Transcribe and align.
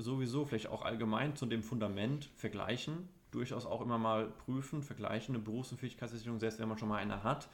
sowieso 0.00 0.44
vielleicht 0.44 0.68
auch 0.68 0.82
allgemein 0.82 1.36
zu 1.36 1.46
dem 1.46 1.62
Fundament 1.62 2.30
vergleichen, 2.36 3.08
durchaus 3.30 3.66
auch 3.66 3.80
immer 3.80 3.98
mal 3.98 4.26
prüfen, 4.26 4.82
vergleichen, 4.82 5.34
eine 5.34 5.44
Berufsunfähigkeitsversicherung, 5.44 6.40
selbst 6.40 6.58
wenn 6.58 6.68
man 6.68 6.78
schon 6.78 6.88
mal 6.88 6.98
eine 6.98 7.22
hat. 7.22 7.48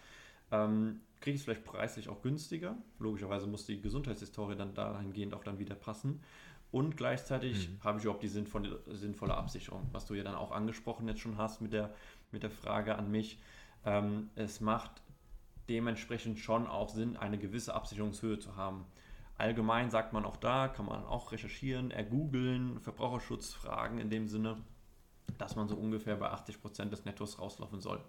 Ähm, 0.50 1.00
kriege 1.20 1.34
ich 1.34 1.40
es 1.40 1.44
vielleicht 1.44 1.64
preislich 1.64 2.08
auch 2.08 2.22
günstiger. 2.22 2.76
Logischerweise 2.98 3.46
muss 3.46 3.66
die 3.66 3.80
Gesundheitshistorie 3.80 4.56
dann 4.56 4.74
dahingehend 4.74 5.34
auch 5.34 5.44
dann 5.44 5.58
wieder 5.58 5.74
passen. 5.74 6.20
Und 6.70 6.96
gleichzeitig 6.96 7.68
mhm. 7.68 7.84
habe 7.84 7.98
ich 7.98 8.04
überhaupt 8.04 8.22
die 8.22 8.28
sinnvolle, 8.28 8.80
sinnvolle 8.92 9.34
Absicherung, 9.34 9.88
was 9.92 10.06
du 10.06 10.14
ja 10.14 10.24
dann 10.24 10.34
auch 10.34 10.52
angesprochen 10.52 11.08
jetzt 11.08 11.20
schon 11.20 11.38
hast 11.38 11.60
mit 11.60 11.72
der, 11.72 11.94
mit 12.32 12.42
der 12.42 12.50
Frage 12.50 12.96
an 12.96 13.10
mich. 13.10 13.38
Ähm, 13.84 14.30
es 14.34 14.60
macht 14.60 14.90
dementsprechend 15.68 16.38
schon 16.38 16.66
auch 16.66 16.88
Sinn, 16.88 17.16
eine 17.16 17.38
gewisse 17.38 17.74
Absicherungshöhe 17.74 18.38
zu 18.38 18.56
haben. 18.56 18.84
Allgemein 19.38 19.90
sagt 19.90 20.14
man 20.14 20.24
auch 20.24 20.36
da, 20.36 20.68
kann 20.68 20.86
man 20.86 21.04
auch 21.04 21.30
recherchieren, 21.30 21.90
ergoogeln, 21.90 22.80
Verbraucherschutzfragen 22.80 23.98
in 23.98 24.08
dem 24.08 24.28
Sinne, 24.28 24.56
dass 25.36 25.56
man 25.56 25.68
so 25.68 25.76
ungefähr 25.76 26.16
bei 26.16 26.30
80 26.30 26.60
Prozent 26.62 26.92
des 26.92 27.04
Nettos 27.04 27.38
rauslaufen 27.38 27.80
soll. 27.80 28.00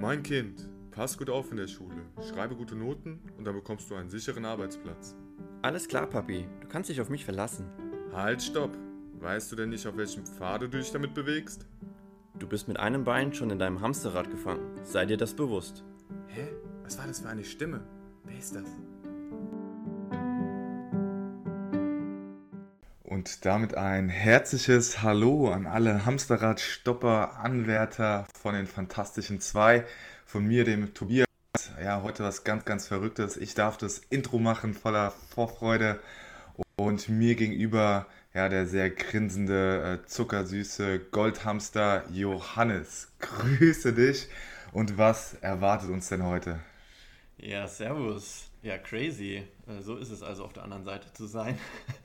Mein 0.00 0.22
Kind, 0.24 0.68
pass 0.90 1.16
gut 1.16 1.30
auf 1.30 1.50
in 1.52 1.58
der 1.58 1.68
Schule, 1.68 2.06
schreibe 2.28 2.56
gute 2.56 2.74
Noten 2.74 3.20
und 3.38 3.44
dann 3.44 3.54
bekommst 3.54 3.88
du 3.90 3.94
einen 3.94 4.10
sicheren 4.10 4.44
Arbeitsplatz. 4.44 5.14
Alles 5.62 5.86
klar, 5.86 6.06
Papi, 6.06 6.46
du 6.60 6.66
kannst 6.66 6.90
dich 6.90 7.00
auf 7.00 7.08
mich 7.08 7.24
verlassen. 7.24 7.66
Halt, 8.12 8.42
stopp! 8.42 8.76
Weißt 9.20 9.50
du 9.50 9.56
denn 9.56 9.70
nicht, 9.70 9.86
auf 9.86 9.96
welchem 9.96 10.26
Pfade 10.26 10.68
du 10.68 10.78
dich 10.78 10.90
damit 10.90 11.14
bewegst? 11.14 11.66
Du 12.38 12.48
bist 12.48 12.66
mit 12.66 12.78
einem 12.78 13.04
Bein 13.04 13.32
schon 13.32 13.48
in 13.50 13.60
deinem 13.60 13.80
Hamsterrad 13.80 14.28
gefangen. 14.28 14.78
Sei 14.82 15.06
dir 15.06 15.16
das 15.16 15.34
bewusst. 15.34 15.84
Hä? 16.28 16.48
Was 16.82 16.98
war 16.98 17.06
das 17.06 17.20
für 17.20 17.28
eine 17.28 17.44
Stimme? 17.44 17.80
Wer 18.24 18.38
ist 18.38 18.54
das? 18.54 18.64
Und 23.02 23.44
damit 23.44 23.76
ein 23.76 24.08
herzliches 24.08 25.02
Hallo 25.02 25.50
an 25.50 25.66
alle 25.66 26.04
Hamsterrad-Stopper, 26.04 27.38
Anwärter 27.38 28.26
von 28.40 28.54
den 28.54 28.66
Fantastischen 28.66 29.40
Zwei. 29.40 29.84
Von 30.26 30.46
mir, 30.46 30.64
dem 30.64 30.94
Tobias. 30.94 31.26
Ja, 31.82 32.02
heute 32.02 32.24
was 32.24 32.44
ganz, 32.44 32.64
ganz 32.64 32.88
Verrücktes. 32.88 33.36
Ich 33.36 33.54
darf 33.54 33.76
das 33.76 33.98
Intro 34.10 34.38
machen 34.38 34.74
voller 34.74 35.12
Vorfreude. 35.34 36.00
Und 36.76 37.08
mir 37.08 37.36
gegenüber, 37.36 38.06
ja, 38.32 38.48
der 38.48 38.66
sehr 38.66 38.90
grinsende, 38.90 40.00
äh, 40.02 40.06
zuckersüße 40.08 40.98
Goldhamster 41.12 42.04
Johannes. 42.10 43.12
Grüße 43.20 43.92
dich. 43.92 44.28
Und 44.74 44.98
was 44.98 45.34
erwartet 45.34 45.88
uns 45.88 46.08
denn 46.08 46.24
heute? 46.24 46.58
Ja, 47.38 47.68
servus. 47.68 48.50
Ja, 48.60 48.76
crazy. 48.76 49.44
Äh, 49.68 49.80
so 49.80 49.96
ist 49.96 50.10
es 50.10 50.20
also 50.20 50.44
auf 50.44 50.52
der 50.52 50.64
anderen 50.64 50.82
Seite 50.82 51.12
zu 51.12 51.26
sein. 51.26 51.56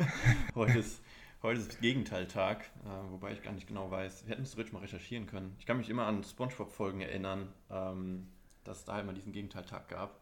heute, 0.56 0.78
ist, 0.78 1.02
heute 1.42 1.62
ist 1.62 1.82
Gegenteiltag, 1.82 2.66
äh, 2.86 3.12
wobei 3.12 3.32
ich 3.32 3.42
gar 3.42 3.54
nicht 3.54 3.66
genau 3.66 3.90
weiß. 3.90 4.28
Wir 4.28 4.34
hätten 4.34 4.44
es 4.44 4.52
theoretisch 4.52 4.72
mal 4.72 4.84
recherchieren 4.84 5.26
können. 5.26 5.56
Ich 5.58 5.66
kann 5.66 5.78
mich 5.78 5.90
immer 5.90 6.06
an 6.06 6.24
Spongebob-Folgen 6.24 7.02
erinnern, 7.02 7.52
ähm, 7.72 8.28
dass 8.66 8.78
es 8.78 8.86
da 8.86 8.94
halt 8.94 9.08
mal 9.08 9.16
diesen 9.16 9.34
Gegenteiltag 9.34 9.90
gab. 9.90 10.20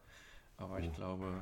Aber 0.56 0.80
ich 0.80 0.88
oh. 0.88 0.94
glaube, 0.94 1.42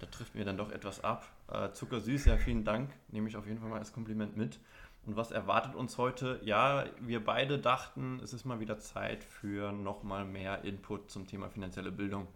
da 0.00 0.06
trifft 0.06 0.34
mir 0.34 0.44
dann 0.44 0.58
doch 0.58 0.70
etwas 0.70 1.02
ab. 1.02 1.32
Äh, 1.48 1.72
zuckersüß, 1.72 2.26
ja, 2.26 2.36
vielen 2.36 2.64
Dank. 2.64 2.90
Nehme 3.08 3.26
ich 3.26 3.36
auf 3.38 3.46
jeden 3.46 3.58
Fall 3.58 3.70
mal 3.70 3.78
als 3.78 3.94
Kompliment 3.94 4.36
mit. 4.36 4.60
Und 5.04 5.16
was 5.16 5.32
erwartet 5.32 5.74
uns 5.74 5.98
heute? 5.98 6.40
Ja, 6.44 6.84
wir 7.00 7.24
beide 7.24 7.58
dachten, 7.58 8.20
es 8.22 8.32
ist 8.32 8.44
mal 8.44 8.60
wieder 8.60 8.78
Zeit 8.78 9.24
für 9.24 9.72
nochmal 9.72 10.24
mehr 10.24 10.64
Input 10.64 11.10
zum 11.10 11.26
Thema 11.26 11.48
finanzielle 11.48 11.90
Bildung 11.90 12.28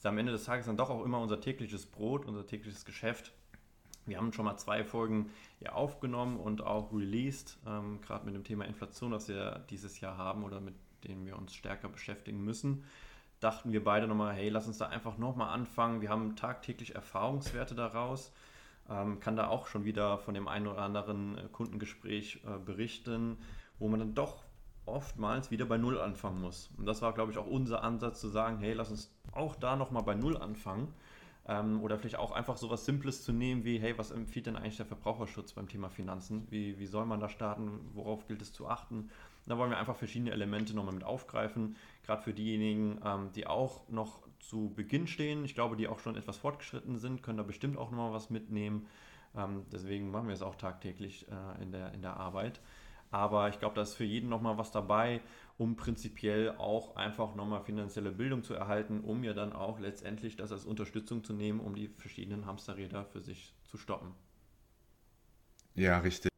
ist 0.00 0.06
am 0.06 0.16
Ende 0.16 0.32
des 0.32 0.44
Tages 0.44 0.64
dann 0.64 0.78
doch 0.78 0.88
auch 0.88 1.04
immer 1.04 1.20
unser 1.20 1.42
tägliches 1.42 1.84
Brot, 1.84 2.24
unser 2.24 2.46
tägliches 2.46 2.86
Geschäft. 2.86 3.32
Wir 4.06 4.16
haben 4.16 4.32
schon 4.32 4.46
mal 4.46 4.56
zwei 4.56 4.82
Folgen 4.82 5.28
ja 5.60 5.72
aufgenommen 5.72 6.40
und 6.40 6.62
auch 6.62 6.90
released, 6.90 7.58
ähm, 7.66 8.00
gerade 8.00 8.24
mit 8.24 8.34
dem 8.34 8.42
Thema 8.42 8.64
Inflation, 8.64 9.10
das 9.10 9.28
wir 9.28 9.62
dieses 9.68 10.00
Jahr 10.00 10.16
haben 10.16 10.42
oder 10.42 10.58
mit 10.58 10.74
dem 11.04 11.26
wir 11.26 11.36
uns 11.36 11.54
stärker 11.54 11.90
beschäftigen 11.90 12.42
müssen. 12.42 12.84
Dachten 13.40 13.72
wir 13.72 13.84
beide 13.84 14.08
nochmal, 14.08 14.34
hey, 14.34 14.48
lass 14.48 14.66
uns 14.66 14.78
da 14.78 14.86
einfach 14.86 15.18
nochmal 15.18 15.50
anfangen. 15.50 16.00
Wir 16.00 16.08
haben 16.08 16.34
tagtäglich 16.34 16.94
Erfahrungswerte 16.94 17.74
daraus. 17.74 18.32
Ähm, 18.90 19.20
kann 19.20 19.36
da 19.36 19.48
auch 19.48 19.66
schon 19.66 19.84
wieder 19.84 20.18
von 20.18 20.34
dem 20.34 20.48
einen 20.48 20.66
oder 20.66 20.82
anderen 20.82 21.38
äh, 21.38 21.42
Kundengespräch 21.52 22.42
äh, 22.44 22.58
berichten, 22.58 23.38
wo 23.78 23.88
man 23.88 24.00
dann 24.00 24.14
doch 24.14 24.42
oftmals 24.86 25.50
wieder 25.50 25.66
bei 25.66 25.78
Null 25.78 26.00
anfangen 26.00 26.40
muss. 26.40 26.70
Und 26.76 26.86
das 26.86 27.00
war, 27.02 27.12
glaube 27.12 27.30
ich, 27.30 27.38
auch 27.38 27.46
unser 27.46 27.84
Ansatz 27.84 28.20
zu 28.20 28.28
sagen, 28.28 28.58
hey, 28.58 28.72
lass 28.72 28.90
uns 28.90 29.14
auch 29.32 29.54
da 29.54 29.76
nochmal 29.76 30.02
bei 30.02 30.14
Null 30.14 30.36
anfangen. 30.36 30.92
Ähm, 31.46 31.80
oder 31.82 31.98
vielleicht 31.98 32.16
auch 32.16 32.32
einfach 32.32 32.56
so 32.56 32.68
was 32.70 32.84
Simples 32.84 33.22
zu 33.22 33.32
nehmen 33.32 33.64
wie, 33.64 33.78
hey, 33.78 33.96
was 33.96 34.10
empfiehlt 34.10 34.46
denn 34.46 34.56
eigentlich 34.56 34.76
der 34.76 34.86
Verbraucherschutz 34.86 35.52
beim 35.52 35.68
Thema 35.68 35.88
Finanzen? 35.88 36.46
Wie, 36.50 36.78
wie 36.78 36.86
soll 36.86 37.06
man 37.06 37.20
da 37.20 37.28
starten? 37.28 37.80
Worauf 37.94 38.26
gilt 38.26 38.42
es 38.42 38.52
zu 38.52 38.68
achten? 38.68 39.10
Da 39.46 39.56
wollen 39.56 39.70
wir 39.70 39.78
einfach 39.78 39.96
verschiedene 39.96 40.32
Elemente 40.32 40.74
nochmal 40.74 40.94
mit 40.94 41.04
aufgreifen, 41.04 41.76
gerade 42.04 42.22
für 42.22 42.34
diejenigen, 42.34 43.00
ähm, 43.04 43.30
die 43.34 43.46
auch 43.46 43.88
noch 43.88 44.20
zu 44.40 44.72
Beginn 44.74 45.06
stehen. 45.06 45.44
Ich 45.44 45.54
glaube, 45.54 45.76
die 45.76 45.88
auch 45.88 46.00
schon 46.00 46.16
etwas 46.16 46.36
fortgeschritten 46.36 46.96
sind, 46.96 47.22
können 47.22 47.38
da 47.38 47.44
bestimmt 47.44 47.76
auch 47.78 47.90
nochmal 47.90 48.12
was 48.12 48.30
mitnehmen. 48.30 48.86
Ähm, 49.36 49.64
deswegen 49.72 50.10
machen 50.10 50.26
wir 50.26 50.34
es 50.34 50.42
auch 50.42 50.56
tagtäglich 50.56 51.26
äh, 51.28 51.62
in, 51.62 51.72
der, 51.72 51.92
in 51.92 52.02
der 52.02 52.16
Arbeit. 52.16 52.60
Aber 53.12 53.48
ich 53.48 53.58
glaube, 53.58 53.74
da 53.74 53.82
ist 53.82 53.94
für 53.94 54.04
jeden 54.04 54.28
nochmal 54.28 54.56
was 54.56 54.70
dabei, 54.70 55.20
um 55.58 55.76
prinzipiell 55.76 56.54
auch 56.58 56.96
einfach 56.96 57.34
nochmal 57.34 57.62
finanzielle 57.62 58.12
Bildung 58.12 58.44
zu 58.44 58.54
erhalten, 58.54 59.00
um 59.00 59.24
ja 59.24 59.34
dann 59.34 59.52
auch 59.52 59.80
letztendlich 59.80 60.36
das 60.36 60.52
als 60.52 60.64
Unterstützung 60.64 61.24
zu 61.24 61.32
nehmen, 61.32 61.60
um 61.60 61.74
die 61.74 61.88
verschiedenen 61.88 62.46
Hamsterräder 62.46 63.04
für 63.04 63.20
sich 63.20 63.54
zu 63.64 63.78
stoppen. 63.78 64.14
Ja, 65.74 65.98
richtig. 65.98 66.30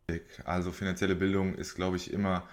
Also 0.44 0.72
finanzielle 0.72 1.14
Bildung 1.14 1.54
ist, 1.54 1.74
glaube 1.74 1.96
ich, 1.96 2.12
immer 2.12 2.48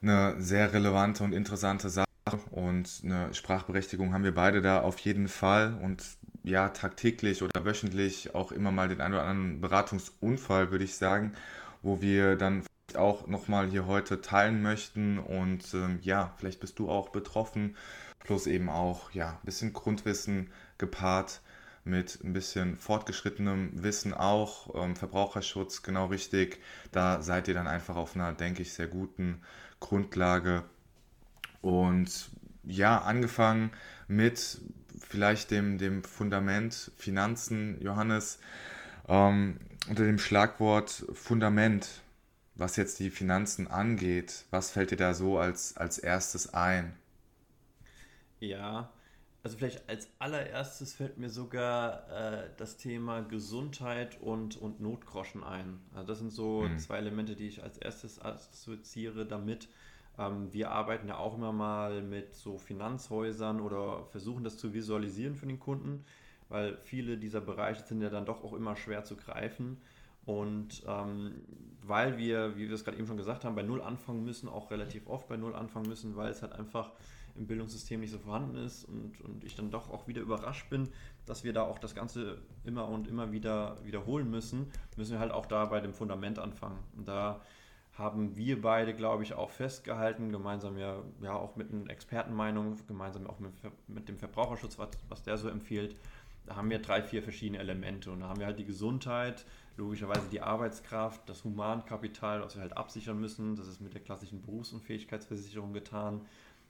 eine 0.00 0.40
sehr 0.40 0.72
relevante 0.72 1.24
und 1.24 1.32
interessante 1.32 1.88
Sache. 1.90 2.04
Und 2.50 3.02
eine 3.04 3.34
Sprachberechtigung 3.34 4.14
haben 4.14 4.24
wir 4.24 4.34
beide 4.34 4.62
da 4.62 4.80
auf 4.80 4.98
jeden 5.00 5.28
Fall. 5.28 5.78
Und 5.82 6.02
ja, 6.42 6.70
tagtäglich 6.70 7.42
oder 7.42 7.64
wöchentlich 7.64 8.34
auch 8.34 8.50
immer 8.50 8.70
mal 8.70 8.88
den 8.88 9.00
einen 9.00 9.14
oder 9.14 9.24
anderen 9.24 9.60
Beratungsunfall, 9.60 10.70
würde 10.70 10.84
ich 10.84 10.96
sagen, 10.96 11.34
wo 11.82 12.00
wir 12.00 12.36
dann 12.36 12.64
auch 12.96 13.26
nochmal 13.26 13.68
hier 13.68 13.86
heute 13.86 14.22
teilen 14.22 14.62
möchten. 14.62 15.18
Und 15.18 15.74
ähm, 15.74 15.98
ja, 16.02 16.32
vielleicht 16.38 16.60
bist 16.60 16.78
du 16.78 16.88
auch 16.88 17.10
betroffen, 17.10 17.76
plus 18.20 18.46
eben 18.46 18.70
auch 18.70 19.10
ja, 19.12 19.30
ein 19.30 19.44
bisschen 19.44 19.72
Grundwissen 19.74 20.50
gepaart 20.78 21.42
mit 21.84 22.20
ein 22.24 22.32
bisschen 22.32 22.78
fortgeschrittenem 22.78 23.82
Wissen 23.82 24.14
auch, 24.14 24.74
ähm, 24.74 24.96
Verbraucherschutz 24.96 25.82
genau 25.82 26.06
richtig. 26.06 26.58
Da 26.92 27.20
seid 27.20 27.48
ihr 27.48 27.54
dann 27.54 27.66
einfach 27.66 27.96
auf 27.96 28.16
einer, 28.16 28.32
denke 28.32 28.62
ich, 28.62 28.72
sehr 28.72 28.86
guten 28.88 29.42
Grundlage. 29.80 30.64
Und 31.64 32.30
ja, 32.62 32.98
angefangen 32.98 33.70
mit 34.06 34.60
vielleicht 35.00 35.50
dem, 35.50 35.78
dem 35.78 36.04
Fundament 36.04 36.92
Finanzen, 36.96 37.80
Johannes, 37.80 38.38
ähm, 39.08 39.58
unter 39.88 40.04
dem 40.04 40.18
Schlagwort 40.18 41.04
Fundament 41.12 42.02
was 42.54 42.76
jetzt 42.76 43.00
die 43.00 43.10
Finanzen 43.10 43.66
angeht, 43.68 44.44
was 44.50 44.70
fällt 44.70 44.90
dir 44.92 44.96
da 44.96 45.14
so 45.14 45.38
als, 45.38 45.76
als 45.76 45.98
erstes 45.98 46.54
ein? 46.54 46.94
Ja, 48.38 48.92
also 49.42 49.56
vielleicht 49.58 49.88
als 49.88 50.08
allererstes 50.18 50.94
fällt 50.94 51.18
mir 51.18 51.30
sogar 51.30 52.08
äh, 52.10 52.50
das 52.56 52.76
Thema 52.76 53.22
Gesundheit 53.22 54.20
und, 54.20 54.56
und 54.56 54.80
Notgroschen 54.80 55.42
ein. 55.42 55.80
Also 55.94 56.06
das 56.06 56.18
sind 56.18 56.30
so 56.30 56.62
mhm. 56.62 56.78
zwei 56.78 56.98
Elemente, 56.98 57.34
die 57.34 57.48
ich 57.48 57.62
als 57.62 57.76
erstes 57.78 58.20
assoziiere 58.20 59.26
damit. 59.26 59.68
Ähm, 60.18 60.52
wir 60.52 60.70
arbeiten 60.70 61.08
ja 61.08 61.18
auch 61.18 61.34
immer 61.34 61.52
mal 61.52 62.02
mit 62.02 62.34
so 62.34 62.58
Finanzhäusern 62.58 63.60
oder 63.60 64.04
versuchen 64.06 64.44
das 64.44 64.56
zu 64.56 64.72
visualisieren 64.72 65.34
für 65.34 65.46
den 65.46 65.58
Kunden, 65.58 66.04
weil 66.48 66.76
viele 66.78 67.18
dieser 67.18 67.40
Bereiche 67.40 67.84
sind 67.84 68.00
ja 68.00 68.10
dann 68.10 68.26
doch 68.26 68.44
auch 68.44 68.52
immer 68.52 68.76
schwer 68.76 69.04
zu 69.04 69.16
greifen. 69.16 69.78
Und 70.26 70.82
ähm, 70.86 71.34
weil 71.82 72.16
wir, 72.16 72.56
wie 72.56 72.68
wir 72.68 72.74
es 72.74 72.84
gerade 72.84 72.96
eben 72.96 73.06
schon 73.06 73.18
gesagt 73.18 73.44
haben, 73.44 73.54
bei 73.54 73.62
Null 73.62 73.82
anfangen 73.82 74.24
müssen, 74.24 74.48
auch 74.48 74.70
relativ 74.70 75.06
oft 75.06 75.28
bei 75.28 75.36
Null 75.36 75.54
anfangen 75.54 75.88
müssen, 75.88 76.16
weil 76.16 76.30
es 76.30 76.40
halt 76.40 76.52
einfach 76.52 76.92
im 77.36 77.46
Bildungssystem 77.46 78.00
nicht 78.00 78.12
so 78.12 78.18
vorhanden 78.18 78.56
ist 78.56 78.84
und, 78.84 79.20
und 79.20 79.44
ich 79.44 79.56
dann 79.56 79.70
doch 79.70 79.90
auch 79.90 80.06
wieder 80.06 80.22
überrascht 80.22 80.70
bin, 80.70 80.88
dass 81.26 81.44
wir 81.44 81.52
da 81.52 81.62
auch 81.62 81.78
das 81.78 81.94
Ganze 81.94 82.38
immer 82.64 82.88
und 82.88 83.08
immer 83.08 83.32
wieder 83.32 83.76
wiederholen 83.84 84.30
müssen, 84.30 84.70
müssen 84.96 85.12
wir 85.12 85.18
halt 85.18 85.32
auch 85.32 85.46
da 85.46 85.64
bei 85.66 85.80
dem 85.80 85.92
Fundament 85.92 86.38
anfangen. 86.38 86.78
Und 86.96 87.08
da 87.08 87.40
haben 87.96 88.36
wir 88.36 88.60
beide, 88.60 88.94
glaube 88.94 89.22
ich, 89.22 89.34
auch 89.34 89.50
festgehalten, 89.50 90.32
gemeinsam 90.32 90.76
ja, 90.78 91.02
ja 91.20 91.34
auch 91.34 91.56
mit 91.56 91.72
einer 91.72 91.90
Expertenmeinung, 91.90 92.76
gemeinsam 92.86 93.26
auch 93.26 93.38
mit, 93.38 93.52
mit 93.86 94.08
dem 94.08 94.18
Verbraucherschutz, 94.18 94.78
was, 94.78 94.90
was 95.08 95.22
der 95.22 95.38
so 95.38 95.48
empfiehlt, 95.48 95.96
da 96.46 96.56
haben 96.56 96.70
wir 96.70 96.78
drei, 96.78 97.02
vier 97.02 97.22
verschiedene 97.22 97.58
Elemente 97.58 98.10
und 98.10 98.20
da 98.20 98.28
haben 98.28 98.38
wir 98.38 98.46
halt 98.46 98.58
die 98.58 98.64
Gesundheit, 98.64 99.46
logischerweise 99.76 100.28
die 100.30 100.40
Arbeitskraft, 100.40 101.28
das 101.28 101.44
Humankapital, 101.44 102.42
was 102.42 102.54
wir 102.54 102.62
halt 102.62 102.76
absichern 102.76 103.18
müssen. 103.18 103.56
Das 103.56 103.66
ist 103.66 103.80
mit 103.80 103.94
der 103.94 104.02
klassischen 104.02 104.42
Berufsunfähigkeitsversicherung 104.42 105.72
getan. 105.72 106.20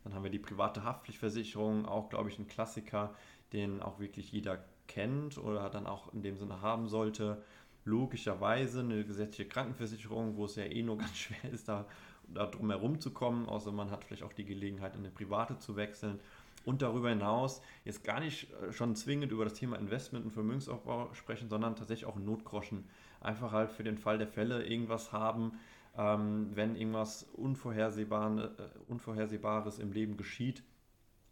Dann 0.04 0.14
haben 0.14 0.22
wir 0.22 0.30
die 0.30 0.38
private 0.38 0.84
Haftpflichtversicherung, 0.84 1.86
auch 1.86 2.08
glaube 2.08 2.28
ich 2.28 2.38
ein 2.38 2.46
Klassiker, 2.46 3.14
den 3.52 3.82
auch 3.82 3.98
wirklich 3.98 4.30
jeder 4.30 4.64
kennt 4.86 5.38
oder 5.38 5.70
dann 5.70 5.86
auch 5.86 6.12
in 6.12 6.22
dem 6.22 6.36
Sinne 6.36 6.60
haben 6.60 6.88
sollte, 6.88 7.42
logischerweise 7.84 8.80
eine 8.80 9.04
gesetzliche 9.04 9.48
Krankenversicherung, 9.48 10.36
wo 10.36 10.46
es 10.46 10.56
ja 10.56 10.64
eh 10.64 10.82
nur 10.82 10.98
ganz 10.98 11.16
schwer 11.16 11.52
ist, 11.52 11.68
da, 11.68 11.86
da 12.28 12.46
drum 12.46 12.70
herum 12.70 13.00
zu 13.00 13.12
kommen, 13.12 13.48
außer 13.48 13.72
man 13.72 13.90
hat 13.90 14.04
vielleicht 14.04 14.22
auch 14.22 14.32
die 14.32 14.44
Gelegenheit, 14.44 14.94
in 14.94 15.00
eine 15.00 15.10
private 15.10 15.58
zu 15.58 15.74
wechseln. 15.76 16.20
Und 16.64 16.80
darüber 16.80 17.10
hinaus 17.10 17.60
jetzt 17.84 18.04
gar 18.04 18.20
nicht 18.20 18.50
äh, 18.54 18.72
schon 18.72 18.96
zwingend 18.96 19.32
über 19.32 19.44
das 19.44 19.52
Thema 19.54 19.76
Investment 19.76 20.24
und 20.24 20.30
Vermögensaufbau 20.30 21.12
sprechen, 21.12 21.50
sondern 21.50 21.76
tatsächlich 21.76 22.08
auch 22.08 22.16
Notgroschen. 22.16 22.88
Einfach 23.20 23.52
halt 23.52 23.70
für 23.70 23.84
den 23.84 23.98
Fall 23.98 24.16
der 24.16 24.28
Fälle 24.28 24.64
irgendwas 24.64 25.12
haben, 25.12 25.58
ähm, 25.96 26.50
wenn 26.54 26.74
irgendwas 26.74 27.24
äh, 27.24 27.26
Unvorhersehbares 27.36 29.78
im 29.78 29.92
Leben 29.92 30.16
geschieht, 30.16 30.64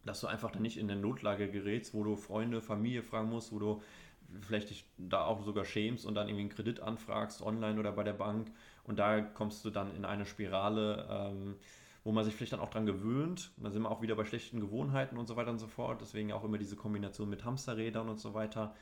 dass 0.05 0.21
du 0.21 0.27
einfach 0.27 0.51
dann 0.51 0.61
nicht 0.63 0.77
in 0.79 0.91
eine 0.91 1.01
Notlage 1.01 1.51
gerätst, 1.51 1.95
wo 1.95 2.05
du 2.05 2.17
Freunde, 2.17 2.61
Familie 2.61 3.03
fragen 3.03 3.31
musst, 3.31 3.53
wo 3.53 3.59
du 3.59 3.83
vielleicht 4.41 4.71
dich 4.71 4.85
da 4.99 5.25
auch 5.25 5.45
sogar 5.45 5.65
schämst 5.65 6.07
und 6.07 6.15
dann 6.15 6.29
irgendwie 6.29 6.43
einen 6.43 6.51
Kredit 6.51 6.81
anfragst, 6.81 7.43
online 7.43 7.79
oder 7.79 7.93
bei 7.93 8.05
der 8.05 8.13
Bank. 8.13 8.51
Und 8.85 8.99
da 8.99 9.21
kommst 9.21 9.65
du 9.65 9.71
dann 9.71 9.95
in 9.95 10.05
eine 10.05 10.27
Spirale, 10.27 11.07
ähm, 11.11 11.57
wo 12.05 12.13
man 12.13 12.25
sich 12.25 12.35
vielleicht 12.35 12.53
dann 12.53 12.61
auch 12.61 12.71
dran 12.71 12.87
gewöhnt. 12.87 13.53
Und 13.57 13.65
da 13.65 13.71
sind 13.71 13.83
wir 13.83 13.91
auch 13.91 14.03
wieder 14.03 14.17
bei 14.17 14.25
schlechten 14.25 14.61
Gewohnheiten 14.61 15.17
und 15.19 15.27
so 15.27 15.37
weiter 15.37 15.51
und 15.51 15.59
so 15.59 15.69
fort. 15.69 16.01
Deswegen 16.01 16.33
auch 16.33 16.45
immer 16.45 16.59
diese 16.59 16.77
Kombination 16.77 17.29
mit 17.29 17.45
Hamsterrädern 17.45 18.09
und 18.09 18.19
so 18.19 18.35
weiter, 18.35 18.75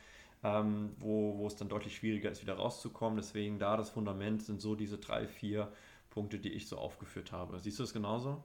ähm, 0.43 0.95
wo, 0.99 1.37
wo 1.39 1.47
es 1.47 1.57
dann 1.57 1.69
deutlich 1.69 1.97
schwieriger 1.97 2.31
ist, 2.31 2.43
wieder 2.43 2.55
rauszukommen. 2.55 3.17
Deswegen 3.17 3.59
da 3.59 3.77
das 3.77 3.91
Fundament 3.91 4.43
sind 4.43 4.61
so 4.61 4.75
diese 4.75 4.99
drei, 4.99 5.27
vier 5.27 5.71
Punkte, 6.09 6.39
die 6.39 6.53
ich 6.53 6.69
so 6.69 6.79
aufgeführt 6.79 7.33
habe. 7.33 7.59
Siehst 7.61 7.79
du 7.79 7.83
das 7.83 7.93
genauso? 7.93 8.43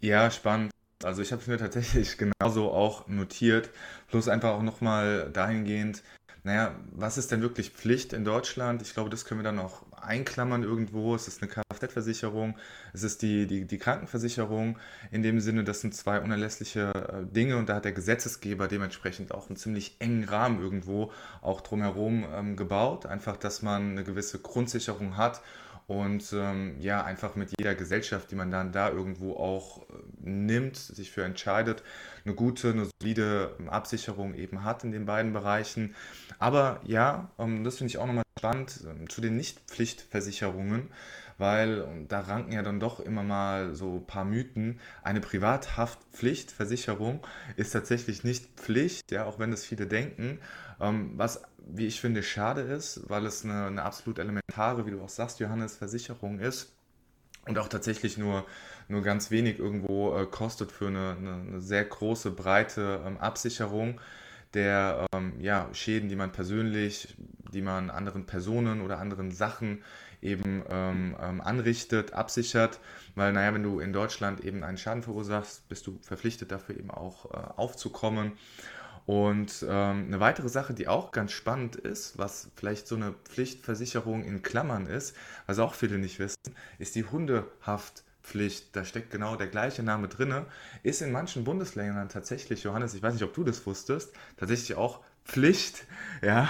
Ja, 0.00 0.30
spannend. 0.30 0.75
Also 1.06 1.22
ich 1.22 1.32
habe 1.32 1.40
es 1.40 1.48
mir 1.48 1.56
tatsächlich 1.56 2.18
genauso 2.40 2.72
auch 2.72 3.06
notiert, 3.08 3.70
plus 4.08 4.28
einfach 4.28 4.50
auch 4.50 4.62
nochmal 4.62 5.30
dahingehend, 5.32 6.02
naja, 6.42 6.76
was 6.92 7.18
ist 7.18 7.32
denn 7.32 7.42
wirklich 7.42 7.70
Pflicht 7.70 8.12
in 8.12 8.24
Deutschland? 8.24 8.80
Ich 8.80 8.94
glaube, 8.94 9.10
das 9.10 9.24
können 9.24 9.40
wir 9.40 9.44
dann 9.44 9.58
auch 9.58 9.82
einklammern 10.00 10.62
irgendwo. 10.62 11.16
Es 11.16 11.26
ist 11.26 11.42
eine 11.42 11.50
Kfz-Versicherung, 11.50 12.56
es 12.92 13.02
ist 13.02 13.22
die, 13.22 13.48
die, 13.48 13.64
die 13.64 13.78
Krankenversicherung. 13.78 14.78
In 15.10 15.24
dem 15.24 15.40
Sinne, 15.40 15.64
das 15.64 15.80
sind 15.80 15.92
zwei 15.96 16.20
unerlässliche 16.20 16.92
äh, 16.94 17.26
Dinge 17.26 17.56
und 17.56 17.68
da 17.68 17.74
hat 17.76 17.84
der 17.84 17.92
Gesetzesgeber 17.92 18.68
dementsprechend 18.68 19.34
auch 19.34 19.48
einen 19.48 19.56
ziemlich 19.56 19.96
engen 19.98 20.22
Rahmen 20.22 20.60
irgendwo 20.60 21.10
auch 21.42 21.62
drumherum 21.62 22.24
ähm, 22.32 22.56
gebaut. 22.56 23.06
Einfach, 23.06 23.36
dass 23.36 23.62
man 23.62 23.90
eine 23.90 24.04
gewisse 24.04 24.38
Grundsicherung 24.38 25.16
hat 25.16 25.42
und 25.86 26.32
ähm, 26.32 26.76
ja, 26.80 27.04
einfach 27.04 27.36
mit 27.36 27.52
jeder 27.58 27.74
Gesellschaft, 27.74 28.30
die 28.30 28.34
man 28.34 28.50
dann 28.50 28.72
da 28.72 28.90
irgendwo 28.90 29.36
auch 29.36 29.82
äh, 29.82 29.92
nimmt, 30.18 30.76
sich 30.76 31.12
für 31.12 31.24
entscheidet, 31.24 31.84
eine 32.24 32.34
gute, 32.34 32.70
eine 32.70 32.88
solide 33.00 33.54
ähm, 33.60 33.68
Absicherung 33.68 34.34
eben 34.34 34.64
hat 34.64 34.82
in 34.82 34.90
den 34.90 35.06
beiden 35.06 35.32
Bereichen. 35.32 35.94
Aber 36.38 36.80
ja, 36.84 37.30
ähm, 37.38 37.62
das 37.62 37.78
finde 37.78 37.90
ich 37.90 37.98
auch 37.98 38.06
nochmal 38.06 38.24
spannend 38.36 38.80
ähm, 38.84 39.08
zu 39.08 39.20
den 39.20 39.36
Nichtpflichtversicherungen, 39.36 40.90
weil 41.38 42.06
da 42.08 42.20
ranken 42.20 42.52
ja 42.52 42.62
dann 42.62 42.80
doch 42.80 43.00
immer 43.00 43.22
mal 43.22 43.74
so 43.74 43.96
ein 43.96 44.06
paar 44.06 44.24
Mythen. 44.24 44.80
Eine 45.02 45.20
Privathaftpflichtversicherung 45.20 47.26
ist 47.56 47.72
tatsächlich 47.72 48.24
nicht 48.24 48.58
Pflicht, 48.58 49.12
ja, 49.12 49.24
auch 49.24 49.38
wenn 49.38 49.50
das 49.50 49.64
viele 49.64 49.86
denken. 49.86 50.40
Ähm, 50.80 51.12
was 51.16 51.42
wie 51.66 51.86
ich 51.86 52.00
finde, 52.00 52.22
schade 52.22 52.60
ist, 52.60 53.08
weil 53.08 53.26
es 53.26 53.44
eine, 53.44 53.66
eine 53.66 53.82
absolut 53.82 54.18
elementare, 54.18 54.86
wie 54.86 54.92
du 54.92 55.02
auch 55.02 55.08
sagst, 55.08 55.40
Johannes, 55.40 55.76
Versicherung 55.76 56.38
ist 56.38 56.72
und 57.46 57.58
auch 57.58 57.68
tatsächlich 57.68 58.18
nur, 58.18 58.46
nur 58.88 59.02
ganz 59.02 59.30
wenig 59.30 59.58
irgendwo 59.58 60.16
äh, 60.16 60.26
kostet 60.26 60.70
für 60.70 60.86
eine, 60.86 61.16
eine, 61.18 61.34
eine, 61.34 61.60
sehr 61.60 61.84
große, 61.84 62.30
breite 62.30 63.02
ähm, 63.04 63.18
Absicherung 63.18 64.00
der 64.54 65.06
ähm, 65.12 65.34
ja, 65.40 65.68
Schäden, 65.72 66.08
die 66.08 66.16
man 66.16 66.32
persönlich, 66.32 67.14
die 67.52 67.62
man 67.62 67.90
anderen 67.90 68.26
Personen 68.26 68.80
oder 68.80 68.98
anderen 68.98 69.32
Sachen 69.32 69.82
eben 70.22 70.62
ähm, 70.68 71.16
ähm 71.20 71.40
anrichtet, 71.40 72.12
absichert. 72.12 72.80
Weil, 73.14 73.32
naja, 73.32 73.54
wenn 73.54 73.62
du 73.62 73.80
in 73.80 73.92
Deutschland 73.92 74.40
eben 74.40 74.62
einen 74.62 74.78
Schaden 74.78 75.02
verursachst, 75.02 75.68
bist 75.68 75.86
du 75.86 75.98
verpflichtet 76.02 76.52
dafür 76.52 76.76
eben 76.76 76.90
auch 76.90 77.26
äh, 77.26 77.36
aufzukommen. 77.56 78.32
Und 79.06 79.64
ähm, 79.68 80.06
eine 80.08 80.18
weitere 80.18 80.48
Sache, 80.48 80.74
die 80.74 80.88
auch 80.88 81.12
ganz 81.12 81.30
spannend 81.30 81.76
ist, 81.76 82.18
was 82.18 82.50
vielleicht 82.56 82.88
so 82.88 82.96
eine 82.96 83.12
Pflichtversicherung 83.12 84.24
in 84.24 84.42
Klammern 84.42 84.86
ist, 84.86 85.14
was 85.46 85.60
auch 85.60 85.74
viele 85.74 85.98
nicht 85.98 86.18
wissen, 86.18 86.36
ist 86.80 86.96
die 86.96 87.04
Hundehaftpflicht. 87.04 88.74
Da 88.74 88.84
steckt 88.84 89.12
genau 89.12 89.36
der 89.36 89.46
gleiche 89.46 89.84
Name 89.84 90.08
drin. 90.08 90.44
Ist 90.82 91.02
in 91.02 91.12
manchen 91.12 91.44
Bundesländern 91.44 92.08
tatsächlich, 92.08 92.64
Johannes, 92.64 92.94
ich 92.94 93.02
weiß 93.02 93.14
nicht, 93.14 93.22
ob 93.22 93.32
du 93.32 93.44
das 93.44 93.64
wusstest, 93.64 94.12
tatsächlich 94.38 94.76
auch 94.76 95.00
Pflicht, 95.24 95.84
ja, 96.22 96.48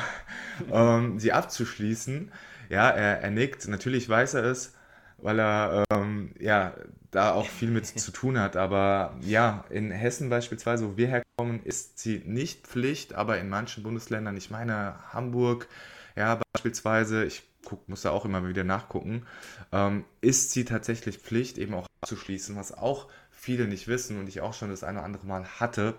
ähm, 0.73 1.21
sie 1.21 1.33
abzuschließen. 1.33 2.33
Ja, 2.69 2.91
er, 2.91 3.21
er 3.23 3.31
nickt. 3.31 3.67
Natürlich 3.69 4.09
weiß 4.09 4.35
er 4.35 4.45
es, 4.45 4.75
weil 5.19 5.39
er 5.41 5.85
ähm, 5.93 6.35
ja 6.39 6.75
da 7.11 7.33
auch 7.33 7.49
viel 7.49 7.71
mit 7.71 7.87
zu 7.87 8.11
tun 8.13 8.39
hat. 8.39 8.57
Aber 8.57 9.17
ja, 9.23 9.65
in 9.71 9.91
Hessen 9.91 10.29
beispielsweise, 10.29 10.87
wo 10.93 10.97
wir 10.97 11.09
herkommen, 11.09 11.63
ist 11.65 11.99
sie 11.99 12.23
nicht 12.25 12.67
Pflicht, 12.67 13.15
aber 13.15 13.39
in 13.39 13.49
manchen 13.49 13.83
Bundesländern, 13.83 14.37
ich 14.37 14.51
meine 14.51 14.97
Hamburg, 15.13 15.69
ja, 16.17 16.41
beispielsweise, 16.53 17.25
ich 17.25 17.43
guck, 17.65 17.89
muss 17.89 18.03
da 18.03 18.11
auch 18.11 18.25
immer 18.25 18.47
wieder 18.49 18.65
nachgucken, 18.65 19.27
ähm, 19.73 20.05
ist 20.21 20.53
sie 20.53 20.65
tatsächlich 20.65 21.19
Pflicht, 21.19 21.59
eben 21.59 21.75
auch 21.75 21.87
abzuschließen, 22.03 22.57
was 22.57 22.73
auch 22.73 23.09
viele 23.31 23.67
nicht 23.67 23.89
wissen 23.89 24.19
und 24.19 24.29
ich 24.29 24.41
auch 24.41 24.55
schon 24.55 24.71
das 24.71 24.85
eine 24.85 24.99
oder 24.99 25.05
andere 25.07 25.27
Mal 25.27 25.45
hatte. 25.61 25.95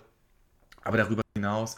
Aber 0.83 0.97
darüber 0.97 1.21
hinaus, 1.35 1.77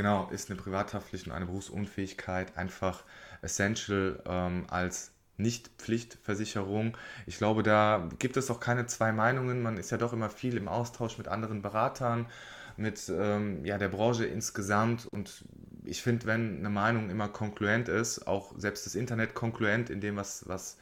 genau, 0.00 0.30
ist 0.30 0.50
eine 0.50 0.58
Privathaftpflicht 0.58 1.26
und 1.26 1.34
eine 1.34 1.44
Berufsunfähigkeit 1.44 2.56
einfach 2.56 3.04
essential 3.42 4.22
ähm, 4.24 4.64
als 4.70 5.12
nicht-Pflichtversicherung. 5.36 6.96
Ich 7.26 7.36
glaube, 7.36 7.62
da 7.62 8.08
gibt 8.18 8.38
es 8.38 8.50
auch 8.50 8.60
keine 8.60 8.86
zwei 8.86 9.12
Meinungen. 9.12 9.62
Man 9.62 9.76
ist 9.76 9.90
ja 9.90 9.98
doch 9.98 10.14
immer 10.14 10.30
viel 10.30 10.56
im 10.56 10.68
Austausch 10.68 11.18
mit 11.18 11.28
anderen 11.28 11.60
Beratern, 11.60 12.24
mit 12.78 13.12
ähm, 13.14 13.62
ja, 13.66 13.76
der 13.76 13.88
Branche 13.88 14.24
insgesamt. 14.24 15.04
Und 15.04 15.44
ich 15.84 16.00
finde, 16.00 16.24
wenn 16.24 16.60
eine 16.60 16.70
Meinung 16.70 17.10
immer 17.10 17.28
konkluent 17.28 17.90
ist, 17.90 18.26
auch 18.26 18.54
selbst 18.56 18.86
das 18.86 18.94
Internet 18.94 19.34
konkluent 19.34 19.90
in 19.90 20.00
dem, 20.00 20.16
was, 20.16 20.48
was 20.48 20.78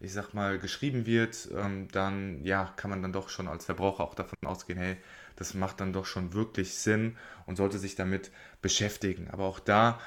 ich 0.00 0.12
sag 0.12 0.34
mal, 0.34 0.58
geschrieben 0.58 1.06
wird, 1.06 1.48
ähm, 1.56 1.86
dann 1.92 2.44
ja, 2.44 2.72
kann 2.74 2.90
man 2.90 3.00
dann 3.00 3.12
doch 3.12 3.28
schon 3.28 3.46
als 3.46 3.64
Verbraucher 3.64 4.02
auch 4.02 4.16
davon 4.16 4.38
ausgehen, 4.44 4.78
hey, 4.78 4.96
das 5.36 5.54
macht 5.54 5.80
dann 5.80 5.92
doch 5.92 6.06
schon 6.06 6.32
wirklich 6.32 6.74
Sinn 6.74 7.16
und 7.46 7.56
sollte 7.56 7.78
sich 7.78 7.94
damit 7.94 8.30
beschäftigen. 8.62 9.28
Aber 9.30 9.44
auch 9.44 9.60
da 9.60 10.00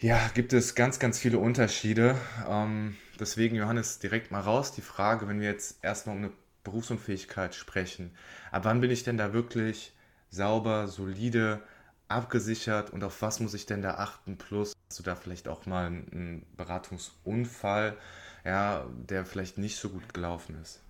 ja, 0.00 0.30
gibt 0.34 0.52
es 0.52 0.76
ganz, 0.76 1.00
ganz 1.00 1.18
viele 1.18 1.38
Unterschiede. 1.38 2.16
Ähm, 2.48 2.96
deswegen, 3.18 3.56
Johannes, 3.56 3.98
direkt 3.98 4.30
mal 4.30 4.40
raus 4.40 4.72
die 4.72 4.80
Frage, 4.80 5.26
wenn 5.26 5.40
wir 5.40 5.48
jetzt 5.48 5.82
erstmal 5.82 6.16
um 6.16 6.22
eine 6.22 6.32
Berufsunfähigkeit 6.62 7.54
sprechen. 7.54 8.14
Ab 8.52 8.64
wann 8.64 8.80
bin 8.80 8.92
ich 8.92 9.02
denn 9.02 9.18
da 9.18 9.32
wirklich 9.32 9.92
sauber, 10.30 10.86
solide, 10.86 11.62
abgesichert 12.06 12.90
und 12.90 13.02
auf 13.04 13.22
was 13.22 13.40
muss 13.40 13.54
ich 13.54 13.66
denn 13.66 13.82
da 13.82 13.94
achten? 13.94 14.38
Plus, 14.38 14.72
hast 14.88 14.98
du 14.98 15.02
da 15.02 15.16
vielleicht 15.16 15.48
auch 15.48 15.66
mal 15.66 15.86
einen 15.86 16.46
Beratungsunfall, 16.56 17.96
ja, 18.44 18.86
der 19.08 19.24
vielleicht 19.24 19.58
nicht 19.58 19.76
so 19.76 19.90
gut 19.90 20.14
gelaufen 20.14 20.56
ist? 20.62 20.80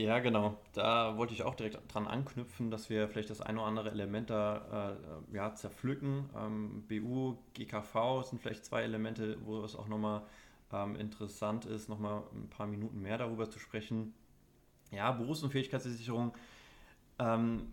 Ja, 0.00 0.18
genau. 0.20 0.56
Da 0.72 1.18
wollte 1.18 1.34
ich 1.34 1.42
auch 1.42 1.54
direkt 1.54 1.78
dran 1.92 2.06
anknüpfen, 2.06 2.70
dass 2.70 2.88
wir 2.88 3.06
vielleicht 3.08 3.28
das 3.28 3.42
eine 3.42 3.58
oder 3.58 3.68
andere 3.68 3.90
Element 3.90 4.30
da 4.30 4.96
äh, 5.30 5.36
ja, 5.36 5.54
zerpflücken. 5.54 6.30
Ähm, 6.34 6.84
BU, 6.88 7.36
GKV 7.52 8.22
sind 8.22 8.40
vielleicht 8.40 8.64
zwei 8.64 8.82
Elemente, 8.82 9.36
wo 9.44 9.62
es 9.62 9.76
auch 9.76 9.88
nochmal 9.88 10.22
ähm, 10.72 10.96
interessant 10.96 11.66
ist, 11.66 11.90
nochmal 11.90 12.22
ein 12.32 12.48
paar 12.48 12.66
Minuten 12.66 13.02
mehr 13.02 13.18
darüber 13.18 13.50
zu 13.50 13.58
sprechen. 13.58 14.14
Ja, 14.92 15.12
Berufsunfähigkeitsversicherung 15.12 16.32
ähm, 17.18 17.72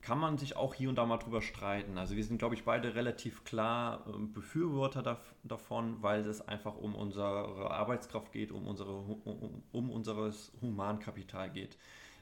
kann 0.00 0.18
man 0.18 0.38
sich 0.38 0.56
auch 0.56 0.74
hier 0.74 0.88
und 0.88 0.96
da 0.96 1.06
mal 1.06 1.18
drüber 1.18 1.42
streiten. 1.42 1.98
Also 1.98 2.16
wir 2.16 2.24
sind, 2.24 2.38
glaube 2.38 2.54
ich, 2.54 2.64
beide 2.64 2.94
relativ 2.94 3.44
klar 3.44 4.04
ähm, 4.06 4.32
Befürworter 4.32 5.20
davon, 5.42 6.02
weil 6.02 6.20
es 6.26 6.40
einfach 6.46 6.76
um 6.76 6.94
unsere 6.94 7.70
Arbeitskraft 7.70 8.32
geht, 8.32 8.52
um, 8.52 8.66
unsere, 8.66 8.92
um, 8.92 9.62
um 9.72 9.90
unseres 9.90 10.52
Humankapital 10.60 11.50
geht. 11.50 11.76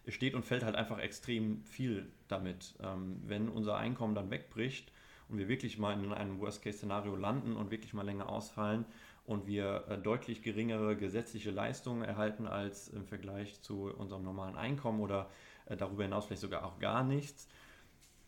Es 0.04 0.14
steht 0.14 0.34
und 0.34 0.44
fällt 0.44 0.64
halt 0.64 0.76
einfach 0.76 0.98
extrem 0.98 1.64
viel 1.64 2.10
damit. 2.28 2.74
Ähm, 2.82 3.20
wenn 3.26 3.48
unser 3.48 3.76
Einkommen 3.76 4.14
dann 4.14 4.30
wegbricht 4.30 4.92
und 5.28 5.38
wir 5.38 5.48
wirklich 5.48 5.78
mal 5.78 5.92
in 5.92 6.12
einem 6.12 6.40
Worst-Case-Szenario 6.40 7.16
landen 7.16 7.56
und 7.56 7.70
wirklich 7.70 7.92
mal 7.92 8.06
länger 8.06 8.28
ausfallen 8.28 8.84
und 9.26 9.46
wir 9.46 9.84
äh, 9.88 9.98
deutlich 9.98 10.42
geringere 10.42 10.96
gesetzliche 10.96 11.50
Leistungen 11.50 12.02
erhalten 12.02 12.46
als 12.46 12.88
im 12.88 13.04
Vergleich 13.04 13.60
zu 13.62 13.92
unserem 13.96 14.22
normalen 14.22 14.56
Einkommen 14.56 15.00
oder 15.00 15.28
äh, 15.66 15.76
darüber 15.76 16.04
hinaus 16.04 16.26
vielleicht 16.26 16.42
sogar 16.42 16.64
auch 16.64 16.78
gar 16.78 17.02
nichts, 17.02 17.48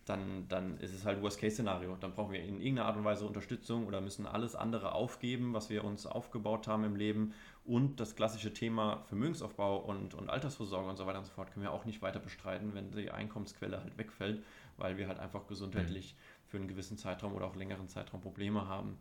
dann, 0.09 0.49
dann 0.49 0.79
ist 0.79 0.95
es 0.95 1.05
halt 1.05 1.23
Worst-Case-Szenario. 1.23 1.97
Dann 1.97 2.13
brauchen 2.13 2.33
wir 2.33 2.41
in 2.41 2.61
irgendeiner 2.61 2.87
Art 2.87 2.97
und 2.97 3.05
Weise 3.05 3.27
Unterstützung 3.27 3.87
oder 3.87 4.01
müssen 4.01 4.27
alles 4.27 4.55
andere 4.55 4.93
aufgeben, 4.93 5.53
was 5.55 5.71
wir 5.71 5.85
uns 5.85 6.07
aufgebaut 6.07 6.67
haben 6.67 6.85
im 6.85 6.97
Leben. 6.97 7.35
Und 7.65 8.01
das 8.01 8.17
klassische 8.17 8.53
Thema 8.55 9.05
Vermögensaufbau 9.09 9.79
und, 9.79 10.15
und 10.15 10.31
Altersvorsorge 10.31 10.89
und 10.89 10.97
so 10.97 11.07
weiter 11.07 11.19
und 11.19 11.27
so 11.27 11.33
fort 11.33 11.53
können 11.53 11.65
wir 11.65 11.73
auch 11.73 11.85
nicht 11.85 12.01
weiter 12.01 12.21
bestreiten, 12.21 12.75
wenn 12.75 12.91
die 12.91 13.11
Einkommensquelle 13.11 13.83
halt 13.83 13.99
wegfällt, 13.99 14.43
weil 14.79 14.97
wir 14.97 15.09
halt 15.09 15.19
einfach 15.19 15.47
gesundheitlich 15.47 16.17
für 16.47 16.57
einen 16.57 16.69
gewissen 16.69 16.97
Zeitraum 16.97 17.35
oder 17.35 17.47
auch 17.47 17.57
längeren 17.57 17.89
Zeitraum 17.89 18.21
Probleme 18.21 18.67
haben. 18.67 18.99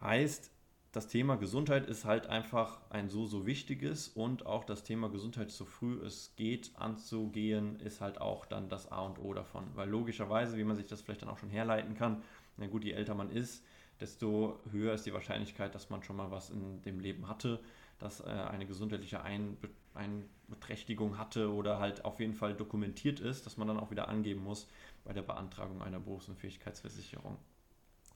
Heißt, 0.00 0.50
das 0.96 1.08
Thema 1.08 1.36
Gesundheit 1.36 1.86
ist 1.88 2.06
halt 2.06 2.26
einfach 2.26 2.80
ein 2.88 3.10
so, 3.10 3.26
so 3.26 3.44
wichtiges 3.44 4.08
und 4.08 4.46
auch 4.46 4.64
das 4.64 4.82
Thema 4.82 5.10
Gesundheit 5.10 5.50
so 5.50 5.66
früh 5.66 6.02
es 6.02 6.32
geht 6.36 6.70
anzugehen, 6.74 7.78
ist 7.80 8.00
halt 8.00 8.18
auch 8.18 8.46
dann 8.46 8.70
das 8.70 8.90
A 8.90 9.00
und 9.02 9.18
O 9.18 9.34
davon. 9.34 9.64
Weil 9.74 9.90
logischerweise, 9.90 10.56
wie 10.56 10.64
man 10.64 10.74
sich 10.74 10.86
das 10.86 11.02
vielleicht 11.02 11.20
dann 11.20 11.28
auch 11.28 11.36
schon 11.36 11.50
herleiten 11.50 11.94
kann, 11.94 12.22
na 12.56 12.66
gut, 12.66 12.82
je 12.82 12.92
älter 12.92 13.14
man 13.14 13.28
ist, 13.28 13.62
desto 14.00 14.58
höher 14.70 14.94
ist 14.94 15.04
die 15.04 15.12
Wahrscheinlichkeit, 15.12 15.74
dass 15.74 15.90
man 15.90 16.02
schon 16.02 16.16
mal 16.16 16.30
was 16.30 16.48
in 16.48 16.80
dem 16.80 16.98
Leben 16.98 17.28
hatte, 17.28 17.60
dass 17.98 18.20
äh, 18.20 18.30
eine 18.30 18.64
gesundheitliche 18.64 19.22
Einbe 19.22 19.68
Einbeträchtigung 19.92 21.18
hatte 21.18 21.52
oder 21.52 21.78
halt 21.78 22.06
auf 22.06 22.20
jeden 22.20 22.34
Fall 22.34 22.54
dokumentiert 22.54 23.20
ist, 23.20 23.44
dass 23.44 23.58
man 23.58 23.68
dann 23.68 23.78
auch 23.78 23.90
wieder 23.90 24.08
angeben 24.08 24.44
muss 24.44 24.66
bei 25.04 25.12
der 25.12 25.22
Beantragung 25.22 25.82
einer 25.82 26.00
Berufsunfähigkeitsversicherung. 26.00 27.36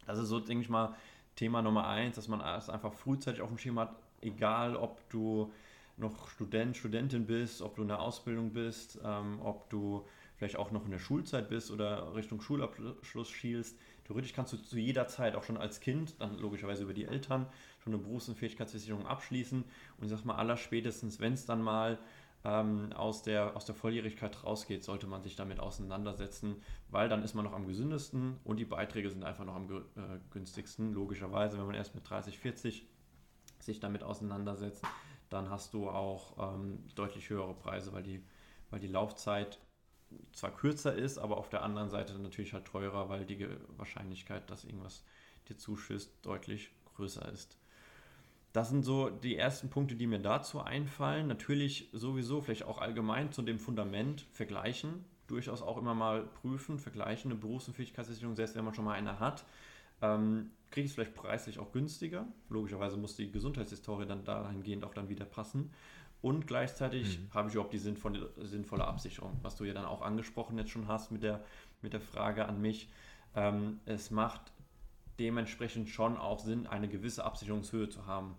Das 0.06 0.18
ist 0.18 0.28
so, 0.28 0.40
denke 0.40 0.62
ich 0.62 0.70
mal, 0.70 0.94
Thema 1.36 1.62
Nummer 1.62 1.86
eins, 1.88 2.16
dass 2.16 2.28
man 2.28 2.40
es 2.40 2.68
einfach 2.68 2.92
frühzeitig 2.92 3.40
auf 3.40 3.48
dem 3.48 3.58
Schirm 3.58 3.78
hat, 3.78 3.94
egal 4.20 4.76
ob 4.76 5.08
du 5.10 5.52
noch 5.96 6.28
Student, 6.28 6.76
Studentin 6.76 7.26
bist, 7.26 7.62
ob 7.62 7.76
du 7.76 7.82
in 7.82 7.88
der 7.88 8.00
Ausbildung 8.00 8.52
bist, 8.52 8.98
ähm, 9.04 9.40
ob 9.42 9.68
du 9.70 10.04
vielleicht 10.36 10.56
auch 10.56 10.70
noch 10.70 10.86
in 10.86 10.90
der 10.90 10.98
Schulzeit 10.98 11.50
bist 11.50 11.70
oder 11.70 12.14
Richtung 12.14 12.40
Schulabschluss 12.40 13.28
schielst. 13.28 13.78
Theoretisch 14.06 14.32
kannst 14.32 14.54
du 14.54 14.56
zu 14.56 14.78
jeder 14.78 15.06
Zeit, 15.06 15.36
auch 15.36 15.44
schon 15.44 15.58
als 15.58 15.80
Kind, 15.80 16.14
dann 16.18 16.38
logischerweise 16.38 16.82
über 16.82 16.94
die 16.94 17.04
Eltern, 17.04 17.46
schon 17.84 17.92
eine 17.92 18.02
Berufsunfähigkeitsversicherung 18.02 19.06
abschließen. 19.06 19.62
Und 19.98 20.04
ich 20.04 20.10
sag 20.10 20.24
mal, 20.24 20.36
aller 20.36 20.56
spätestens, 20.56 21.20
wenn 21.20 21.34
es 21.34 21.44
dann 21.44 21.62
mal 21.62 21.98
ähm, 22.44 22.92
aus, 22.94 23.22
der, 23.22 23.56
aus 23.56 23.66
der 23.66 23.74
Volljährigkeit 23.74 24.44
rausgeht, 24.44 24.82
sollte 24.82 25.06
man 25.06 25.22
sich 25.22 25.36
damit 25.36 25.60
auseinandersetzen, 25.60 26.56
weil 26.88 27.08
dann 27.08 27.22
ist 27.22 27.34
man 27.34 27.44
noch 27.44 27.52
am 27.52 27.66
gesündesten 27.66 28.38
und 28.44 28.56
die 28.56 28.64
Beiträge 28.64 29.10
sind 29.10 29.24
einfach 29.24 29.44
noch 29.44 29.56
am 29.56 29.70
äh, 29.70 30.18
günstigsten. 30.30 30.92
Logischerweise, 30.92 31.58
wenn 31.58 31.66
man 31.66 31.74
erst 31.74 31.94
mit 31.94 32.08
30, 32.08 32.38
40 32.38 32.86
sich 33.58 33.80
damit 33.80 34.02
auseinandersetzt, 34.02 34.84
dann 35.28 35.50
hast 35.50 35.74
du 35.74 35.90
auch 35.90 36.54
ähm, 36.54 36.82
deutlich 36.94 37.28
höhere 37.28 37.54
Preise, 37.54 37.92
weil 37.92 38.02
die, 38.02 38.24
weil 38.70 38.80
die 38.80 38.88
Laufzeit 38.88 39.58
zwar 40.32 40.50
kürzer 40.50 40.94
ist, 40.94 41.18
aber 41.18 41.36
auf 41.36 41.50
der 41.50 41.62
anderen 41.62 41.90
Seite 41.90 42.18
natürlich 42.18 42.52
halt 42.52 42.64
teurer, 42.64 43.08
weil 43.08 43.24
die 43.26 43.46
Wahrscheinlichkeit, 43.76 44.50
dass 44.50 44.64
irgendwas 44.64 45.04
dir 45.48 45.56
zuschüsst, 45.56 46.12
deutlich 46.22 46.72
größer 46.96 47.30
ist. 47.30 47.59
Das 48.52 48.68
sind 48.68 48.84
so 48.84 49.10
die 49.10 49.36
ersten 49.36 49.70
Punkte, 49.70 49.94
die 49.94 50.06
mir 50.06 50.18
dazu 50.18 50.60
einfallen. 50.60 51.28
Natürlich 51.28 51.88
sowieso, 51.92 52.40
vielleicht 52.40 52.64
auch 52.64 52.78
allgemein 52.78 53.30
zu 53.30 53.42
dem 53.42 53.60
Fundament 53.60 54.26
vergleichen. 54.32 55.04
Durchaus 55.28 55.62
auch 55.62 55.78
immer 55.78 55.94
mal 55.94 56.22
prüfen, 56.22 56.78
vergleichen. 56.78 57.30
Eine 57.30 57.40
Berufsunfähigkeitssicherung, 57.40 58.34
selbst 58.34 58.56
wenn 58.56 58.64
man 58.64 58.74
schon 58.74 58.84
mal 58.84 58.94
eine 58.94 59.20
hat, 59.20 59.44
ähm, 60.02 60.50
kriege 60.70 60.84
ich 60.84 60.90
es 60.90 60.94
vielleicht 60.94 61.14
preislich 61.14 61.60
auch 61.60 61.70
günstiger. 61.70 62.26
Logischerweise 62.48 62.96
muss 62.96 63.14
die 63.14 63.30
Gesundheitshistorie 63.30 64.06
dann 64.06 64.24
dahingehend 64.24 64.84
auch 64.84 64.94
dann 64.94 65.08
wieder 65.08 65.24
passen. 65.24 65.70
Und 66.22 66.46
gleichzeitig 66.46 67.20
mhm. 67.20 67.34
habe 67.34 67.48
ich 67.48 67.54
überhaupt 67.54 67.72
die 67.72 67.78
sinnvolle, 67.78 68.30
sinnvolle 68.36 68.84
Absicherung, 68.84 69.38
was 69.42 69.56
du 69.56 69.64
ja 69.64 69.72
dann 69.72 69.86
auch 69.86 70.02
angesprochen 70.02 70.58
jetzt 70.58 70.70
schon 70.70 70.88
hast 70.88 71.12
mit 71.12 71.22
der, 71.22 71.44
mit 71.82 71.92
der 71.92 72.00
Frage 72.00 72.46
an 72.46 72.60
mich. 72.60 72.88
Ähm, 73.34 73.78
es 73.86 74.10
macht 74.10 74.52
dementsprechend 75.20 75.90
schon 75.90 76.16
auch 76.16 76.40
Sinn, 76.40 76.66
eine 76.66 76.88
gewisse 76.88 77.24
Absicherungshöhe 77.24 77.88
zu 77.88 78.06
haben. 78.06 78.34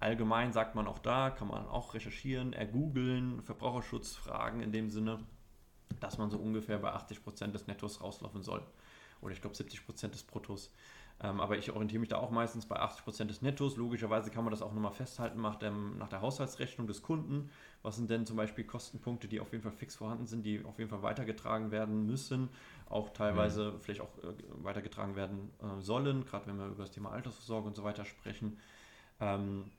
Allgemein 0.00 0.52
sagt 0.52 0.74
man 0.74 0.88
auch 0.88 0.98
da, 0.98 1.30
kann 1.30 1.46
man 1.46 1.68
auch 1.68 1.94
recherchieren, 1.94 2.54
ergoogeln, 2.54 3.42
Verbraucherschutzfragen 3.42 4.60
in 4.60 4.72
dem 4.72 4.90
Sinne, 4.90 5.20
dass 6.00 6.18
man 6.18 6.30
so 6.30 6.38
ungefähr 6.38 6.78
bei 6.78 6.92
80% 6.92 7.52
des 7.52 7.66
Nettos 7.66 8.00
rauslaufen 8.00 8.42
soll. 8.42 8.66
Oder 9.20 9.34
ich 9.34 9.40
glaube 9.40 9.54
70% 9.54 10.08
des 10.08 10.24
Bruttos. 10.24 10.72
Ähm, 11.22 11.40
aber 11.40 11.56
ich 11.56 11.70
orientiere 11.70 12.00
mich 12.00 12.08
da 12.08 12.16
auch 12.16 12.30
meistens 12.30 12.66
bei 12.66 12.80
80% 12.80 13.26
des 13.26 13.42
Nettos. 13.42 13.76
Logischerweise 13.76 14.30
kann 14.30 14.44
man 14.44 14.50
das 14.50 14.60
auch 14.60 14.72
nochmal 14.72 14.92
festhalten 14.92 15.40
nach, 15.40 15.56
dem, 15.56 15.96
nach 15.98 16.08
der 16.08 16.20
Haushaltsrechnung 16.20 16.86
des 16.86 17.02
Kunden. 17.02 17.50
Was 17.82 17.96
sind 17.96 18.10
denn 18.10 18.26
zum 18.26 18.36
Beispiel 18.36 18.64
Kostenpunkte, 18.64 19.28
die 19.28 19.40
auf 19.40 19.52
jeden 19.52 19.62
Fall 19.62 19.72
fix 19.72 19.94
vorhanden 19.94 20.26
sind, 20.26 20.44
die 20.44 20.64
auf 20.64 20.78
jeden 20.78 20.90
Fall 20.90 21.02
weitergetragen 21.02 21.70
werden 21.70 22.06
müssen, 22.06 22.48
auch 22.88 23.10
teilweise 23.10 23.72
mhm. 23.72 23.80
vielleicht 23.80 24.00
auch 24.00 24.18
äh, 24.18 24.34
weitergetragen 24.64 25.14
werden 25.14 25.50
äh, 25.60 25.80
sollen, 25.80 26.24
gerade 26.24 26.46
wenn 26.46 26.58
wir 26.58 26.66
über 26.66 26.82
das 26.82 26.90
Thema 26.90 27.10
Altersvorsorge 27.12 27.68
und 27.68 27.76
so 27.76 27.84
weiter 27.84 28.04
sprechen. 28.04 28.58
Ähm, 29.20 29.70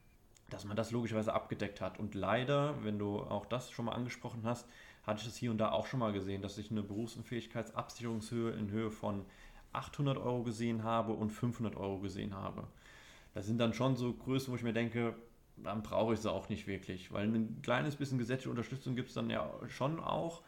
dass 0.49 0.65
man 0.65 0.77
das 0.77 0.91
logischerweise 0.91 1.33
abgedeckt 1.33 1.81
hat. 1.81 1.99
Und 1.99 2.15
leider, 2.15 2.75
wenn 2.83 2.99
du 2.99 3.19
auch 3.19 3.45
das 3.45 3.71
schon 3.71 3.85
mal 3.85 3.93
angesprochen 3.93 4.41
hast, 4.43 4.67
hatte 5.03 5.19
ich 5.21 5.25
das 5.25 5.35
hier 5.35 5.51
und 5.51 5.57
da 5.57 5.71
auch 5.71 5.87
schon 5.87 5.99
mal 5.99 6.13
gesehen, 6.13 6.41
dass 6.41 6.57
ich 6.57 6.69
eine 6.69 6.83
Berufsunfähigkeitsabsicherungshöhe 6.83 8.51
in 8.51 8.69
Höhe 8.69 8.91
von 8.91 9.25
800 9.73 10.17
Euro 10.17 10.43
gesehen 10.43 10.83
habe 10.83 11.13
und 11.13 11.29
500 11.31 11.75
Euro 11.75 11.99
gesehen 11.99 12.35
habe. 12.35 12.67
Das 13.33 13.45
sind 13.45 13.57
dann 13.57 13.73
schon 13.73 13.95
so 13.95 14.13
Größen, 14.13 14.51
wo 14.51 14.55
ich 14.55 14.63
mir 14.63 14.73
denke, 14.73 15.15
dann 15.57 15.83
brauche 15.83 16.13
ich 16.13 16.19
sie 16.19 16.31
auch 16.31 16.49
nicht 16.49 16.67
wirklich, 16.67 17.11
weil 17.11 17.27
ein 17.27 17.61
kleines 17.61 17.95
bisschen 17.95 18.17
gesetzliche 18.17 18.49
Unterstützung 18.49 18.95
gibt 18.95 19.09
es 19.09 19.15
dann 19.15 19.29
ja 19.29 19.49
schon 19.67 19.99
auch. 19.99 20.41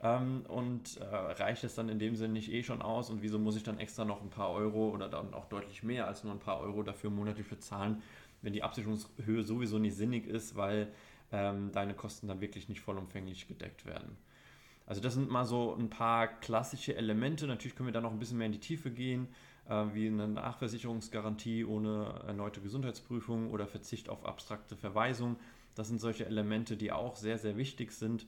Ähm, 0.00 0.44
und 0.46 0.98
äh, 0.98 1.04
reicht 1.04 1.64
es 1.64 1.74
dann 1.74 1.88
in 1.88 1.98
dem 1.98 2.14
Sinne 2.14 2.34
nicht 2.34 2.52
eh 2.52 2.62
schon 2.62 2.82
aus 2.82 3.10
und 3.10 3.20
wieso 3.22 3.38
muss 3.38 3.56
ich 3.56 3.64
dann 3.64 3.78
extra 3.78 4.04
noch 4.04 4.22
ein 4.22 4.30
paar 4.30 4.52
Euro 4.52 4.90
oder 4.90 5.08
dann 5.08 5.34
auch 5.34 5.46
deutlich 5.46 5.82
mehr 5.82 6.06
als 6.06 6.22
nur 6.22 6.32
ein 6.32 6.38
paar 6.38 6.60
Euro 6.60 6.84
dafür 6.84 7.10
monatlich 7.10 7.48
bezahlen, 7.48 8.00
wenn 8.40 8.52
die 8.52 8.62
Absicherungshöhe 8.62 9.42
sowieso 9.42 9.80
nicht 9.80 9.96
sinnig 9.96 10.26
ist, 10.28 10.54
weil 10.54 10.92
ähm, 11.32 11.72
deine 11.72 11.94
Kosten 11.94 12.28
dann 12.28 12.40
wirklich 12.40 12.68
nicht 12.68 12.80
vollumfänglich 12.80 13.48
gedeckt 13.48 13.86
werden. 13.86 14.16
Also 14.88 15.02
das 15.02 15.12
sind 15.12 15.30
mal 15.30 15.44
so 15.44 15.76
ein 15.78 15.90
paar 15.90 16.26
klassische 16.26 16.96
Elemente. 16.96 17.46
Natürlich 17.46 17.76
können 17.76 17.88
wir 17.88 17.92
da 17.92 18.00
noch 18.00 18.10
ein 18.10 18.18
bisschen 18.18 18.38
mehr 18.38 18.46
in 18.46 18.52
die 18.52 18.58
Tiefe 18.58 18.90
gehen, 18.90 19.28
äh, 19.68 19.84
wie 19.92 20.06
eine 20.06 20.26
Nachversicherungsgarantie 20.26 21.66
ohne 21.66 22.22
erneute 22.26 22.62
Gesundheitsprüfung 22.62 23.50
oder 23.50 23.66
Verzicht 23.66 24.08
auf 24.08 24.24
abstrakte 24.24 24.76
Verweisung. 24.76 25.36
Das 25.74 25.88
sind 25.88 26.00
solche 26.00 26.24
Elemente, 26.24 26.78
die 26.78 26.90
auch 26.90 27.16
sehr, 27.16 27.36
sehr 27.36 27.58
wichtig 27.58 27.92
sind. 27.92 28.26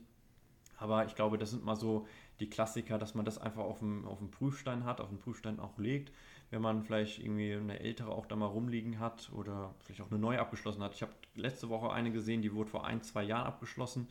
Aber 0.77 1.07
ich 1.07 1.15
glaube, 1.15 1.39
das 1.39 1.51
sind 1.51 1.65
mal 1.65 1.77
so 1.77 2.07
die 2.41 2.51
Klassiker, 2.51 2.99
dass 2.99 3.15
man 3.15 3.25
das 3.25 3.39
einfach 3.39 3.63
auf 3.65 3.79
dem, 3.79 4.07
auf 4.07 4.19
dem 4.19 4.31
Prüfstein 4.31 4.85
hat, 4.85 5.01
auf 5.01 5.09
dem 5.09 5.19
Prüfstein 5.19 5.61
auch 5.61 5.79
legt. 5.79 6.13
Wenn 6.51 6.61
man 6.61 6.83
vielleicht 6.83 7.21
irgendwie 7.21 7.55
eine 7.55 7.81
ältere 7.81 8.11
auch 8.11 8.27
da 8.27 8.37
mal 8.37 8.47
rumliegen 8.47 8.99
hat 8.99 9.31
oder 9.33 9.75
vielleicht 9.79 10.03
auch 10.03 10.11
eine 10.11 10.21
neue 10.21 10.41
abgeschlossen 10.41 10.83
hat. 10.83 10.95
Ich 10.95 11.01
habe 11.01 11.13
letzte 11.37 11.71
Woche 11.71 11.91
eine 11.91 12.13
gesehen, 12.13 12.43
die 12.43 12.53
wurde 12.53 12.69
vor 12.69 12.85
ein, 12.85 13.01
zwei 13.03 13.23
Jahren 13.23 13.47
abgeschlossen 13.47 14.09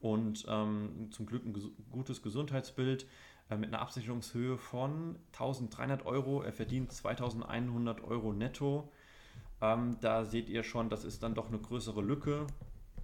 und 0.00 0.44
ähm, 0.48 1.08
zum 1.10 1.26
Glück 1.26 1.44
ein 1.44 1.52
ges 1.52 1.68
gutes 1.90 2.22
Gesundheitsbild 2.22 3.06
äh, 3.50 3.56
mit 3.56 3.72
einer 3.72 3.80
Absicherungshöhe 3.80 4.58
von 4.58 5.16
1300 5.32 6.04
Euro. 6.06 6.42
Er 6.42 6.52
verdient 6.52 6.92
2100 6.92 8.02
Euro 8.04 8.32
netto. 8.32 8.92
Ähm, 9.60 9.96
da 10.00 10.24
seht 10.24 10.48
ihr 10.48 10.62
schon, 10.62 10.90
das 10.90 11.04
ist 11.04 11.22
dann 11.22 11.34
doch 11.34 11.48
eine 11.48 11.58
größere 11.58 12.02
Lücke. 12.02 12.46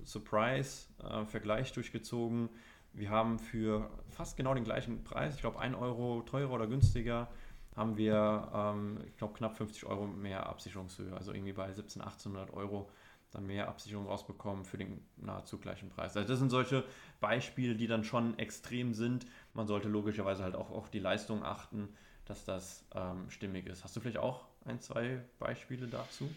Surprise, 0.04 0.88
äh, 1.02 1.24
Vergleich 1.24 1.72
durchgezogen. 1.72 2.48
Wir 2.92 3.10
haben 3.10 3.38
für 3.38 3.88
fast 4.10 4.36
genau 4.36 4.52
den 4.52 4.64
gleichen 4.64 5.02
Preis, 5.02 5.36
ich 5.36 5.40
glaube 5.40 5.58
1 5.58 5.76
Euro 5.76 6.22
teurer 6.22 6.52
oder 6.52 6.66
günstiger, 6.66 7.28
haben 7.74 7.96
wir, 7.96 8.50
ähm, 8.54 8.98
ich 9.06 9.16
glaube, 9.16 9.32
knapp 9.32 9.56
50 9.56 9.86
Euro 9.86 10.06
mehr 10.06 10.46
Absicherungshöhe, 10.46 11.14
also 11.14 11.32
irgendwie 11.32 11.54
bei 11.54 11.64
1700, 11.64 12.10
1800 12.12 12.50
Euro 12.54 12.90
dann 13.32 13.46
mehr 13.46 13.68
Absicherung 13.68 14.06
rausbekommen 14.06 14.64
für 14.64 14.78
den 14.78 15.00
nahezu 15.16 15.58
gleichen 15.58 15.88
Preis. 15.88 16.16
Also 16.16 16.28
das 16.28 16.38
sind 16.38 16.50
solche 16.50 16.84
Beispiele, 17.20 17.74
die 17.74 17.86
dann 17.86 18.04
schon 18.04 18.38
extrem 18.38 18.94
sind. 18.94 19.26
Man 19.54 19.66
sollte 19.66 19.88
logischerweise 19.88 20.42
halt 20.42 20.54
auch 20.54 20.70
auf 20.70 20.90
die 20.90 20.98
Leistung 20.98 21.42
achten, 21.42 21.88
dass 22.26 22.44
das 22.44 22.84
ähm, 22.94 23.28
stimmig 23.30 23.66
ist. 23.66 23.84
Hast 23.84 23.96
du 23.96 24.00
vielleicht 24.00 24.18
auch 24.18 24.44
ein, 24.64 24.80
zwei 24.80 25.22
Beispiele 25.38 25.88
dazu? 25.88 26.28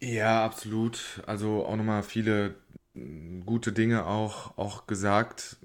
Ja, 0.00 0.44
absolut. 0.44 1.22
Also 1.26 1.64
auch 1.64 1.76
nochmal 1.76 2.02
viele 2.02 2.56
mm, 2.94 3.42
gute 3.42 3.72
Dinge 3.72 4.06
auch, 4.06 4.56
auch 4.58 4.86
gesagt. 4.86 5.58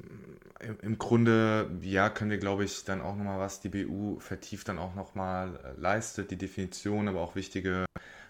Im 0.81 0.97
Grunde, 0.97 1.69
ja, 1.81 2.09
können 2.09 2.31
wir, 2.31 2.37
glaube 2.39 2.63
ich, 2.63 2.83
dann 2.83 3.01
auch 3.01 3.15
nochmal, 3.15 3.39
was 3.39 3.61
die 3.61 3.69
BU 3.69 4.19
vertieft 4.19 4.67
dann 4.67 4.79
auch 4.79 4.95
nochmal 4.95 5.59
äh, 5.63 5.79
leistet, 5.79 6.31
die 6.31 6.37
Definition, 6.37 7.07
aber 7.07 7.21
auch 7.21 7.35
wichtige 7.35 7.85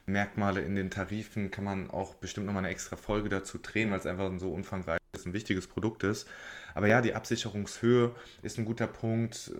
Merkmale 0.08 0.62
in 0.62 0.76
den 0.76 0.90
Tarifen 0.90 1.52
kann 1.52 1.66
man 1.66 1.92
auch 1.92 2.16
bestimmt 2.16 2.46
nochmal 2.46 2.64
eine 2.64 2.74
extra 2.74 2.96
Folge 2.96 3.30
dazu 3.30 3.58
drehen, 3.58 3.92
weil 3.92 4.00
es 4.00 4.06
einfach 4.06 4.26
ein 4.26 4.40
so 4.40 4.52
umfangreiches 4.52 5.26
und 5.26 5.34
wichtiges 5.34 5.68
Produkt 5.68 6.04
ist. 6.04 6.28
Aber 6.74 6.88
ja, 6.88 7.02
die 7.02 7.14
Absicherungshöhe 7.14 8.16
ist 8.42 8.58
ein 8.58 8.66
guter 8.66 8.88
Punkt. 8.88 9.52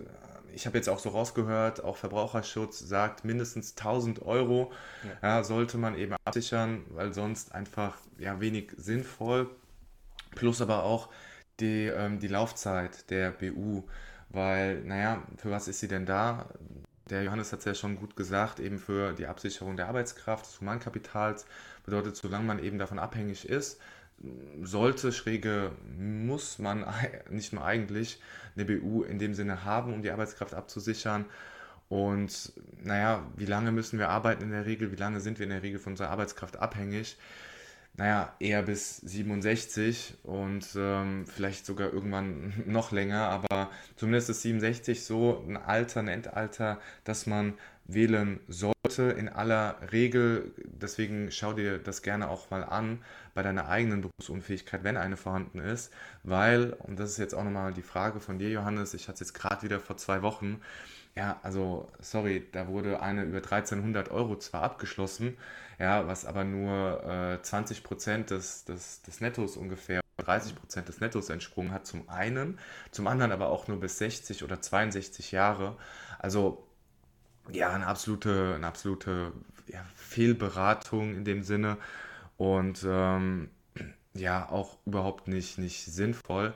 Ich 0.54 0.66
habe 0.66 0.78
jetzt 0.78 0.88
auch 0.88 0.98
so 0.98 1.10
rausgehört, 1.10 1.84
auch 1.84 1.96
Verbraucherschutz 1.96 2.78
sagt, 2.78 3.24
mindestens 3.24 3.76
1000 3.76 4.22
Euro 4.22 4.72
ja. 5.22 5.36
Ja, 5.36 5.44
sollte 5.44 5.76
man 5.76 5.96
eben 5.96 6.14
absichern, 6.24 6.84
weil 6.90 7.12
sonst 7.12 7.54
einfach 7.54 7.98
ja, 8.18 8.40
wenig 8.40 8.72
sinnvoll. 8.76 9.50
Plus 10.34 10.62
aber 10.62 10.84
auch 10.84 11.10
die, 11.60 11.86
ähm, 11.86 12.20
die 12.20 12.28
Laufzeit 12.28 13.10
der 13.10 13.32
BU, 13.32 13.82
weil, 14.30 14.82
naja, 14.82 15.22
für 15.36 15.50
was 15.50 15.68
ist 15.68 15.80
sie 15.80 15.88
denn 15.88 16.06
da? 16.06 16.46
Der 17.10 17.22
Johannes 17.22 17.52
hat 17.52 17.60
es 17.60 17.64
ja 17.64 17.74
schon 17.74 17.96
gut 17.96 18.16
gesagt, 18.16 18.60
eben 18.60 18.78
für 18.78 19.12
die 19.12 19.26
Absicherung 19.26 19.76
der 19.76 19.88
Arbeitskraft, 19.88 20.46
des 20.46 20.60
Humankapitals, 20.60 21.46
bedeutet, 21.84 22.16
solange 22.16 22.44
man 22.44 22.62
eben 22.62 22.78
davon 22.78 22.98
abhängig 22.98 23.48
ist, 23.48 23.80
sollte, 24.62 25.12
schräge, 25.12 25.72
muss 25.96 26.58
man 26.58 26.84
nicht 27.30 27.52
nur 27.52 27.64
eigentlich 27.64 28.20
eine 28.56 28.64
BU 28.64 29.02
in 29.04 29.18
dem 29.18 29.34
Sinne 29.34 29.64
haben, 29.64 29.94
um 29.94 30.02
die 30.02 30.10
Arbeitskraft 30.10 30.54
abzusichern. 30.54 31.24
Und 31.88 32.52
naja, 32.82 33.22
wie 33.36 33.46
lange 33.46 33.72
müssen 33.72 33.98
wir 33.98 34.10
arbeiten 34.10 34.42
in 34.42 34.50
der 34.50 34.66
Regel? 34.66 34.92
Wie 34.92 34.96
lange 34.96 35.20
sind 35.20 35.38
wir 35.38 35.44
in 35.44 35.50
der 35.50 35.62
Regel 35.62 35.78
von 35.78 35.92
unserer 35.92 36.10
Arbeitskraft 36.10 36.58
abhängig? 36.58 37.16
Naja, 37.98 38.32
eher 38.38 38.62
bis 38.62 38.98
67 38.98 40.18
und 40.22 40.64
ähm, 40.76 41.26
vielleicht 41.26 41.66
sogar 41.66 41.92
irgendwann 41.92 42.52
noch 42.66 42.92
länger, 42.92 43.22
aber 43.28 43.70
zumindest 43.96 44.30
ist 44.30 44.42
67 44.42 45.02
so 45.02 45.44
ein 45.48 45.56
Alter, 45.56 45.98
ein 46.00 46.08
Endalter, 46.08 46.78
dass 47.02 47.26
man 47.26 47.54
wählen 47.86 48.38
sollte 48.46 49.02
in 49.18 49.28
aller 49.28 49.78
Regel. 49.90 50.52
Deswegen 50.64 51.32
schau 51.32 51.54
dir 51.54 51.78
das 51.78 52.02
gerne 52.02 52.30
auch 52.30 52.50
mal 52.50 52.62
an 52.62 53.02
bei 53.34 53.42
deiner 53.42 53.68
eigenen 53.68 54.02
Berufsunfähigkeit, 54.02 54.84
wenn 54.84 54.96
eine 54.96 55.16
vorhanden 55.16 55.58
ist, 55.58 55.92
weil, 56.22 56.74
und 56.74 57.00
das 57.00 57.10
ist 57.10 57.18
jetzt 57.18 57.34
auch 57.34 57.42
nochmal 57.42 57.72
die 57.72 57.82
Frage 57.82 58.20
von 58.20 58.38
dir, 58.38 58.50
Johannes, 58.50 58.94
ich 58.94 59.08
hatte 59.08 59.24
es 59.24 59.30
jetzt 59.30 59.34
gerade 59.34 59.64
wieder 59.64 59.80
vor 59.80 59.96
zwei 59.96 60.22
Wochen, 60.22 60.60
ja, 61.16 61.40
also, 61.42 61.88
sorry, 61.98 62.46
da 62.52 62.68
wurde 62.68 63.02
eine 63.02 63.24
über 63.24 63.38
1300 63.38 64.08
Euro 64.12 64.38
zwar 64.38 64.62
abgeschlossen, 64.62 65.36
ja, 65.78 66.06
was 66.06 66.24
aber 66.24 66.44
nur 66.44 67.04
äh, 67.04 67.42
20 67.42 67.84
Prozent 67.84 68.30
des, 68.30 68.64
des, 68.64 69.02
des 69.02 69.20
Nettos 69.20 69.56
ungefähr, 69.56 70.00
30 70.18 70.56
Prozent 70.56 70.88
des 70.88 71.00
Nettos 71.00 71.30
entsprungen 71.30 71.70
hat, 71.70 71.86
zum 71.86 72.08
einen, 72.08 72.58
zum 72.90 73.06
anderen 73.06 73.32
aber 73.32 73.48
auch 73.48 73.68
nur 73.68 73.78
bis 73.80 73.98
60 73.98 74.42
oder 74.44 74.60
62 74.60 75.32
Jahre. 75.32 75.76
Also, 76.18 76.66
ja, 77.50 77.70
eine 77.70 77.86
absolute, 77.86 78.54
eine 78.56 78.66
absolute 78.66 79.32
ja, 79.68 79.84
Fehlberatung 79.94 81.14
in 81.14 81.24
dem 81.24 81.42
Sinne 81.42 81.78
und 82.36 82.84
ähm, 82.86 83.50
ja, 84.14 84.48
auch 84.48 84.78
überhaupt 84.86 85.28
nicht, 85.28 85.58
nicht 85.58 85.84
sinnvoll. 85.84 86.54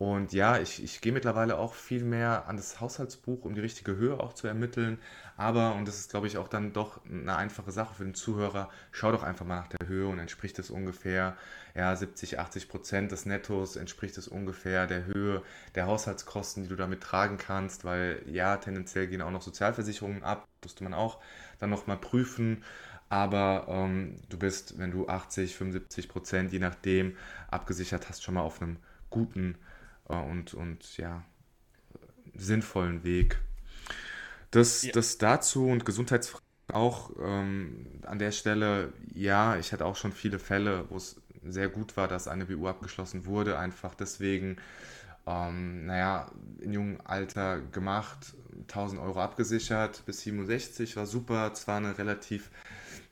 Und 0.00 0.32
ja, 0.32 0.58
ich, 0.58 0.82
ich 0.82 1.02
gehe 1.02 1.12
mittlerweile 1.12 1.58
auch 1.58 1.74
viel 1.74 2.04
mehr 2.04 2.48
an 2.48 2.56
das 2.56 2.80
Haushaltsbuch, 2.80 3.44
um 3.44 3.54
die 3.54 3.60
richtige 3.60 3.96
Höhe 3.96 4.18
auch 4.18 4.32
zu 4.32 4.46
ermitteln. 4.46 4.98
Aber, 5.36 5.74
und 5.74 5.86
das 5.86 5.98
ist, 5.98 6.10
glaube 6.10 6.26
ich, 6.26 6.38
auch 6.38 6.48
dann 6.48 6.72
doch 6.72 7.04
eine 7.04 7.36
einfache 7.36 7.70
Sache 7.70 7.94
für 7.94 8.04
den 8.04 8.14
Zuhörer, 8.14 8.70
schau 8.92 9.12
doch 9.12 9.22
einfach 9.22 9.44
mal 9.44 9.56
nach 9.60 9.68
der 9.68 9.86
Höhe 9.88 10.08
und 10.08 10.18
entspricht 10.18 10.58
es 10.58 10.70
ungefähr, 10.70 11.36
ja, 11.74 11.94
70, 11.94 12.38
80 12.38 12.68
Prozent 12.70 13.12
des 13.12 13.26
Nettos 13.26 13.76
entspricht 13.76 14.16
es 14.16 14.26
ungefähr 14.26 14.86
der 14.86 15.04
Höhe 15.04 15.42
der 15.74 15.86
Haushaltskosten, 15.86 16.62
die 16.62 16.70
du 16.70 16.76
damit 16.76 17.02
tragen 17.02 17.36
kannst, 17.36 17.84
weil 17.84 18.22
ja, 18.26 18.56
tendenziell 18.56 19.06
gehen 19.06 19.20
auch 19.20 19.30
noch 19.30 19.42
Sozialversicherungen 19.42 20.22
ab, 20.22 20.48
musste 20.64 20.82
man 20.82 20.94
auch 20.94 21.18
dann 21.58 21.68
nochmal 21.68 21.98
prüfen. 21.98 22.64
Aber 23.10 23.66
ähm, 23.68 24.16
du 24.30 24.38
bist, 24.38 24.78
wenn 24.78 24.92
du 24.92 25.08
80, 25.08 25.56
75 25.56 26.08
Prozent, 26.08 26.52
je 26.52 26.58
nachdem, 26.58 27.16
abgesichert 27.50 28.08
hast, 28.08 28.22
schon 28.22 28.34
mal 28.34 28.42
auf 28.42 28.62
einem 28.62 28.78
guten 29.10 29.56
und, 30.18 30.54
und 30.54 30.96
ja, 30.96 31.24
sinnvollen 32.34 33.04
Weg. 33.04 33.38
Das, 34.50 34.82
ja. 34.82 34.92
das 34.92 35.18
dazu 35.18 35.66
und 35.66 35.84
Gesundheitsfragen 35.84 36.44
auch 36.72 37.10
ähm, 37.20 37.86
an 38.06 38.18
der 38.18 38.32
Stelle, 38.32 38.92
ja, 39.14 39.56
ich 39.56 39.72
hatte 39.72 39.84
auch 39.84 39.96
schon 39.96 40.12
viele 40.12 40.38
Fälle, 40.38 40.84
wo 40.88 40.96
es 40.96 41.20
sehr 41.42 41.68
gut 41.68 41.96
war, 41.96 42.08
dass 42.08 42.28
eine 42.28 42.46
BU 42.46 42.68
abgeschlossen 42.68 43.26
wurde, 43.26 43.58
einfach 43.58 43.94
deswegen, 43.94 44.56
ähm, 45.26 45.86
naja, 45.86 46.30
in 46.60 46.72
jungem 46.72 47.00
Alter 47.04 47.60
gemacht, 47.60 48.34
1000 48.68 49.00
Euro 49.00 49.20
abgesichert 49.20 50.02
bis 50.06 50.20
67, 50.22 50.96
war 50.96 51.06
super, 51.06 51.54
zwar 51.54 51.78
eine 51.78 51.98
relativ 51.98 52.50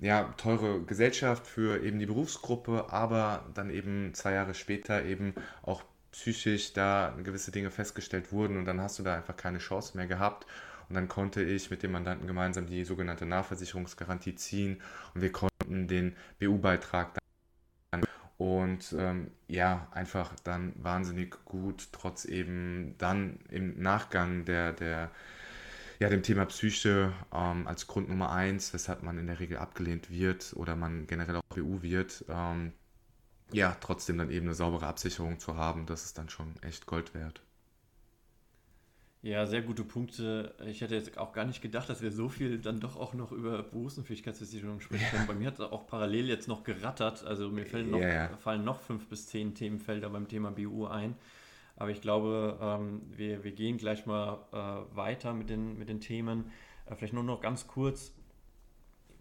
ja, 0.01 0.25
teure 0.37 0.83
Gesellschaft 0.83 1.47
für 1.47 1.83
eben 1.83 1.99
die 1.99 2.07
Berufsgruppe, 2.07 2.87
aber 2.91 3.47
dann 3.55 3.71
eben 3.71 4.15
zwei 4.15 4.33
Jahre 4.33 4.55
später 4.55 5.05
eben 5.05 5.35
auch 5.63 5.83
psychisch 6.13 6.73
da 6.73 7.15
gewisse 7.23 7.51
Dinge 7.51 7.71
festgestellt 7.71 8.33
wurden 8.33 8.57
und 8.57 8.65
dann 8.65 8.81
hast 8.81 8.99
du 8.99 9.03
da 9.03 9.15
einfach 9.15 9.37
keine 9.37 9.59
Chance 9.59 9.97
mehr 9.97 10.07
gehabt. 10.07 10.47
Und 10.89 10.95
dann 10.95 11.09
konnte 11.09 11.43
ich 11.43 11.71
mit 11.71 11.83
dem 11.83 11.93
Mandanten 11.93 12.27
gemeinsam 12.27 12.67
die 12.67 12.85
sogenannte 12.85 13.27
Nachversicherungsgarantie 13.27 14.35
ziehen 14.37 14.81
und 15.15 15.21
wir 15.21 15.33
konnten 15.33 15.87
den 15.87 16.17
BU-Beitrag 16.39 17.13
dann 17.91 18.05
und 18.39 18.95
ähm, 18.97 19.33
ja, 19.49 19.89
einfach 19.91 20.33
dann 20.45 20.73
wahnsinnig 20.77 21.45
gut, 21.45 21.89
trotz 21.93 22.25
eben 22.25 22.95
dann 22.99 23.41
im 23.51 23.83
Nachgang 23.83 24.45
der, 24.45 24.73
der 24.73 25.11
ja, 25.99 26.09
dem 26.09 26.23
Thema 26.23 26.45
Psyche 26.47 27.13
ähm, 27.35 27.67
als 27.67 27.89
Grund 27.89 28.09
Nummer 28.09 28.31
eins, 28.31 28.73
weshalb 28.73 29.03
man 29.03 29.19
in 29.19 29.27
der 29.27 29.41
Regel 29.41 29.59
abgelehnt 29.59 30.11
wird 30.11 30.55
oder 30.55 30.77
man 30.77 31.07
generell 31.09 31.37
auch 31.37 31.43
BU 31.55 31.83
wird, 31.83 32.25
ähm, 32.29 32.73
ja, 33.53 33.77
trotzdem 33.81 34.19
dann 34.19 34.31
eben 34.31 34.47
eine 34.47 34.55
saubere 34.55 34.87
Absicherung 34.87 35.39
zu 35.39 35.57
haben, 35.57 35.87
das 35.87 36.05
ist 36.05 36.19
dann 36.19 36.29
schon 36.29 36.55
echt 36.63 36.87
Gold 36.87 37.15
wert. 37.15 37.41
Ja, 39.21 39.47
sehr 39.47 39.63
gute 39.63 39.83
Punkte. 39.83 40.55
Ich 40.67 40.81
hätte 40.81 40.95
jetzt 40.95 41.19
auch 41.19 41.33
gar 41.33 41.45
nicht 41.45 41.61
gedacht, 41.61 41.89
dass 41.89 42.03
wir 42.03 42.13
so 42.13 42.29
viel 42.29 42.59
dann 42.59 42.79
doch 42.79 42.97
auch 42.97 43.15
noch 43.15 43.33
über 43.33 43.65
Berufsunfähigkeitsversicherung 43.65 44.81
sprechen 44.81 45.07
können. 45.11 45.27
Bei 45.27 45.35
mir 45.35 45.49
hat 45.49 45.55
es 45.55 45.61
auch 45.61 45.89
parallel 45.89 46.29
jetzt 46.29 46.47
noch 46.47 46.63
gerattert. 46.63 47.25
Also 47.25 47.49
mir 47.49 47.67
fallen 47.67 47.91
noch, 47.91 47.99
yeah. 47.99 48.37
fallen 48.37 48.65
noch 48.65 48.81
fünf 48.81 49.09
bis 49.09 49.27
zehn 49.27 49.55
Themenfelder 49.55 50.09
beim 50.11 50.29
Thema 50.29 50.53
BU 50.53 50.87
ein. 50.87 51.17
Aber 51.75 51.91
ich 51.91 52.01
glaube, 52.01 52.59
ähm, 52.61 53.03
wir, 53.11 53.43
wir 53.43 53.53
gehen 53.53 53.77
gleich 53.77 54.07
mal 54.07 54.39
äh, 54.53 54.97
weiter 54.97 55.35
mit 55.35 55.51
den, 55.51 55.77
mit 55.79 55.89
den 55.89 56.01
Themen. 56.01 56.53
Äh, 56.87 56.95
vielleicht 56.95 57.13
nur 57.15 57.25
noch 57.25 57.41
ganz 57.41 57.67
kurz 57.67 58.13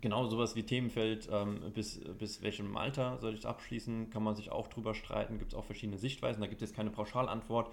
genau 0.02 0.28
sowas 0.28 0.56
wie 0.56 0.64
Themenfeld, 0.64 1.28
ähm, 1.32 1.60
bis, 1.74 2.00
bis 2.18 2.42
welchem 2.42 2.78
Alter 2.78 3.18
soll 3.20 3.34
ich 3.34 3.40
es 3.40 3.46
abschließen, 3.46 4.10
kann 4.10 4.24
man 4.24 4.36
sich 4.36 4.52
auch 4.52 4.68
drüber 4.68 4.94
streiten, 4.94 5.40
gibt 5.40 5.54
es 5.54 5.58
auch 5.58 5.66
verschiedene 5.66 5.98
Sichtweisen, 5.98 6.42
da 6.42 6.48
gibt 6.48 6.62
es 6.62 6.74
keine 6.74 6.92
Pauschalantwort. 6.92 7.72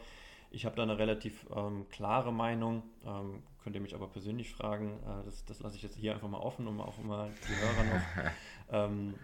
Ich 0.51 0.65
habe 0.65 0.77
da 0.77 0.85
eine 0.85 0.99
relativ 0.99 1.47
ähm, 1.55 1.87
klare 1.91 2.33
Meinung, 2.33 2.83
ähm, 3.05 3.43
könnt 3.63 3.75
ihr 3.75 3.83
mich 3.83 3.95
aber 3.95 4.07
persönlich 4.07 4.53
fragen, 4.53 4.99
äh, 5.03 5.25
das, 5.25 5.45
das 5.45 5.61
lasse 5.61 5.77
ich 5.77 5.83
jetzt 5.83 5.97
hier 5.97 6.15
einfach 6.15 6.29
mal 6.29 6.39
offen, 6.39 6.67
um 6.69 6.81
auch 6.81 6.99
immer 6.99 7.29
die 7.49 7.57
Hörer 7.57 7.85
noch 7.95 8.33
ähm, 8.73 9.15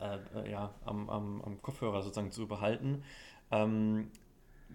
äh, 0.00 0.50
ja, 0.50 0.72
am, 0.84 1.10
am, 1.10 1.42
am, 1.42 1.62
Kopfhörer 1.62 2.02
sozusagen 2.02 2.30
zu 2.30 2.46
behalten. 2.46 3.02
Ähm, 3.50 4.10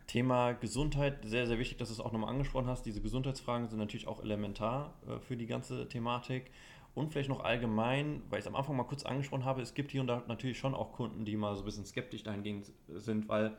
Thema 0.06 0.54
Gesundheit, 0.54 1.20
sehr, 1.24 1.48
sehr 1.48 1.58
wichtig, 1.58 1.78
dass 1.78 1.90
du 1.90 1.94
es 1.94 2.00
auch 2.00 2.12
nochmal 2.12 2.30
angesprochen 2.30 2.68
hast. 2.68 2.86
Diese 2.86 3.02
Gesundheitsfragen 3.02 3.68
sind 3.68 3.80
natürlich 3.80 4.08
auch 4.08 4.22
elementar 4.22 4.94
äh, 5.08 5.20
für 5.20 5.36
die 5.36 5.48
ganze 5.48 5.88
Thematik. 5.88 6.52
Und 6.98 7.12
vielleicht 7.12 7.30
noch 7.30 7.44
allgemein, 7.44 8.24
weil 8.28 8.40
ich 8.40 8.46
es 8.46 8.48
am 8.48 8.56
Anfang 8.56 8.76
mal 8.76 8.84
kurz 8.84 9.06
angesprochen 9.06 9.46
habe, 9.46 9.62
es 9.62 9.76
gibt 9.76 9.92
hier 9.92 10.02
und 10.02 10.08
da 10.08 10.24
natürlich 10.28 10.58
schon 10.58 10.74
auch 10.74 10.94
Kunden, 10.94 11.26
die 11.26 11.38
mal 11.38 11.56
so 11.56 11.62
ein 11.62 11.66
bisschen 11.66 11.86
skeptisch 11.86 12.24
dahingehend 12.24 12.72
sind, 12.88 13.30
weil 13.30 13.56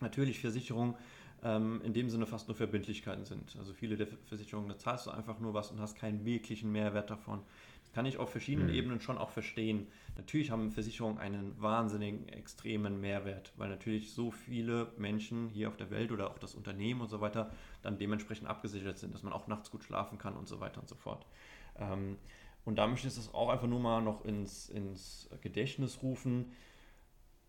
natürlich 0.00 0.40
Versicherungen 0.40 0.96
ähm, 1.44 1.80
in 1.84 1.92
dem 1.92 2.10
Sinne 2.10 2.26
fast 2.26 2.48
nur 2.48 2.56
Verbindlichkeiten 2.56 3.26
sind. 3.26 3.54
Also 3.60 3.72
viele 3.74 3.96
der 3.96 4.08
Versicherungen, 4.26 4.68
da 4.68 4.76
zahlst 4.76 5.06
du 5.06 5.12
einfach 5.12 5.38
nur 5.38 5.54
was 5.54 5.70
und 5.70 5.78
hast 5.78 5.96
keinen 5.96 6.24
wirklichen 6.24 6.72
Mehrwert 6.72 7.10
davon. 7.10 7.42
Das 7.82 7.92
kann 7.92 8.06
ich 8.06 8.18
auf 8.18 8.30
verschiedenen 8.30 8.70
mhm. 8.70 8.74
Ebenen 8.74 9.00
schon 9.00 9.18
auch 9.18 9.30
verstehen. 9.30 9.86
Natürlich 10.16 10.50
haben 10.50 10.72
Versicherungen 10.72 11.18
einen 11.18 11.54
wahnsinnigen, 11.62 12.28
extremen 12.28 13.00
Mehrwert, 13.00 13.52
weil 13.56 13.68
natürlich 13.68 14.12
so 14.12 14.32
viele 14.32 14.92
Menschen 14.98 15.48
hier 15.48 15.68
auf 15.68 15.76
der 15.76 15.92
Welt 15.92 16.10
oder 16.10 16.28
auch 16.28 16.38
das 16.38 16.56
Unternehmen 16.56 17.02
und 17.02 17.08
so 17.08 17.20
weiter 17.20 17.52
dann 17.82 17.98
dementsprechend 17.98 18.48
abgesichert 18.48 18.98
sind, 18.98 19.14
dass 19.14 19.22
man 19.22 19.32
auch 19.32 19.46
nachts 19.46 19.70
gut 19.70 19.84
schlafen 19.84 20.18
kann 20.18 20.34
und 20.34 20.48
so 20.48 20.58
weiter 20.58 20.80
und 20.80 20.88
so 20.88 20.96
fort. 20.96 21.24
Ähm, 21.76 22.16
und 22.64 22.76
da 22.76 22.86
möchte 22.86 23.08
ich 23.08 23.14
das 23.14 23.32
auch 23.34 23.50
einfach 23.50 23.66
nur 23.66 23.80
mal 23.80 24.00
noch 24.00 24.24
ins, 24.24 24.68
ins 24.68 25.28
Gedächtnis 25.42 26.02
rufen. 26.02 26.52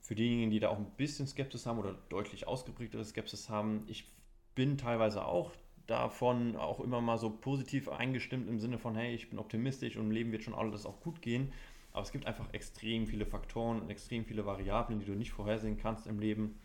Für 0.02 0.16
diejenigen, 0.16 0.52
die 0.52 0.60
da 0.60 0.70
auch 0.70 0.78
ein 0.78 0.92
bisschen 0.98 1.26
Skepsis 1.26 1.66
haben 1.66 1.80
oder 1.80 1.96
deutlich 2.10 2.48
ausgeprägtere 2.48 3.04
Skepsis 3.04 3.50
haben, 3.50 3.84
ich 3.88 4.12
bin 4.54 4.78
teilweise 4.78 5.26
auch 5.26 5.52
davon 5.88 6.56
auch 6.56 6.80
immer 6.80 7.02
mal 7.02 7.18
so 7.18 7.30
positiv 7.30 7.90
eingestimmt 7.90 8.50
im 8.50 8.60
Sinne 8.60 8.78
von, 8.78 8.96
hey, 8.96 9.14
ich 9.14 9.30
bin 9.30 9.40
optimistisch 9.40 9.96
und 9.98 10.06
im 10.06 10.12
Leben 10.12 10.32
wird 10.32 10.44
schon 10.44 10.54
alles 10.54 10.86
auch 10.86 11.00
gut 11.00 11.22
gehen. 11.22 11.52
Aber 11.94 12.02
es 12.02 12.12
gibt 12.12 12.26
einfach 12.26 12.54
extrem 12.54 13.08
viele 13.08 13.26
Faktoren 13.26 13.82
und 13.82 13.90
extrem 13.90 14.26
viele 14.26 14.46
Variablen, 14.46 15.00
die 15.00 15.06
du 15.06 15.14
nicht 15.14 15.32
vorhersehen 15.32 15.78
kannst 15.78 16.08
im 16.08 16.20
Leben. 16.20 16.60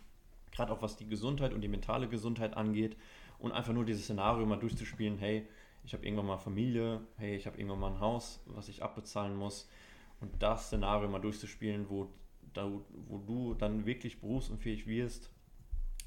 Gerade 0.51 0.73
auch 0.73 0.83
was 0.83 0.97
die 0.97 1.07
Gesundheit 1.07 1.53
und 1.55 1.61
die 1.61 1.69
mentale 1.69 2.09
Gesundheit 2.09 2.57
angeht. 2.57 2.97
Und 3.39 3.53
einfach 3.53 3.73
nur 3.73 3.85
dieses 3.85 4.05
Szenario 4.05 4.45
mal 4.45 4.59
durchzuspielen, 4.59 5.19
hey, 5.19 5.47
ich 5.85 5.93
habe 5.93 6.05
irgendwann 6.05 6.27
mal 6.27 6.39
Familie, 6.39 7.01
hey, 7.17 7.37
ich 7.37 7.47
habe 7.47 7.57
irgendwann 7.59 7.81
mal 7.81 7.93
ein 7.93 8.01
Haus, 8.01 8.41
was 8.47 8.69
ich 8.69 8.83
abbezahlen 8.83 9.37
muss. 9.37 9.69
Und 10.21 10.43
das 10.43 10.67
Szenario 10.67 11.09
mal 11.09 11.21
durchzuspielen, 11.21 11.89
wo, 11.89 12.09
da, 12.53 12.71
wo 13.09 13.19
du 13.19 13.55
dann 13.55 13.87
wirklich 13.87 14.21
berufsunfähig 14.21 14.87
wirst, 14.87 15.31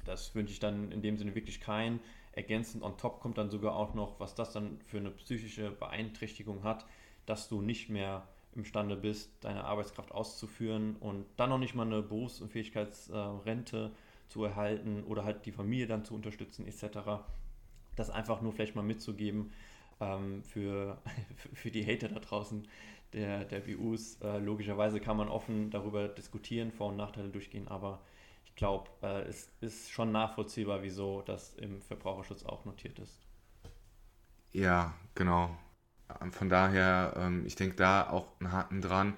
das 0.06 0.36
wünsche 0.36 0.54
ich 0.54 0.60
dann 0.60 0.92
in 0.92 1.02
dem 1.02 1.18
Sinne 1.18 1.34
wirklich 1.34 1.62
kein. 1.62 2.00
Ergänzend 2.34 2.84
on 2.84 2.98
top 2.98 3.22
kommt 3.22 3.38
dann 3.38 3.50
sogar 3.50 3.76
auch 3.76 3.94
noch, 3.94 4.20
was 4.20 4.36
das 4.36 4.54
dann 4.54 4.80
für 4.86 4.98
eine 4.98 5.12
psychische 5.12 5.72
Beeinträchtigung 5.72 6.64
hat, 6.64 6.86
dass 7.26 7.48
du 7.48 7.62
nicht 7.62 7.90
mehr 7.90 8.28
imstande 8.56 8.96
bist, 8.96 9.32
deine 9.42 9.64
Arbeitskraft 9.64 10.12
auszuführen 10.12 10.96
und 10.98 11.26
dann 11.38 11.50
noch 11.50 11.58
nicht 11.58 11.74
mal 11.74 11.88
eine 11.88 12.02
Berufsunfähigkeitsrente 12.04 13.92
zu 14.30 14.44
erhalten 14.44 15.04
oder 15.06 15.24
halt 15.24 15.46
die 15.46 15.52
Familie 15.52 15.88
dann 15.88 16.06
zu 16.06 16.14
unterstützen 16.14 16.68
etc 16.68 17.24
das 17.96 18.10
einfach 18.10 18.42
nur 18.42 18.54
vielleicht 18.54 18.76
mal 18.76 18.82
mitzugeben 18.84 19.52
ähm, 20.00 20.44
für, 20.44 21.02
für 21.54 21.72
die 21.72 21.86
Hater 21.86 22.10
da 22.10 22.20
draußen 22.20 22.68
der, 23.14 23.46
der 23.46 23.60
BUs. 23.62 24.20
Äh, 24.22 24.40
logischerweise 24.40 25.00
kann 25.00 25.18
man 25.18 25.30
offen 25.30 25.70
darüber 25.70 26.08
diskutieren, 26.08 26.72
Vor- 26.72 26.90
und 26.90 26.98
Nachteile 26.98 27.30
durchgehen, 27.30 27.68
aber 27.68 28.02
ich 28.46 28.56
glaube, 28.56 28.90
äh, 29.02 29.22
es 29.24 29.52
ist 29.62 29.90
schon 29.92 30.12
nachvollziehbar, 30.12 30.84
wieso 30.84 31.22
das 31.22 31.54
im 31.56 31.82
Verbraucherschutz 31.82 32.44
auch 32.44 32.66
notiert 32.66 33.00
ist. 33.00 33.20
Ja, 34.52 34.94
genau. 35.16 35.58
von 36.32 36.50
daher, 36.50 37.14
ähm, 37.18 37.44
ich 37.46 37.56
denke 37.56 37.76
da 37.76 38.10
auch 38.10 38.28
einen 38.40 38.52
Haken 38.52 38.82
dran. 38.82 39.14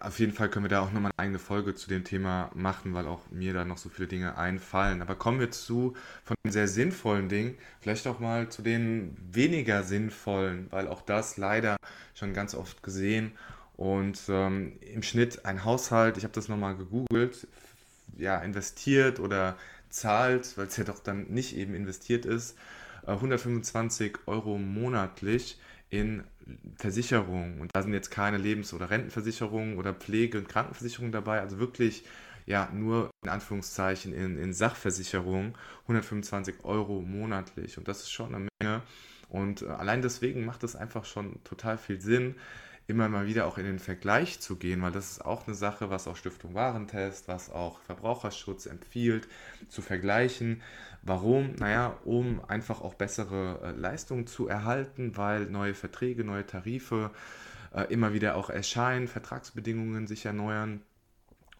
Auf 0.00 0.18
jeden 0.18 0.32
Fall 0.32 0.48
können 0.48 0.64
wir 0.64 0.70
da 0.70 0.80
auch 0.80 0.90
nochmal 0.90 1.12
eine 1.16 1.24
eigene 1.24 1.38
Folge 1.38 1.74
zu 1.74 1.88
dem 1.88 2.02
Thema 2.02 2.50
machen, 2.54 2.92
weil 2.92 3.06
auch 3.06 3.20
mir 3.30 3.52
da 3.52 3.64
noch 3.64 3.78
so 3.78 3.88
viele 3.88 4.08
Dinge 4.08 4.36
einfallen. 4.36 5.00
Aber 5.00 5.14
kommen 5.14 5.38
wir 5.38 5.50
zu 5.52 5.94
von 6.24 6.36
den 6.44 6.52
sehr 6.52 6.66
sinnvollen 6.66 7.28
Dingen, 7.28 7.56
vielleicht 7.80 8.06
auch 8.08 8.18
mal 8.18 8.48
zu 8.48 8.62
den 8.62 9.16
weniger 9.30 9.84
sinnvollen, 9.84 10.66
weil 10.70 10.88
auch 10.88 11.02
das 11.02 11.36
leider 11.36 11.76
schon 12.14 12.34
ganz 12.34 12.54
oft 12.54 12.82
gesehen. 12.82 13.32
Und 13.76 14.20
ähm, 14.28 14.72
im 14.80 15.02
Schnitt 15.02 15.44
ein 15.44 15.64
Haushalt, 15.64 16.16
ich 16.16 16.24
habe 16.24 16.34
das 16.34 16.48
nochmal 16.48 16.76
gegoogelt, 16.76 17.46
ja, 18.18 18.38
investiert 18.38 19.20
oder 19.20 19.56
zahlt, 19.88 20.56
weil 20.56 20.66
es 20.66 20.76
ja 20.76 20.84
doch 20.84 21.00
dann 21.00 21.28
nicht 21.28 21.56
eben 21.56 21.74
investiert 21.74 22.26
ist, 22.26 22.56
125 23.06 24.12
äh, 24.12 24.18
Euro 24.26 24.58
monatlich 24.58 25.58
in 25.92 26.24
Versicherungen. 26.76 27.60
Und 27.60 27.70
da 27.74 27.82
sind 27.82 27.92
jetzt 27.92 28.10
keine 28.10 28.38
Lebens- 28.38 28.72
oder 28.72 28.88
Rentenversicherungen 28.88 29.76
oder 29.76 29.92
Pflege- 29.92 30.38
und 30.38 30.48
Krankenversicherungen 30.48 31.12
dabei, 31.12 31.40
also 31.40 31.58
wirklich 31.58 32.04
ja 32.46 32.70
nur 32.72 33.10
in 33.22 33.28
Anführungszeichen 33.28 34.14
in, 34.14 34.38
in 34.38 34.54
Sachversicherungen 34.54 35.54
125 35.82 36.64
Euro 36.64 37.02
monatlich. 37.02 37.76
Und 37.76 37.88
das 37.88 38.00
ist 38.00 38.10
schon 38.10 38.34
eine 38.34 38.48
Menge. 38.58 38.82
Und 39.28 39.62
äh, 39.62 39.66
allein 39.66 40.00
deswegen 40.00 40.46
macht 40.46 40.64
es 40.64 40.74
einfach 40.74 41.04
schon 41.04 41.44
total 41.44 41.76
viel 41.76 42.00
Sinn, 42.00 42.36
immer 42.86 43.08
mal 43.08 43.26
wieder 43.26 43.46
auch 43.46 43.58
in 43.58 43.64
den 43.64 43.78
Vergleich 43.78 44.40
zu 44.40 44.56
gehen, 44.56 44.80
weil 44.82 44.92
das 44.92 45.10
ist 45.12 45.24
auch 45.24 45.46
eine 45.46 45.54
Sache, 45.54 45.90
was 45.90 46.08
auch 46.08 46.16
Stiftung 46.16 46.54
Warentest, 46.54 47.28
was 47.28 47.50
auch 47.50 47.80
Verbraucherschutz 47.80 48.64
empfiehlt, 48.66 49.28
zu 49.68 49.82
vergleichen. 49.82 50.62
Warum? 51.02 51.56
Naja, 51.56 51.98
um 52.04 52.44
einfach 52.48 52.80
auch 52.80 52.94
bessere 52.94 53.60
äh, 53.62 53.70
Leistungen 53.72 54.26
zu 54.26 54.46
erhalten, 54.46 55.16
weil 55.16 55.46
neue 55.46 55.74
Verträge, 55.74 56.22
neue 56.24 56.46
Tarife 56.46 57.10
äh, 57.74 57.92
immer 57.92 58.12
wieder 58.12 58.36
auch 58.36 58.50
erscheinen, 58.50 59.08
Vertragsbedingungen 59.08 60.06
sich 60.06 60.26
erneuern. 60.26 60.80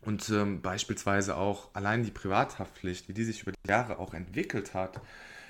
Und 0.00 0.28
ähm, 0.30 0.62
beispielsweise 0.62 1.36
auch 1.36 1.74
allein 1.74 2.04
die 2.04 2.10
Privathaftpflicht, 2.10 3.08
wie 3.08 3.14
die 3.14 3.24
sich 3.24 3.42
über 3.42 3.52
die 3.52 3.68
Jahre 3.68 3.98
auch 3.98 4.14
entwickelt 4.14 4.74
hat, 4.74 5.00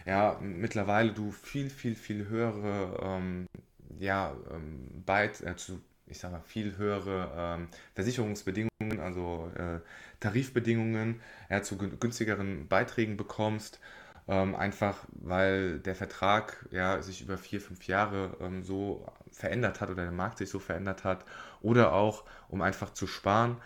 ja, 0.06 0.38
mittlerweile 0.40 1.12
du 1.12 1.30
viel, 1.30 1.70
viel, 1.70 1.94
viel 1.94 2.28
höhere 2.28 2.98
ähm, 3.02 3.46
ja, 3.98 4.34
ähm, 4.50 5.02
beit, 5.06 5.40
äh, 5.42 5.56
zu, 5.56 5.80
ich 6.12 6.18
sag 6.20 6.30
mal, 6.30 6.40
viel 6.42 6.76
höhere 6.76 7.32
ähm, 7.36 7.68
Versicherungsbedingungen, 7.94 9.00
also 9.00 9.50
äh, 9.56 9.80
Tarifbedingungen, 10.20 11.20
ja, 11.50 11.62
zu 11.62 11.76
günstigeren 11.76 12.68
Beiträgen 12.68 13.16
bekommst. 13.16 13.80
Ähm, 14.28 14.54
einfach 14.54 14.98
weil 15.08 15.80
der 15.80 15.96
Vertrag 15.96 16.64
ja, 16.70 17.02
sich 17.02 17.22
über 17.22 17.36
vier, 17.36 17.60
fünf 17.60 17.88
Jahre 17.88 18.36
ähm, 18.40 18.62
so 18.62 19.04
verändert 19.32 19.80
hat 19.80 19.90
oder 19.90 20.04
der 20.04 20.12
Markt 20.12 20.38
sich 20.38 20.48
so 20.48 20.60
verändert 20.60 21.02
hat. 21.02 21.24
Oder 21.60 21.92
auch, 21.92 22.24
um 22.48 22.62
einfach 22.62 22.92
zu 22.92 23.08
sparen, 23.08 23.56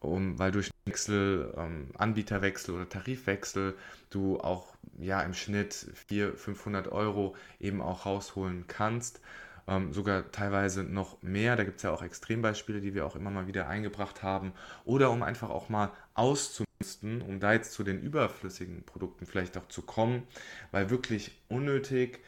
um, 0.00 0.38
weil 0.38 0.52
durch 0.52 0.70
Wechsel, 0.86 1.52
ähm, 1.56 1.90
Anbieterwechsel 1.98 2.74
oder 2.74 2.88
Tarifwechsel 2.88 3.74
du 4.10 4.40
auch 4.40 4.74
ja, 4.98 5.20
im 5.22 5.34
Schnitt 5.34 5.74
400, 6.08 6.38
500 6.38 6.88
Euro 6.88 7.36
eben 7.60 7.82
auch 7.82 8.06
rausholen 8.06 8.64
kannst 8.68 9.20
ähm, 9.68 9.92
sogar 9.92 10.30
teilweise 10.30 10.84
noch 10.84 11.22
mehr. 11.22 11.56
Da 11.56 11.64
gibt 11.64 11.78
es 11.78 11.82
ja 11.82 11.90
auch 11.90 12.02
Extrembeispiele, 12.02 12.80
die 12.80 12.94
wir 12.94 13.06
auch 13.06 13.16
immer 13.16 13.30
mal 13.30 13.46
wieder 13.46 13.68
eingebracht 13.68 14.22
haben. 14.22 14.52
Oder 14.84 15.10
um 15.10 15.22
einfach 15.22 15.50
auch 15.50 15.68
mal 15.68 15.90
auszumisten, 16.14 17.22
um 17.22 17.40
da 17.40 17.52
jetzt 17.52 17.72
zu 17.72 17.82
den 17.82 18.00
überflüssigen 18.00 18.84
Produkten 18.84 19.26
vielleicht 19.26 19.56
auch 19.56 19.68
zu 19.68 19.82
kommen, 19.82 20.22
weil 20.70 20.90
wirklich 20.90 21.32
unnötig, 21.48 22.20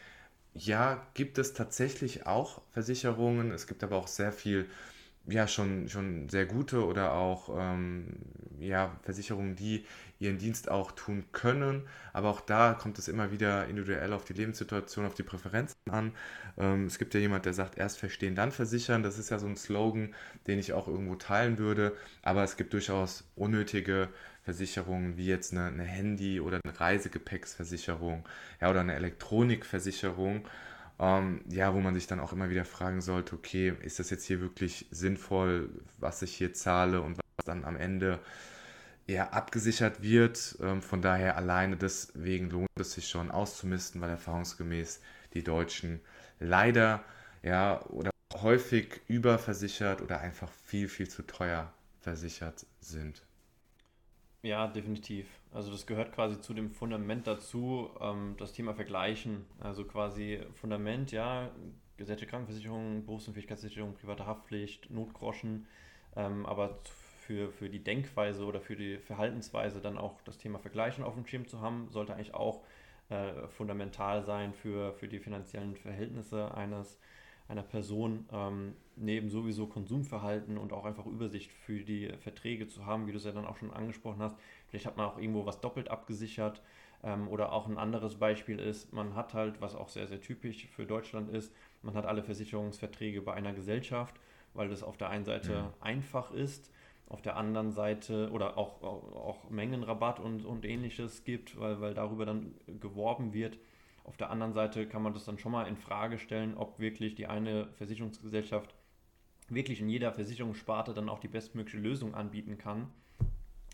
ja, 0.54 1.06
gibt 1.14 1.38
es 1.38 1.54
tatsächlich 1.54 2.26
auch 2.26 2.62
Versicherungen. 2.72 3.52
Es 3.52 3.66
gibt 3.66 3.84
aber 3.84 3.96
auch 3.96 4.08
sehr 4.08 4.32
viel 4.32 4.68
ja 5.28 5.46
schon, 5.46 5.88
schon 5.88 6.28
sehr 6.28 6.46
gute 6.46 6.84
oder 6.84 7.12
auch 7.12 7.50
ähm, 7.56 8.06
ja, 8.60 8.96
Versicherungen, 9.02 9.56
die 9.56 9.84
ihren 10.18 10.38
Dienst 10.38 10.70
auch 10.70 10.92
tun 10.92 11.24
können. 11.32 11.86
Aber 12.12 12.28
auch 12.28 12.40
da 12.40 12.74
kommt 12.74 12.98
es 12.98 13.08
immer 13.08 13.30
wieder 13.32 13.66
individuell 13.66 14.12
auf 14.12 14.24
die 14.24 14.32
Lebenssituation, 14.32 15.06
auf 15.06 15.14
die 15.14 15.22
Präferenzen 15.22 15.78
an. 15.90 16.12
Ähm, 16.56 16.86
es 16.86 16.98
gibt 16.98 17.14
ja 17.14 17.20
jemand, 17.20 17.46
der 17.46 17.54
sagt, 17.54 17.78
erst 17.78 17.98
verstehen, 17.98 18.34
dann 18.34 18.52
versichern. 18.52 19.02
Das 19.02 19.18
ist 19.18 19.30
ja 19.30 19.38
so 19.38 19.46
ein 19.46 19.56
Slogan, 19.56 20.14
den 20.46 20.58
ich 20.58 20.72
auch 20.72 20.88
irgendwo 20.88 21.14
teilen 21.14 21.58
würde. 21.58 21.96
Aber 22.22 22.42
es 22.44 22.56
gibt 22.56 22.72
durchaus 22.72 23.24
unnötige 23.36 24.08
Versicherungen, 24.42 25.16
wie 25.16 25.26
jetzt 25.26 25.52
eine, 25.52 25.66
eine 25.66 25.84
Handy- 25.84 26.40
oder 26.40 26.60
eine 26.64 26.80
Reisegepäcksversicherung 26.80 28.26
ja, 28.60 28.70
oder 28.70 28.80
eine 28.80 28.94
Elektronikversicherung 28.94 30.46
ähm, 31.00 31.42
ja, 31.48 31.74
wo 31.74 31.80
man 31.80 31.94
sich 31.94 32.06
dann 32.06 32.20
auch 32.20 32.32
immer 32.32 32.50
wieder 32.50 32.64
fragen 32.64 33.00
sollte, 33.00 33.34
okay, 33.36 33.74
ist 33.82 33.98
das 33.98 34.10
jetzt 34.10 34.24
hier 34.24 34.40
wirklich 34.40 34.86
sinnvoll, 34.90 35.70
was 35.98 36.22
ich 36.22 36.34
hier 36.34 36.52
zahle 36.54 37.00
und 37.02 37.18
was 37.18 37.44
dann 37.44 37.64
am 37.64 37.76
Ende 37.76 38.18
eher 39.08 39.34
abgesichert 39.34 40.02
wird. 40.02 40.56
Ähm, 40.60 40.82
von 40.82 41.02
daher 41.02 41.36
alleine 41.36 41.76
deswegen 41.76 42.50
lohnt 42.50 42.68
es 42.78 42.92
sich 42.92 43.08
schon 43.08 43.30
auszumisten, 43.30 44.00
weil 44.00 44.10
erfahrungsgemäß 44.10 45.00
die 45.34 45.42
Deutschen 45.42 46.00
leider 46.38 47.02
ja 47.42 47.82
oder 47.86 48.10
häufig 48.34 49.00
überversichert 49.08 50.02
oder 50.02 50.20
einfach 50.20 50.50
viel, 50.50 50.88
viel 50.88 51.08
zu 51.08 51.22
teuer 51.22 51.72
versichert 52.00 52.66
sind. 52.80 53.22
Ja, 54.42 54.68
definitiv. 54.68 55.26
Also 55.52 55.72
das 55.72 55.86
gehört 55.86 56.12
quasi 56.12 56.40
zu 56.40 56.54
dem 56.54 56.70
Fundament 56.70 57.26
dazu, 57.26 57.90
ähm, 58.00 58.34
das 58.38 58.52
Thema 58.52 58.74
Vergleichen. 58.74 59.44
Also 59.58 59.84
quasi 59.84 60.40
Fundament, 60.54 61.10
ja, 61.10 61.50
gesetzliche 61.96 62.30
Krankenversicherung, 62.30 63.04
Berufsunfähigkeitsversicherung, 63.04 63.94
private 63.94 64.26
Haftpflicht, 64.26 64.90
Notgroschen, 64.90 65.66
ähm, 66.14 66.46
aber 66.46 66.78
für, 67.28 67.52
für 67.52 67.68
die 67.68 67.84
Denkweise 67.84 68.46
oder 68.46 68.58
für 68.58 68.74
die 68.74 68.96
Verhaltensweise 68.96 69.82
dann 69.82 69.98
auch 69.98 70.22
das 70.22 70.38
Thema 70.38 70.58
Vergleichen 70.58 71.04
auf 71.04 71.12
dem 71.12 71.26
Schirm 71.26 71.46
zu 71.46 71.60
haben, 71.60 71.88
sollte 71.90 72.14
eigentlich 72.14 72.32
auch 72.32 72.62
äh, 73.10 73.46
fundamental 73.48 74.24
sein 74.24 74.54
für, 74.54 74.94
für 74.94 75.08
die 75.08 75.18
finanziellen 75.18 75.76
Verhältnisse 75.76 76.54
eines 76.54 76.98
einer 77.46 77.62
Person 77.62 78.26
ähm, 78.32 78.74
neben 78.96 79.28
sowieso 79.28 79.66
Konsumverhalten 79.66 80.56
und 80.56 80.72
auch 80.72 80.86
einfach 80.86 81.04
Übersicht 81.04 81.52
für 81.52 81.80
die 81.80 82.10
Verträge 82.18 82.66
zu 82.66 82.86
haben, 82.86 83.06
wie 83.06 83.12
du 83.12 83.18
es 83.18 83.24
ja 83.24 83.32
dann 83.32 83.46
auch 83.46 83.58
schon 83.58 83.74
angesprochen 83.74 84.22
hast. 84.22 84.36
Vielleicht 84.68 84.86
hat 84.86 84.96
man 84.96 85.06
auch 85.06 85.18
irgendwo 85.18 85.44
was 85.44 85.60
doppelt 85.60 85.90
abgesichert. 85.90 86.62
Ähm, 87.02 87.28
oder 87.28 87.52
auch 87.52 87.66
ein 87.68 87.76
anderes 87.76 88.14
Beispiel 88.14 88.58
ist, 88.58 88.94
man 88.94 89.14
hat 89.14 89.34
halt, 89.34 89.60
was 89.60 89.74
auch 89.74 89.90
sehr, 89.90 90.06
sehr 90.06 90.20
typisch 90.22 90.66
für 90.68 90.86
Deutschland 90.86 91.28
ist, 91.28 91.54
man 91.82 91.94
hat 91.94 92.06
alle 92.06 92.22
Versicherungsverträge 92.22 93.20
bei 93.20 93.34
einer 93.34 93.52
Gesellschaft, 93.52 94.16
weil 94.54 94.70
das 94.70 94.82
auf 94.82 94.96
der 94.96 95.10
einen 95.10 95.26
Seite 95.26 95.52
ja. 95.52 95.74
einfach 95.80 96.32
ist, 96.32 96.70
auf 97.08 97.22
der 97.22 97.36
anderen 97.36 97.70
Seite 97.70 98.30
oder 98.32 98.58
auch, 98.58 98.82
auch, 98.82 99.48
Mengenrabatt 99.50 100.20
und, 100.20 100.44
und 100.44 100.64
ähnliches 100.64 101.24
gibt, 101.24 101.58
weil, 101.58 101.80
weil 101.80 101.94
darüber 101.94 102.26
dann 102.26 102.54
geworben 102.80 103.32
wird. 103.32 103.58
Auf 104.04 104.16
der 104.16 104.30
anderen 104.30 104.52
Seite 104.52 104.86
kann 104.86 105.02
man 105.02 105.14
das 105.14 105.24
dann 105.24 105.38
schon 105.38 105.52
mal 105.52 105.66
in 105.66 105.76
Frage 105.76 106.18
stellen, 106.18 106.56
ob 106.56 106.78
wirklich 106.78 107.14
die 107.14 107.26
eine 107.26 107.68
Versicherungsgesellschaft 107.74 108.74
wirklich 109.48 109.80
in 109.80 109.88
jeder 109.88 110.12
Versicherungssparte 110.12 110.92
dann 110.92 111.08
auch 111.08 111.18
die 111.18 111.28
bestmögliche 111.28 111.78
Lösung 111.78 112.14
anbieten 112.14 112.58
kann. 112.58 112.88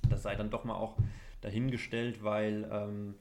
Das 0.08 0.22
sei 0.22 0.36
dann 0.36 0.50
doch 0.50 0.64
mal 0.64 0.76
auch 0.76 0.96
dahingestellt, 1.40 2.22
weil 2.22 2.68
ähm, 2.70 3.14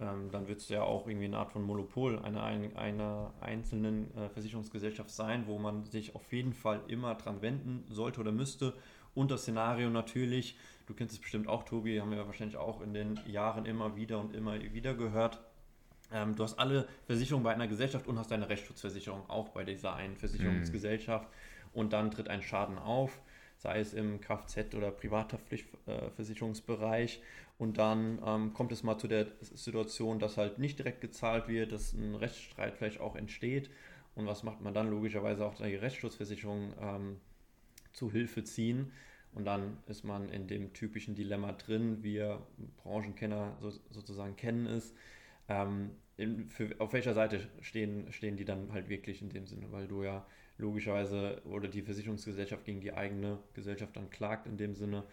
ähm, 0.00 0.30
dann 0.30 0.46
wird 0.46 0.60
es 0.60 0.68
ja 0.68 0.82
auch 0.82 1.06
irgendwie 1.06 1.26
eine 1.26 1.38
Art 1.38 1.50
von 1.50 1.62
Monopol 1.62 2.18
einer, 2.20 2.42
einer 2.42 3.32
einzelnen 3.40 4.14
äh, 4.16 4.28
Versicherungsgesellschaft 4.28 5.10
sein, 5.10 5.46
wo 5.46 5.58
man 5.58 5.84
sich 5.84 6.14
auf 6.14 6.32
jeden 6.32 6.52
Fall 6.52 6.80
immer 6.88 7.14
dran 7.16 7.42
wenden 7.42 7.84
sollte 7.88 8.20
oder 8.20 8.32
müsste. 8.32 8.74
Und 9.18 9.30
das 9.32 9.42
Szenario 9.42 9.90
natürlich, 9.90 10.56
du 10.86 10.94
kennst 10.94 11.12
es 11.12 11.20
bestimmt 11.20 11.48
auch, 11.48 11.64
Tobi, 11.64 12.00
haben 12.00 12.12
wir 12.12 12.24
wahrscheinlich 12.28 12.56
auch 12.56 12.80
in 12.80 12.94
den 12.94 13.18
Jahren 13.26 13.66
immer 13.66 13.96
wieder 13.96 14.20
und 14.20 14.32
immer 14.32 14.62
wieder 14.72 14.94
gehört, 14.94 15.40
ähm, 16.12 16.36
du 16.36 16.44
hast 16.44 16.60
alle 16.60 16.86
Versicherungen 17.06 17.42
bei 17.42 17.52
einer 17.52 17.66
Gesellschaft 17.66 18.06
und 18.06 18.16
hast 18.16 18.30
deine 18.30 18.48
Rechtsschutzversicherung 18.48 19.28
auch 19.28 19.48
bei 19.48 19.64
dieser 19.64 19.96
einen 19.96 20.16
Versicherungsgesellschaft. 20.16 21.26
Mhm. 21.26 21.32
Und 21.72 21.92
dann 21.92 22.12
tritt 22.12 22.28
ein 22.28 22.42
Schaden 22.42 22.78
auf, 22.78 23.20
sei 23.56 23.80
es 23.80 23.92
im 23.92 24.20
Kfz- 24.20 24.76
oder 24.76 24.92
Privathaftpflichtversicherungsbereich. 24.92 27.20
Und 27.58 27.78
dann 27.78 28.20
ähm, 28.24 28.54
kommt 28.54 28.70
es 28.70 28.84
mal 28.84 28.98
zu 28.98 29.08
der 29.08 29.26
Situation, 29.40 30.20
dass 30.20 30.36
halt 30.36 30.60
nicht 30.60 30.78
direkt 30.78 31.00
gezahlt 31.00 31.48
wird, 31.48 31.72
dass 31.72 31.92
ein 31.92 32.14
Rechtsstreit 32.14 32.76
vielleicht 32.76 33.00
auch 33.00 33.16
entsteht. 33.16 33.68
Und 34.14 34.26
was 34.26 34.44
macht 34.44 34.60
man 34.60 34.74
dann? 34.74 34.88
Logischerweise 34.88 35.44
auch 35.44 35.56
die 35.56 35.74
Rechtsschutzversicherung 35.74 36.72
ähm, 36.80 37.16
zu 37.92 38.12
Hilfe 38.12 38.44
ziehen. 38.44 38.92
Und 39.34 39.44
dann 39.44 39.76
ist 39.86 40.04
man 40.04 40.28
in 40.30 40.46
dem 40.46 40.72
typischen 40.72 41.14
Dilemma 41.14 41.52
drin, 41.52 42.02
wie 42.02 42.24
Branchenkenner 42.82 43.56
so, 43.60 43.70
sozusagen 43.90 44.36
kennen 44.36 44.66
es 44.66 44.94
ähm, 45.48 45.90
in, 46.16 46.48
für, 46.48 46.74
auf 46.78 46.92
welcher 46.92 47.14
Seite 47.14 47.40
stehen, 47.60 48.12
stehen 48.12 48.36
die 48.36 48.44
dann 48.44 48.72
halt 48.72 48.88
wirklich 48.88 49.22
in 49.22 49.30
dem 49.30 49.46
Sinne, 49.46 49.70
weil 49.70 49.86
du 49.86 50.02
ja 50.02 50.26
logischerweise 50.58 51.40
oder 51.44 51.68
die 51.68 51.82
Versicherungsgesellschaft 51.82 52.64
gegen 52.64 52.80
die 52.80 52.92
eigene 52.92 53.38
Gesellschaft 53.54 53.96
dann 53.96 54.10
klagt 54.10 54.46
in 54.46 54.56
dem 54.56 54.74
Sinne. 54.74 55.04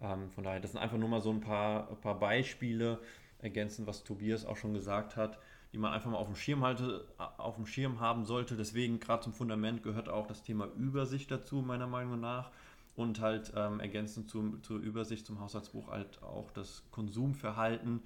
Ähm, 0.00 0.30
von 0.30 0.44
daher, 0.44 0.60
das 0.60 0.72
sind 0.72 0.80
einfach 0.80 0.98
nur 0.98 1.08
mal 1.08 1.20
so 1.20 1.30
ein 1.30 1.40
paar, 1.40 1.90
ein 1.90 2.00
paar 2.00 2.18
Beispiele, 2.18 3.00
ergänzend, 3.38 3.88
was 3.88 4.04
Tobias 4.04 4.44
auch 4.44 4.56
schon 4.56 4.72
gesagt 4.72 5.16
hat, 5.16 5.38
die 5.72 5.78
man 5.78 5.92
einfach 5.92 6.10
mal 6.10 6.18
auf 6.18 6.28
dem 6.28 6.36
Schirm 6.36 6.62
halte, 6.62 7.04
auf 7.18 7.56
dem 7.56 7.66
Schirm 7.66 7.98
haben 7.98 8.24
sollte. 8.24 8.56
Deswegen 8.56 9.00
gerade 9.00 9.22
zum 9.22 9.32
Fundament 9.32 9.82
gehört 9.82 10.08
auch 10.08 10.26
das 10.28 10.42
Thema 10.42 10.68
Übersicht 10.76 11.30
dazu, 11.30 11.56
meiner 11.56 11.88
Meinung 11.88 12.20
nach. 12.20 12.52
Und 12.94 13.20
halt 13.20 13.52
ähm, 13.56 13.80
ergänzend 13.80 14.28
zum, 14.28 14.62
zur 14.62 14.78
Übersicht 14.78 15.24
zum 15.26 15.40
Haushaltsbuch 15.40 15.88
halt 15.88 16.22
auch 16.22 16.50
das 16.50 16.82
Konsumverhalten, 16.90 18.02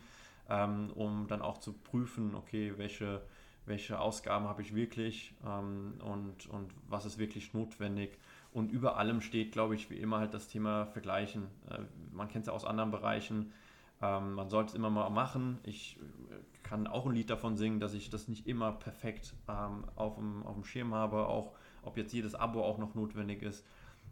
ähm, 0.48 0.90
um 0.94 1.26
dann 1.26 1.42
auch 1.42 1.58
zu 1.58 1.72
prüfen, 1.72 2.36
okay, 2.36 2.74
welche, 2.76 3.22
welche 3.64 3.98
Ausgaben 3.98 4.46
habe 4.46 4.62
ich 4.62 4.76
wirklich 4.76 5.34
ähm, 5.44 5.94
und, 6.04 6.46
und 6.46 6.72
was 6.88 7.04
ist 7.04 7.18
wirklich 7.18 7.52
notwendig. 7.52 8.16
Und 8.52 8.72
über 8.72 8.96
allem 8.96 9.20
steht, 9.20 9.52
glaube 9.52 9.74
ich, 9.74 9.90
wie 9.90 9.98
immer 9.98 10.18
halt 10.18 10.32
das 10.32 10.48
Thema 10.48 10.86
Vergleichen. 10.86 11.48
Äh, 11.68 11.80
man 12.12 12.28
kennt 12.28 12.44
es 12.44 12.46
ja 12.46 12.52
aus 12.52 12.64
anderen 12.64 12.90
Bereichen. 12.90 13.52
Ähm, 14.00 14.34
man 14.34 14.48
sollte 14.48 14.70
es 14.70 14.74
immer 14.74 14.88
mal 14.88 15.10
machen. 15.10 15.58
Ich 15.64 15.98
äh, 16.30 16.34
kann 16.62 16.86
auch 16.86 17.06
ein 17.06 17.14
Lied 17.14 17.28
davon 17.28 17.56
singen, 17.56 17.80
dass 17.80 17.92
ich 17.92 18.08
das 18.08 18.28
nicht 18.28 18.46
immer 18.46 18.72
perfekt 18.72 19.34
ähm, 19.48 19.84
auf, 19.96 20.16
dem, 20.16 20.42
auf 20.46 20.54
dem 20.54 20.64
Schirm 20.64 20.94
habe, 20.94 21.26
auch 21.26 21.52
ob 21.82 21.96
jetzt 21.96 22.12
jedes 22.12 22.34
Abo 22.34 22.62
auch 22.62 22.78
noch 22.78 22.94
notwendig 22.94 23.42
ist. 23.42 23.64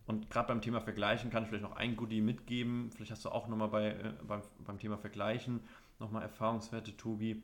Und 0.07 0.31
gerade 0.31 0.49
beim 0.49 0.61
Thema 0.61 0.81
Vergleichen 0.81 1.31
kann 1.31 1.45
ich 1.45 1.49
vielleicht 1.49 1.65
noch 1.65 1.77
ein 1.77 1.97
Goodie 1.97 2.21
mitgeben. 2.21 2.91
Vielleicht 2.93 3.11
hast 3.11 3.25
du 3.25 3.31
auch 3.31 3.49
nochmal 3.49 3.69
bei, 3.69 3.89
äh, 3.89 4.13
beim, 4.27 4.43
beim 4.67 4.79
Thema 4.79 4.99
Vergleichen 4.99 5.61
nochmal 5.99 6.23
Erfahrungswerte, 6.23 6.97
Tobi. 6.97 7.43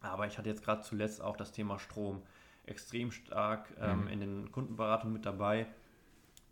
Aber 0.00 0.26
ich 0.26 0.38
hatte 0.38 0.48
jetzt 0.48 0.64
gerade 0.64 0.82
zuletzt 0.82 1.20
auch 1.20 1.36
das 1.36 1.52
Thema 1.52 1.78
Strom 1.78 2.22
extrem 2.64 3.10
stark 3.10 3.74
ähm, 3.80 4.02
mhm. 4.02 4.08
in 4.08 4.20
den 4.20 4.52
Kundenberatungen 4.52 5.12
mit 5.12 5.26
dabei. 5.26 5.66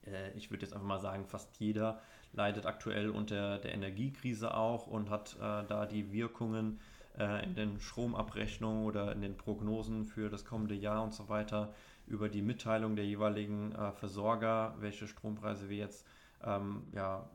Äh, 0.07 0.33
ich 0.37 0.51
würde 0.51 0.65
jetzt 0.65 0.75
einfach 0.75 0.87
mal 0.87 1.01
sagen, 1.01 1.27
fast 1.27 1.59
jeder 1.59 2.01
leidet 2.33 2.67
aktuell 2.67 3.09
unter 3.09 3.59
der 3.59 3.73
Energiekrise 3.73 4.55
auch 4.55 4.87
und 4.87 5.09
hat 5.09 5.37
äh, 5.37 5.65
da 5.67 5.87
die 5.87 6.13
Wirkungen 6.13 6.81
äh, 7.19 7.45
in 7.45 7.55
den 7.55 7.81
Stromabrechnungen 7.81 8.85
oder 8.85 9.13
in 9.13 9.23
den 9.23 9.37
Prognosen 9.37 10.05
für 10.05 10.29
das 10.29 10.45
kommende 10.45 10.75
Jahr 10.75 11.03
und 11.03 11.15
so 11.15 11.29
weiter 11.29 11.75
über 12.09 12.29
die 12.29 12.43
Mitteilung 12.43 12.97
der 12.97 13.05
jeweiligen 13.05 13.73
äh, 13.73 13.93
Versorger, 13.93 14.75
welche 14.81 15.07
Strompreise 15.07 15.69
wir 15.69 15.77
jetzt 15.77 16.07
ähm, 16.45 16.83
ja, 16.93 17.29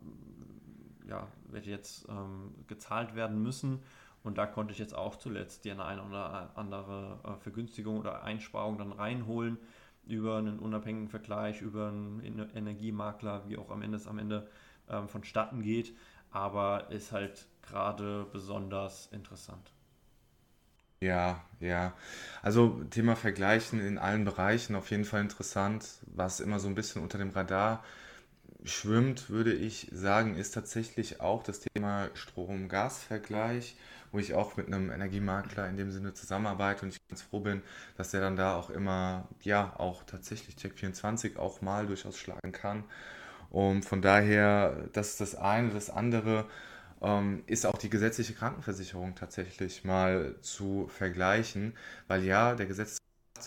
ja, 1.07 1.27
welche 1.49 1.71
jetzt 1.71 2.07
ähm, 2.09 2.55
gezahlt 2.67 3.15
werden 3.15 3.41
müssen. 3.41 3.81
Und 4.23 4.37
da 4.37 4.45
konnte 4.45 4.71
ich 4.71 4.79
jetzt 4.79 4.95
auch 4.95 5.17
zuletzt 5.17 5.65
die 5.65 5.71
eine 5.71 6.01
oder 6.01 6.51
andere 6.55 7.19
äh, 7.23 7.41
Vergünstigung 7.41 7.99
oder 7.99 8.23
Einsparung 8.23 8.77
dann 8.77 8.93
reinholen 8.93 9.57
über 10.05 10.37
einen 10.37 10.59
unabhängigen 10.59 11.09
Vergleich, 11.09 11.61
über 11.61 11.87
einen 11.87 12.21
Energiemakler, 12.55 13.47
wie 13.47 13.57
auch 13.57 13.69
am 13.69 13.81
Ende 13.81 13.97
es 13.97 14.07
am 14.07 14.17
Ende 14.19 14.47
ähm, 14.89 15.07
vonstatten 15.07 15.61
geht, 15.61 15.93
aber 16.31 16.89
ist 16.89 17.11
halt 17.11 17.47
gerade 17.61 18.25
besonders 18.31 19.07
interessant. 19.07 19.72
Ja, 21.03 21.43
ja. 21.59 21.93
Also 22.41 22.81
Thema 22.89 23.15
Vergleichen 23.15 23.79
in 23.85 23.97
allen 23.97 24.25
Bereichen 24.25 24.75
auf 24.75 24.89
jeden 24.91 25.05
Fall 25.05 25.21
interessant. 25.21 25.85
Was 26.07 26.39
immer 26.39 26.59
so 26.59 26.67
ein 26.67 26.75
bisschen 26.75 27.01
unter 27.01 27.17
dem 27.17 27.29
Radar 27.31 27.83
schwimmt, 28.65 29.29
würde 29.29 29.53
ich 29.53 29.89
sagen, 29.93 30.35
ist 30.37 30.53
tatsächlich 30.53 31.21
auch 31.21 31.43
das 31.43 31.61
Thema 31.61 32.09
Strom-Gas-Vergleich 32.15 33.77
wo 34.13 34.19
ich 34.19 34.33
auch 34.35 34.57
mit 34.57 34.67
einem 34.67 34.91
Energiemakler 34.91 35.69
in 35.69 35.77
dem 35.77 35.91
Sinne 35.91 36.13
zusammenarbeite 36.13 36.83
und 36.85 36.89
ich 36.93 36.99
ganz 37.09 37.21
froh 37.23 37.41
bin, 37.41 37.63
dass 37.97 38.11
der 38.11 38.21
dann 38.21 38.35
da 38.35 38.55
auch 38.57 38.69
immer, 38.69 39.27
ja, 39.43 39.73
auch 39.77 40.03
tatsächlich 40.05 40.55
Check24 40.57 41.37
auch 41.37 41.61
mal 41.61 41.87
durchaus 41.87 42.17
schlagen 42.17 42.51
kann. 42.51 42.83
Und 43.49 43.85
von 43.85 44.01
daher, 44.01 44.87
das 44.93 45.11
ist 45.11 45.21
das 45.21 45.35
eine. 45.35 45.69
Das 45.69 45.89
andere 45.89 46.45
ähm, 47.03 47.43
ist 47.47 47.65
auch 47.65 47.77
die 47.77 47.89
gesetzliche 47.89 48.33
Krankenversicherung 48.33 49.15
tatsächlich 49.15 49.83
mal 49.83 50.35
zu 50.41 50.87
vergleichen, 50.87 51.73
weil 52.07 52.23
ja, 52.23 52.55
der 52.55 52.65
Gesetz 52.65 52.97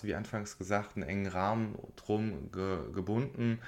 wie 0.03 0.15
anfangs 0.15 0.59
gesagt, 0.59 0.97
einen 0.97 1.09
engen 1.09 1.27
Rahmen 1.27 1.79
drum 1.97 2.51
ge 2.53 2.93
gebunden. 2.93 3.61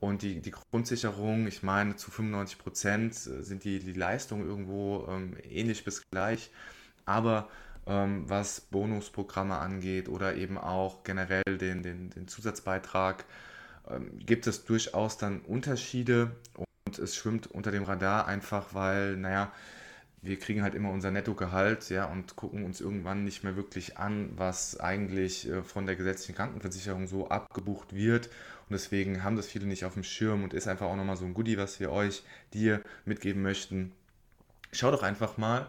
Und 0.00 0.22
die, 0.22 0.40
die 0.40 0.52
Grundsicherung, 0.52 1.46
ich 1.46 1.62
meine, 1.62 1.96
zu 1.96 2.10
95 2.10 2.58
Prozent 2.58 3.14
sind 3.14 3.64
die, 3.64 3.80
die 3.80 3.92
Leistungen 3.92 4.46
irgendwo 4.46 5.06
ähm, 5.08 5.36
ähnlich 5.42 5.84
bis 5.84 6.08
gleich. 6.10 6.50
Aber 7.04 7.48
ähm, 7.86 8.28
was 8.28 8.60
Bonusprogramme 8.60 9.58
angeht 9.58 10.08
oder 10.08 10.36
eben 10.36 10.56
auch 10.58 11.02
generell 11.04 11.42
den, 11.58 11.82
den, 11.82 12.10
den 12.10 12.28
Zusatzbeitrag, 12.28 13.24
ähm, 13.88 14.18
gibt 14.18 14.46
es 14.46 14.64
durchaus 14.64 15.18
dann 15.18 15.40
Unterschiede 15.40 16.32
und 16.88 16.98
es 16.98 17.16
schwimmt 17.16 17.46
unter 17.48 17.70
dem 17.70 17.82
Radar 17.82 18.26
einfach, 18.26 18.72
weil, 18.72 19.16
naja, 19.18 19.52
wir 20.22 20.38
kriegen 20.38 20.62
halt 20.62 20.74
immer 20.74 20.90
unser 20.90 21.10
Nettogehalt, 21.10 21.90
ja, 21.90 22.06
und 22.06 22.34
gucken 22.34 22.64
uns 22.64 22.80
irgendwann 22.80 23.24
nicht 23.24 23.44
mehr 23.44 23.56
wirklich 23.56 23.98
an, 23.98 24.30
was 24.36 24.80
eigentlich 24.80 25.48
äh, 25.50 25.62
von 25.62 25.84
der 25.84 25.96
gesetzlichen 25.96 26.34
Krankenversicherung 26.34 27.06
so 27.06 27.28
abgebucht 27.28 27.94
wird. 27.94 28.28
Und 28.28 28.72
deswegen 28.72 29.22
haben 29.22 29.36
das 29.36 29.46
viele 29.48 29.66
nicht 29.66 29.84
auf 29.84 29.94
dem 29.94 30.02
Schirm 30.02 30.44
und 30.44 30.54
ist 30.54 30.66
einfach 30.66 30.86
auch 30.86 30.96
nochmal 30.96 31.16
so 31.18 31.26
ein 31.26 31.34
Goodie, 31.34 31.58
was 31.58 31.78
wir 31.78 31.92
euch, 31.92 32.22
dir 32.54 32.80
mitgeben 33.04 33.42
möchten. 33.42 33.92
Schau 34.72 34.90
doch 34.90 35.02
einfach 35.02 35.36
mal 35.36 35.66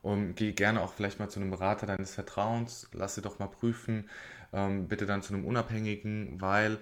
und 0.00 0.36
geh 0.36 0.52
gerne 0.52 0.80
auch 0.80 0.94
vielleicht 0.94 1.18
mal 1.18 1.28
zu 1.28 1.38
einem 1.38 1.50
Berater 1.50 1.86
deines 1.86 2.14
Vertrauens, 2.14 2.88
lass 2.92 3.14
dir 3.14 3.22
doch 3.22 3.38
mal 3.38 3.48
prüfen, 3.48 4.08
ähm, 4.54 4.88
bitte 4.88 5.04
dann 5.04 5.22
zu 5.22 5.34
einem 5.34 5.44
Unabhängigen, 5.44 6.40
weil 6.40 6.78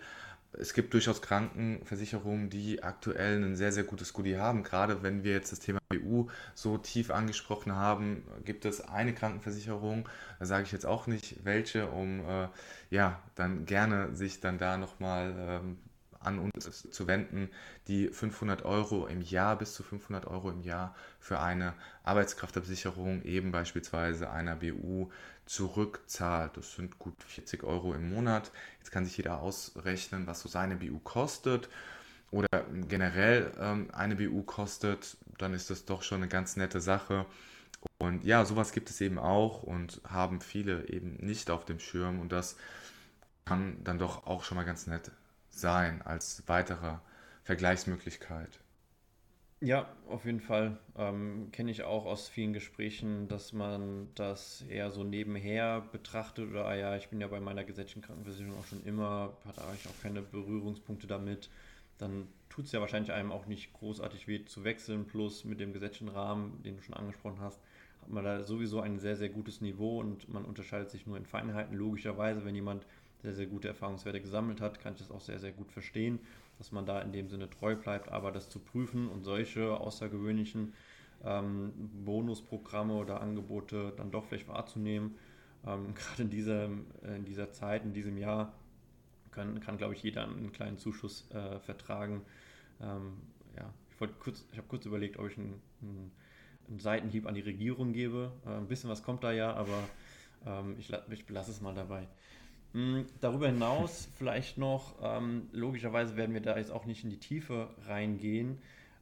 es 0.53 0.75
gibt 0.75 0.93
durchaus 0.95 1.23
Krankenversicherungen, 1.23 2.51
die 2.51 2.83
aktuell 2.83 3.43
ein 3.43 3.57
sehr, 3.57 3.73
sehr 3.73 3.85
gutes 3.85 4.13
Goodie 4.13 4.37
haben. 4.37 4.63
Gerade 4.63 5.03
wenn 5.03 5.23
wir 5.23 5.33
jetzt 5.33 5.53
das 5.53 5.61
Thema 5.61 5.81
BU 5.89 6.29
so 6.55 6.79
tief 6.79 7.11
angesprochen 7.11 7.77
haben, 7.77 8.25
gibt 8.45 8.65
es 8.65 8.81
eine 8.81 9.15
Krankenversicherung, 9.15 10.09
da 10.39 10.47
sage 10.47 10.65
ich 10.65 10.73
jetzt 10.73 10.87
auch 10.87 11.07
nicht 11.07 11.45
welche, 11.45 11.89
um 11.89 12.21
äh, 12.21 12.49
ja 12.91 13.21
dann 13.37 13.65
gerne 13.65 14.15
sich 14.17 14.41
dann 14.41 14.59
da 14.59 14.77
nochmal 14.77 15.35
ähm, 15.39 15.79
an 16.21 16.39
uns 16.39 16.91
zu 16.91 17.07
wenden, 17.07 17.49
die 17.89 18.09
500 18.09 18.65
Euro 18.65 19.07
im 19.07 19.23
Jahr 19.23 19.57
bis 19.57 19.75
zu 19.75 19.83
500 19.83 20.27
Euro 20.27 20.51
im 20.51 20.63
Jahr 20.63 20.95
für 21.19 21.41
eine 21.41 21.75
Arbeitskraftabsicherung, 22.05 23.23
eben 23.23 23.53
beispielsweise 23.53 24.31
einer 24.31 24.57
BU, 24.57 25.11
zurückzahlt. 25.47 26.57
Das 26.57 26.75
sind 26.75 26.99
gut 26.99 27.15
40 27.25 27.65
Euro 27.65 27.95
im 27.95 28.13
Monat. 28.13 28.53
Jetzt 28.79 28.93
kann 28.93 29.05
sich 29.05 29.17
jeder 29.17 29.41
ausrechnen, 29.41 30.27
was 30.27 30.41
so 30.41 30.49
seine 30.49 30.77
BU 30.77 31.01
kostet 31.01 31.69
oder 32.31 32.49
generell 32.89 33.53
ähm, 33.59 33.89
eine 33.93 34.17
BU 34.17 34.43
kostet. 34.43 35.17
Dann 35.39 35.55
ist 35.55 35.71
das 35.71 35.87
doch 35.87 36.03
schon 36.03 36.19
eine 36.19 36.29
ganz 36.29 36.57
nette 36.57 36.81
Sache. 36.81 37.27
Und 37.99 38.25
ja, 38.25 38.45
sowas 38.45 38.73
gibt 38.73 38.91
es 38.91 39.01
eben 39.01 39.19
auch 39.19 39.63
und 39.63 40.01
haben 40.07 40.41
viele 40.41 40.89
eben 40.89 41.15
nicht 41.15 41.51
auf 41.51 41.65
dem 41.65 41.81
Schirm 41.81 42.21
und 42.21 42.31
das 42.31 42.57
kann 43.47 43.83
dann 43.83 43.99
doch 43.99 44.27
auch 44.27 44.45
schon 44.45 44.57
mal 44.57 44.65
ganz 44.65 44.87
nett 44.87 45.11
sein 45.51 46.03
als 46.03 46.43
weitere 46.47 46.99
Vergleichsmöglichkeit. 47.45 48.61
Ja, 49.63 49.95
auf 50.09 50.25
jeden 50.25 50.41
Fall. 50.41 50.79
Ähm, 50.97 51.51
Kenne 51.53 51.71
ich 51.71 51.83
auch 51.83 52.07
aus 52.07 52.29
vielen 52.29 52.55
Gesprächen, 52.55 53.29
dass 53.29 53.53
man 53.53 54.09
das 54.15 54.63
eher 54.63 54.91
so 54.91 55.05
nebenher 55.05 55.83
betrachtet 55.93 56.49
oder, 56.49 56.65
ah 56.67 56.75
ja, 56.75 56.97
ich 56.97 57.09
bin 57.11 57.21
ja 57.21 57.27
bei 57.29 57.41
meiner 57.41 57.65
gesetzlichen 57.65 58.01
Krankenversicherung 58.01 58.59
auch 58.59 58.67
schon 58.67 58.83
immer, 58.85 59.37
hatte 59.45 59.63
eigentlich 59.65 59.87
auch 59.89 60.03
keine 60.03 60.23
Berührungspunkte 60.23 61.07
damit. 61.07 61.51
Dann 61.99 62.27
tut 62.49 62.65
es 62.67 62.73
ja 62.73 62.81
wahrscheinlich 62.81 63.13
einem 63.13 63.33
auch 63.33 63.45
nicht 63.47 63.75
großartig 63.75 64.27
weh 64.29 64.45
zu 64.47 64.65
wechseln, 64.65 65.07
plus 65.07 65.45
mit 65.45 65.61
dem 65.61 65.75
gesetzlichen 65.75 66.09
Rahmen, 66.09 66.63
den 66.63 66.77
du 66.77 66.83
schon 66.83 66.95
angesprochen 66.95 67.41
hast, 67.41 67.61
hat 68.01 68.09
man 68.09 68.25
da 68.25 68.43
sowieso 68.43 68.81
ein 68.81 68.99
sehr, 68.99 69.17
sehr 69.17 69.29
gutes 69.29 69.61
Niveau 69.61 70.01
und 70.01 70.29
man 70.31 70.47
unterscheidet 70.47 70.91
sich 70.91 71.07
nur 71.07 71.19
in 71.19 71.27
Feinheiten. 71.27 71.77
Logischerweise, 71.77 72.45
wenn 72.47 72.55
jemand 72.55 72.87
sehr, 73.23 73.35
sehr 73.35 73.47
gute 73.47 73.69
Erfahrungswerte 73.69 74.21
gesammelt 74.21 74.61
hat, 74.61 74.81
kann 74.81 74.95
ich 74.95 74.99
das 75.01 75.11
auch 75.11 75.21
sehr, 75.21 75.39
sehr 75.39 75.53
gut 75.53 75.71
verstehen, 75.71 76.19
dass 76.59 76.73
man 76.73 76.87
da 76.87 77.01
in 77.01 77.13
dem 77.13 77.29
Sinne 77.29 77.51
treu 77.51 77.77
bleibt. 77.77 78.11
Aber 78.11 78.33
das 78.33 78.49
zu 78.49 78.59
prüfen 78.59 79.09
und 79.09 79.25
solche 79.25 79.79
außergewöhnlichen 79.79 80.73
ähm, 81.25 81.73
Bonusprogramme 82.05 82.95
oder 82.95 83.21
Angebote 83.21 83.93
dann 83.97 84.11
doch 84.11 84.25
vielleicht 84.25 84.49
wahrzunehmen, 84.49 85.17
ähm, 85.67 85.95
gerade 85.95 86.23
in 86.23 86.31
dieser, 86.31 86.65
in 86.65 87.25
dieser 87.25 87.53
Zeit, 87.53 87.85
in 87.85 87.93
diesem 87.93 88.17
Jahr, 88.17 88.53
kann, 89.31 89.61
kann 89.61 89.77
glaube 89.77 89.95
ich, 89.95 90.03
jeder 90.03 90.25
einen 90.25 90.53
kleinen 90.53 90.79
Zuschuss 90.79 91.31
äh, 91.31 91.61
vertragen. 91.61 92.23
Ähm, 92.81 93.19
ja, 93.57 93.73
ich, 94.01 94.35
ich 94.51 94.59
habe 94.59 94.67
kurz 94.69 94.87
überlegt, 94.87 95.19
ob 95.19 95.29
ich 95.29 95.39
einen, 95.39 95.61
einen, 95.83 96.11
einen, 96.69 96.81
Seitenhieb 96.81 97.27
an 97.27 97.35
die 97.35 97.41
Regierung 97.41 97.93
gebe. 97.93 98.33
Äh, 98.47 98.51
ein 98.51 98.67
bisschen 98.67 98.91
was 98.91 99.03
kommt 99.03 99.23
da 99.23 99.31
ja, 99.31 99.53
aber 99.53 99.85
ähm, 100.47 100.77
ich, 100.79 100.91
ich 101.11 101.29
lasse 101.29 101.51
es 101.51 101.61
mal 101.61 101.75
dabei. 101.75 102.09
Hm, 102.73 103.07
darüber 103.21 103.49
hinaus 103.49 104.09
vielleicht 104.17 104.57
noch, 104.57 104.95
ähm, 105.03 105.49
logischerweise 105.53 106.17
werden 106.17 106.35
wir 106.35 106.41
da 106.41 106.57
jetzt 106.57 106.71
auch 106.71 106.85
nicht 106.85 107.03
in 107.03 107.11
die 107.11 107.19
Tiefe 107.19 107.69
reingehen, 107.87 108.59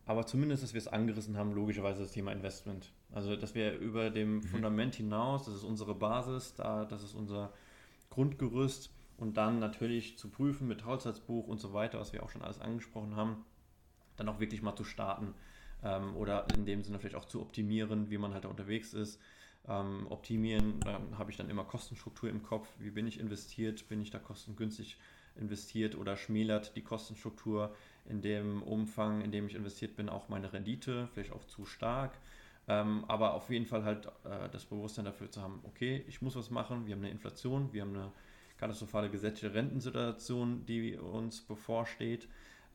aber 0.07 0.25
zumindest, 0.25 0.63
dass 0.63 0.73
wir 0.73 0.79
es 0.79 0.89
angerissen 0.89 1.37
haben, 1.37 1.53
logischerweise 1.53 2.01
das 2.01 2.13
Thema 2.13 2.33
Investment. 2.33 2.91
Also, 3.13 3.37
dass 3.37 3.55
wir 3.55 3.77
über 3.79 4.09
dem 4.11 4.37
mhm. 4.37 4.43
Fundament 4.43 4.95
hinaus, 4.95 5.45
das 5.45 5.55
ist 5.55 5.65
unsere 5.65 5.95
Basis, 5.95 6.55
da, 6.55 6.87
das 6.87 7.03
ist 7.03 7.15
unser 7.15 7.53
Grundgerüst 8.09 8.91
und 9.19 9.37
dann 9.37 9.59
natürlich 9.59 10.17
zu 10.17 10.31
prüfen 10.31 10.67
mit 10.67 10.87
Haushaltsbuch 10.87 11.47
und 11.47 11.61
so 11.61 11.75
weiter, 11.75 11.99
was 11.99 12.15
wir 12.15 12.23
auch 12.23 12.31
schon 12.31 12.43
alles 12.43 12.61
angesprochen 12.61 13.17
haben, 13.17 13.45
dann 14.17 14.31
auch 14.31 14.41
wirklich 14.41 14.63
mal 14.63 14.77
zu 14.77 14.85
starten 14.85 15.35
ähm, 15.83 16.17
oder 16.17 16.47
in 16.57 16.65
dem 16.65 16.83
Sinne 16.83 16.99
vielleicht 16.99 17.17
auch 17.17 17.27
zu 17.27 17.43
optimieren, 17.43 18.09
wie 18.09 18.17
man 18.17 18.33
halt 18.33 18.45
da 18.45 18.49
unterwegs 18.49 18.95
ist 18.95 19.21
ähm, 19.69 20.07
optimieren. 20.09 20.81
Dann 20.81 21.19
habe 21.19 21.31
ich 21.31 21.37
dann 21.37 21.51
immer 21.51 21.65
Kostenstruktur 21.65 22.31
im 22.31 22.43
Kopf. 22.43 22.69
Wie 22.79 22.91
bin 22.91 23.07
ich 23.07 23.21
investiert? 23.21 23.89
Bin 23.89 24.01
ich 24.01 24.11
da 24.11 24.19
kostengünstig 24.19 24.99
investiert 25.37 25.97
oder 25.97 26.17
schmälert 26.17 26.75
die 26.77 26.83
Kostenstruktur 26.83 27.75
in 28.09 28.21
dem 28.23 28.63
Umfang, 28.63 29.21
in 29.21 29.31
dem 29.31 29.47
ich 29.47 29.55
investiert 29.55 29.97
bin, 29.97 30.09
auch 30.09 30.29
meine 30.29 30.53
Rendite, 30.53 31.09
vielleicht 31.13 31.33
auch 31.33 31.45
zu 31.45 31.65
stark. 31.65 32.19
Ähm, 32.67 33.05
aber 33.09 33.35
auf 33.35 33.49
jeden 33.49 33.67
Fall 33.67 33.85
halt 33.85 34.07
äh, 34.25 34.49
das 34.51 34.67
Bewusstsein 34.67 35.07
dafür 35.07 35.31
zu 35.31 35.41
haben, 35.41 35.61
okay, 35.65 36.05
ich 36.07 36.21
muss 36.21 36.37
was 36.37 36.51
machen, 36.51 36.87
wir 36.87 36.95
haben 36.95 37.03
eine 37.03 37.11
Inflation, 37.11 37.73
wir 37.73 37.83
haben 37.83 37.95
eine 37.95 38.13
katastrophale 38.59 39.09
gesetzliche 39.09 39.55
Rentensituation, 39.55 40.67
die 40.67 40.97
uns 40.97 41.41
bevorsteht. 41.41 42.29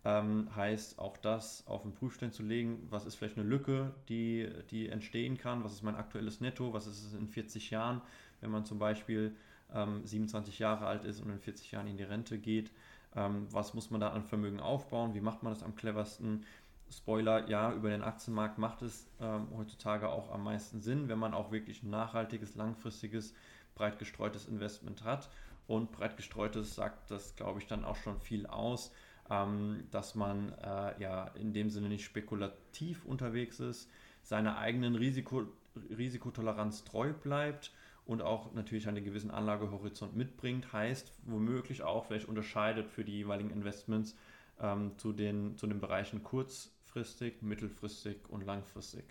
Ähm, 0.05 0.49
heißt 0.53 0.99
auch 0.99 1.15
das 1.15 1.65
auf 1.65 1.83
den 1.83 1.93
Prüfstein 1.93 2.33
zu 2.33 2.43
legen, 2.43 2.85
was 2.89 3.05
ist 3.05 3.15
vielleicht 3.15 3.37
eine 3.37 3.47
Lücke, 3.47 3.93
die, 4.09 4.49
die 4.69 4.89
entstehen 4.89 5.37
kann, 5.37 5.63
was 5.63 5.71
ist 5.71 5.83
mein 5.83 5.95
aktuelles 5.95 6.41
Netto, 6.41 6.73
was 6.73 6.87
ist 6.87 7.05
es 7.05 7.13
in 7.13 7.29
40 7.29 7.69
Jahren, 7.69 8.01
wenn 8.41 8.51
man 8.51 8.65
zum 8.65 8.79
Beispiel 8.79 9.33
ähm, 9.73 10.05
27 10.05 10.59
Jahre 10.59 10.87
alt 10.87 11.05
ist 11.05 11.21
und 11.21 11.29
in 11.29 11.39
40 11.39 11.71
Jahren 11.71 11.87
in 11.87 11.95
die 11.95 12.03
Rente 12.03 12.37
geht, 12.37 12.71
ähm, 13.15 13.47
was 13.51 13.73
muss 13.73 13.91
man 13.91 14.01
da 14.01 14.09
an 14.09 14.23
Vermögen 14.23 14.59
aufbauen, 14.59 15.13
wie 15.13 15.21
macht 15.21 15.41
man 15.41 15.53
das 15.53 15.63
am 15.63 15.75
cleversten. 15.75 16.45
Spoiler, 16.91 17.47
ja, 17.49 17.73
über 17.73 17.89
den 17.89 18.03
Aktienmarkt 18.03 18.57
macht 18.57 18.81
es 18.81 19.07
ähm, 19.19 19.47
heutzutage 19.57 20.09
auch 20.09 20.31
am 20.31 20.43
meisten 20.43 20.81
Sinn, 20.81 21.07
wenn 21.07 21.17
man 21.17 21.33
auch 21.33 21.51
wirklich 21.51 21.81
ein 21.81 21.89
nachhaltiges, 21.89 22.55
langfristiges, 22.55 23.33
breit 23.73 23.99
gestreutes 23.99 24.47
Investment 24.47 25.03
hat. 25.03 25.29
Und 25.65 25.91
breit 25.91 26.17
gestreutes 26.17 26.75
sagt 26.75 27.09
das, 27.09 27.35
glaube 27.35 27.59
ich, 27.59 27.67
dann 27.67 27.85
auch 27.85 27.95
schon 27.95 28.19
viel 28.19 28.45
aus 28.47 28.91
ähm, 29.29 29.83
dass 29.91 30.15
man 30.15 30.53
äh, 30.53 31.01
ja 31.01 31.27
in 31.35 31.53
dem 31.53 31.69
Sinne 31.69 31.89
nicht 31.89 32.05
spekulativ 32.05 33.05
unterwegs 33.05 33.59
ist, 33.59 33.89
seiner 34.21 34.57
eigenen 34.57 34.95
Risiko, 34.95 35.43
Risikotoleranz 35.89 36.83
treu 36.83 37.13
bleibt 37.13 37.71
und 38.05 38.21
auch 38.21 38.53
natürlich 38.53 38.87
einen 38.87 39.03
gewissen 39.03 39.31
Anlagehorizont 39.31 40.15
mitbringt, 40.15 40.73
heißt 40.73 41.13
womöglich 41.25 41.83
auch 41.83 42.05
vielleicht 42.05 42.27
unterscheidet 42.27 42.89
für 42.89 43.03
die 43.03 43.13
jeweiligen 43.13 43.49
Investments 43.49 44.15
ähm, 44.59 44.97
zu, 44.97 45.13
den, 45.13 45.57
zu 45.57 45.67
den 45.67 45.79
Bereichen 45.79 46.23
kurzfristig, 46.23 47.41
mittelfristig 47.41 48.17
und 48.29 48.45
langfristig. 48.45 49.05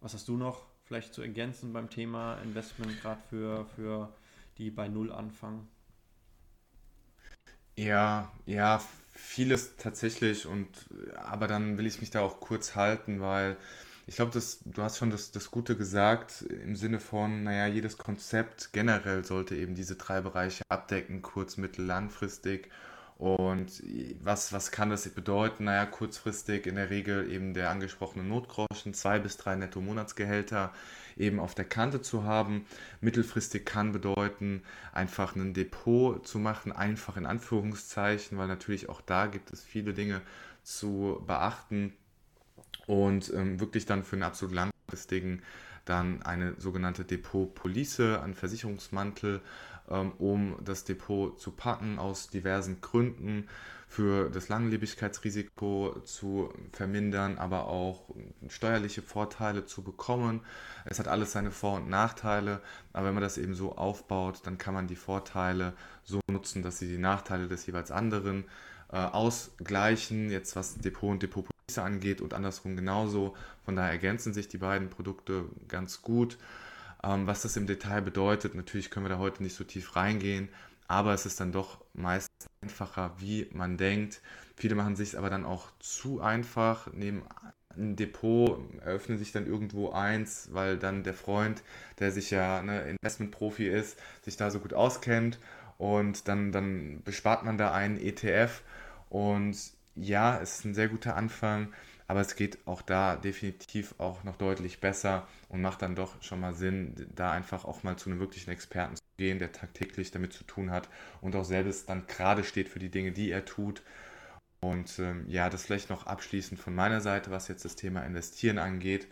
Was 0.00 0.14
hast 0.14 0.26
du 0.28 0.36
noch 0.36 0.66
vielleicht 0.84 1.14
zu 1.14 1.22
ergänzen 1.22 1.72
beim 1.72 1.88
Thema 1.88 2.36
Investment, 2.42 3.00
gerade 3.00 3.20
für, 3.30 3.64
für 3.66 4.12
die 4.58 4.70
bei 4.70 4.88
Null 4.88 5.12
anfangen? 5.12 5.68
Ja, 7.76 8.30
ja, 8.46 8.80
vieles 9.12 9.76
tatsächlich 9.76 10.46
und 10.46 10.68
aber 11.16 11.46
dann 11.46 11.78
will 11.78 11.86
ich 11.86 12.00
mich 12.00 12.10
da 12.10 12.20
auch 12.20 12.40
kurz 12.40 12.74
halten, 12.74 13.20
weil 13.20 13.56
ich 14.06 14.16
glaube, 14.16 14.32
du 14.32 14.82
hast 14.82 14.98
schon 14.98 15.10
das, 15.10 15.30
das 15.30 15.50
Gute 15.50 15.76
gesagt 15.76 16.42
im 16.42 16.74
Sinne 16.74 16.98
von, 16.98 17.44
naja, 17.44 17.66
jedes 17.66 17.98
Konzept 17.98 18.72
generell 18.72 19.24
sollte 19.24 19.54
eben 19.54 19.74
diese 19.74 19.94
drei 19.96 20.20
Bereiche 20.20 20.64
abdecken, 20.68 21.22
kurz, 21.22 21.56
mittel, 21.56 21.84
langfristig. 21.84 22.68
Und 23.18 23.82
was, 24.20 24.52
was 24.52 24.72
kann 24.72 24.90
das 24.90 25.08
bedeuten? 25.08 25.64
Naja, 25.64 25.86
kurzfristig 25.86 26.66
in 26.66 26.74
der 26.74 26.90
Regel 26.90 27.30
eben 27.30 27.54
der 27.54 27.70
angesprochene 27.70 28.24
Notgroschen, 28.24 28.94
zwei 28.94 29.20
bis 29.20 29.36
drei 29.36 29.54
Netto-Monatsgehälter 29.54 30.72
eben 31.16 31.40
auf 31.40 31.54
der 31.54 31.64
Kante 31.64 32.00
zu 32.00 32.24
haben. 32.24 32.66
Mittelfristig 33.00 33.64
kann 33.64 33.92
bedeuten, 33.92 34.62
einfach 34.92 35.36
ein 35.36 35.54
Depot 35.54 36.26
zu 36.26 36.38
machen, 36.38 36.72
einfach 36.72 37.16
in 37.16 37.26
Anführungszeichen, 37.26 38.38
weil 38.38 38.48
natürlich 38.48 38.88
auch 38.88 39.00
da 39.00 39.26
gibt 39.26 39.52
es 39.52 39.62
viele 39.62 39.94
Dinge 39.94 40.20
zu 40.62 41.22
beachten 41.26 41.92
und 42.86 43.32
ähm, 43.34 43.60
wirklich 43.60 43.86
dann 43.86 44.04
für 44.04 44.16
einen 44.16 44.22
absolut 44.22 44.54
langfristigen 44.54 45.42
dann 45.84 46.22
eine 46.22 46.54
sogenannte 46.58 47.04
Depot-Police, 47.04 48.00
ein 48.00 48.34
Versicherungsmantel, 48.34 49.40
um 50.00 50.56
das 50.64 50.84
Depot 50.84 51.38
zu 51.38 51.50
packen 51.50 51.98
aus 51.98 52.28
diversen 52.28 52.80
Gründen 52.80 53.48
für 53.92 54.30
das 54.30 54.48
Langlebigkeitsrisiko 54.48 56.00
zu 56.04 56.50
vermindern, 56.72 57.36
aber 57.36 57.66
auch 57.66 58.08
steuerliche 58.48 59.02
Vorteile 59.02 59.66
zu 59.66 59.82
bekommen. 59.82 60.40
Es 60.86 60.98
hat 60.98 61.08
alles 61.08 61.32
seine 61.32 61.50
Vor- 61.50 61.76
und 61.76 61.90
Nachteile, 61.90 62.62
aber 62.94 63.08
wenn 63.08 63.14
man 63.14 63.22
das 63.22 63.36
eben 63.36 63.54
so 63.54 63.76
aufbaut, 63.76 64.40
dann 64.44 64.56
kann 64.56 64.72
man 64.72 64.86
die 64.86 64.96
Vorteile 64.96 65.74
so 66.04 66.20
nutzen, 66.30 66.62
dass 66.62 66.78
sie 66.78 66.88
die 66.88 66.96
Nachteile 66.96 67.48
des 67.48 67.66
jeweils 67.66 67.90
anderen 67.90 68.44
äh, 68.90 68.96
ausgleichen, 68.96 70.30
jetzt 70.30 70.56
was 70.56 70.78
Depot 70.78 71.10
und 71.10 71.22
Depotpolice 71.22 71.82
angeht 71.82 72.22
und 72.22 72.32
andersrum 72.32 72.76
genauso. 72.76 73.36
Von 73.64 73.76
daher 73.76 73.92
ergänzen 73.92 74.32
sich 74.32 74.48
die 74.48 74.58
beiden 74.58 74.88
Produkte 74.88 75.44
ganz 75.68 76.00
gut. 76.00 76.38
Ähm, 77.04 77.26
was 77.26 77.42
das 77.42 77.56
im 77.56 77.66
Detail 77.66 78.02
bedeutet, 78.02 78.54
natürlich 78.54 78.90
können 78.90 79.06
wir 79.06 79.10
da 79.10 79.18
heute 79.18 79.42
nicht 79.42 79.56
so 79.56 79.64
tief 79.64 79.96
reingehen, 79.96 80.48
aber 80.88 81.14
es 81.14 81.26
ist 81.26 81.40
dann 81.40 81.52
doch 81.52 81.84
meist 81.94 82.30
einfacher, 82.60 83.14
wie 83.18 83.48
man 83.52 83.76
denkt. 83.76 84.20
Viele 84.56 84.74
machen 84.74 84.96
sich 84.96 85.18
aber 85.18 85.30
dann 85.30 85.44
auch 85.44 85.70
zu 85.80 86.20
einfach, 86.20 86.92
nehmen 86.92 87.22
ein 87.76 87.96
Depot, 87.96 88.60
eröffnen 88.82 89.18
sich 89.18 89.32
dann 89.32 89.46
irgendwo 89.46 89.90
eins, 89.92 90.50
weil 90.52 90.78
dann 90.78 91.04
der 91.04 91.14
Freund, 91.14 91.62
der 91.98 92.12
sich 92.12 92.30
ja 92.30 92.62
ne, 92.62 92.82
Investmentprofi 92.82 93.66
ist, 93.66 93.98
sich 94.22 94.36
da 94.36 94.50
so 94.50 94.60
gut 94.60 94.74
auskennt 94.74 95.38
und 95.78 96.28
dann, 96.28 96.52
dann 96.52 97.02
bespart 97.02 97.44
man 97.44 97.58
da 97.58 97.72
einen 97.72 97.98
ETF 97.98 98.62
und 99.08 99.56
ja, 99.94 100.38
es 100.40 100.58
ist 100.58 100.64
ein 100.64 100.74
sehr 100.74 100.88
guter 100.88 101.16
Anfang, 101.16 101.72
aber 102.12 102.20
es 102.20 102.36
geht 102.36 102.58
auch 102.66 102.82
da 102.82 103.16
definitiv 103.16 103.94
auch 103.96 104.22
noch 104.22 104.36
deutlich 104.36 104.80
besser 104.80 105.26
und 105.48 105.62
macht 105.62 105.80
dann 105.80 105.96
doch 105.96 106.22
schon 106.22 106.40
mal 106.40 106.52
Sinn, 106.52 106.94
da 107.14 107.32
einfach 107.32 107.64
auch 107.64 107.84
mal 107.84 107.96
zu 107.96 108.10
einem 108.10 108.20
wirklichen 108.20 108.50
Experten 108.50 108.96
zu 108.96 109.02
gehen, 109.16 109.38
der 109.38 109.50
tagtäglich 109.50 110.10
damit 110.10 110.34
zu 110.34 110.44
tun 110.44 110.70
hat 110.70 110.90
und 111.22 111.34
auch 111.34 111.46
selbst 111.46 111.88
dann 111.88 112.06
gerade 112.06 112.44
steht 112.44 112.68
für 112.68 112.78
die 112.80 112.90
Dinge, 112.90 113.12
die 113.12 113.30
er 113.30 113.46
tut. 113.46 113.80
Und 114.60 114.98
ähm, 114.98 115.24
ja, 115.26 115.48
das 115.48 115.64
vielleicht 115.64 115.88
noch 115.88 116.06
abschließend 116.06 116.60
von 116.60 116.74
meiner 116.74 117.00
Seite, 117.00 117.30
was 117.30 117.48
jetzt 117.48 117.64
das 117.64 117.76
Thema 117.76 118.02
Investieren 118.04 118.58
angeht. 118.58 119.08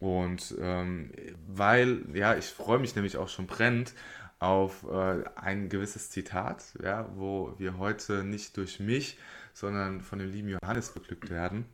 Und 0.00 0.54
ähm, 0.58 1.12
weil, 1.46 2.06
ja, 2.14 2.36
ich 2.36 2.46
freue 2.46 2.78
mich 2.78 2.94
nämlich 2.94 3.18
auch 3.18 3.28
schon 3.28 3.46
brennend 3.46 3.92
auf 4.38 4.84
äh, 4.90 5.24
ein 5.36 5.68
gewisses 5.68 6.08
Zitat, 6.08 6.64
ja, 6.82 7.06
wo 7.16 7.54
wir 7.58 7.76
heute 7.76 8.24
nicht 8.24 8.56
durch 8.56 8.80
mich, 8.80 9.18
sondern 9.52 10.00
von 10.00 10.20
dem 10.20 10.32
lieben 10.32 10.48
Johannes 10.48 10.90
beglückt 10.94 11.28
werden. 11.28 11.66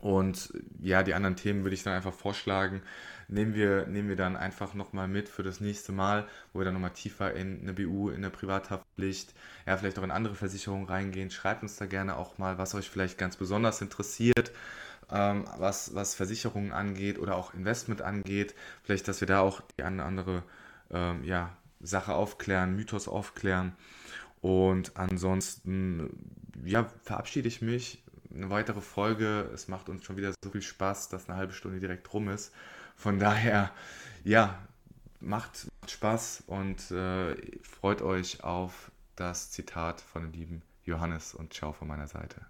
Und 0.00 0.52
ja, 0.80 1.02
die 1.02 1.14
anderen 1.14 1.36
Themen 1.36 1.62
würde 1.62 1.74
ich 1.74 1.82
dann 1.82 1.92
einfach 1.94 2.14
vorschlagen, 2.14 2.82
nehmen 3.28 3.54
wir, 3.54 3.86
nehmen 3.86 4.08
wir 4.08 4.16
dann 4.16 4.36
einfach 4.36 4.74
nochmal 4.74 5.08
mit 5.08 5.28
für 5.28 5.42
das 5.42 5.60
nächste 5.60 5.92
Mal, 5.92 6.26
wo 6.52 6.60
wir 6.60 6.64
dann 6.64 6.74
nochmal 6.74 6.92
tiefer 6.92 7.34
in 7.34 7.60
eine 7.60 7.74
BU, 7.74 8.08
in 8.08 8.16
eine 8.16 8.30
Privathaftpflicht, 8.30 9.34
ja, 9.66 9.76
vielleicht 9.76 9.98
auch 9.98 10.02
in 10.02 10.10
andere 10.10 10.34
Versicherungen 10.34 10.86
reingehen. 10.86 11.30
Schreibt 11.30 11.62
uns 11.62 11.76
da 11.76 11.86
gerne 11.86 12.16
auch 12.16 12.38
mal, 12.38 12.58
was 12.58 12.74
euch 12.74 12.88
vielleicht 12.88 13.18
ganz 13.18 13.36
besonders 13.36 13.82
interessiert, 13.82 14.52
ähm, 15.10 15.44
was, 15.58 15.94
was 15.94 16.14
Versicherungen 16.14 16.72
angeht 16.72 17.18
oder 17.18 17.36
auch 17.36 17.52
Investment 17.52 18.00
angeht. 18.02 18.54
Vielleicht, 18.82 19.06
dass 19.06 19.20
wir 19.20 19.28
da 19.28 19.40
auch 19.40 19.60
die 19.76 19.82
eine 19.82 20.04
andere 20.04 20.42
ähm, 20.90 21.24
ja, 21.24 21.56
Sache 21.80 22.14
aufklären, 22.14 22.74
Mythos 22.74 23.06
aufklären. 23.06 23.76
Und 24.40 24.96
ansonsten, 24.96 26.08
ja, 26.64 26.90
verabschiede 27.02 27.48
ich 27.48 27.60
mich 27.60 28.02
eine 28.34 28.50
weitere 28.50 28.80
Folge. 28.80 29.50
Es 29.54 29.68
macht 29.68 29.88
uns 29.88 30.04
schon 30.04 30.16
wieder 30.16 30.32
so 30.42 30.50
viel 30.50 30.62
Spaß, 30.62 31.08
dass 31.08 31.28
eine 31.28 31.38
halbe 31.38 31.52
Stunde 31.52 31.80
direkt 31.80 32.12
rum 32.12 32.28
ist. 32.28 32.52
Von 32.96 33.18
daher, 33.18 33.70
ja, 34.24 34.58
macht, 35.20 35.68
Spaß 35.86 36.44
und 36.46 36.90
äh, 36.90 37.34
freut 37.62 38.02
euch 38.02 38.44
auf 38.44 38.90
das 39.16 39.50
Zitat 39.50 40.00
von 40.00 40.22
dem 40.22 40.32
lieben 40.32 40.62
Johannes 40.84 41.34
und 41.34 41.52
ciao 41.52 41.72
von 41.72 41.88
meiner 41.88 42.06
Seite. 42.06 42.46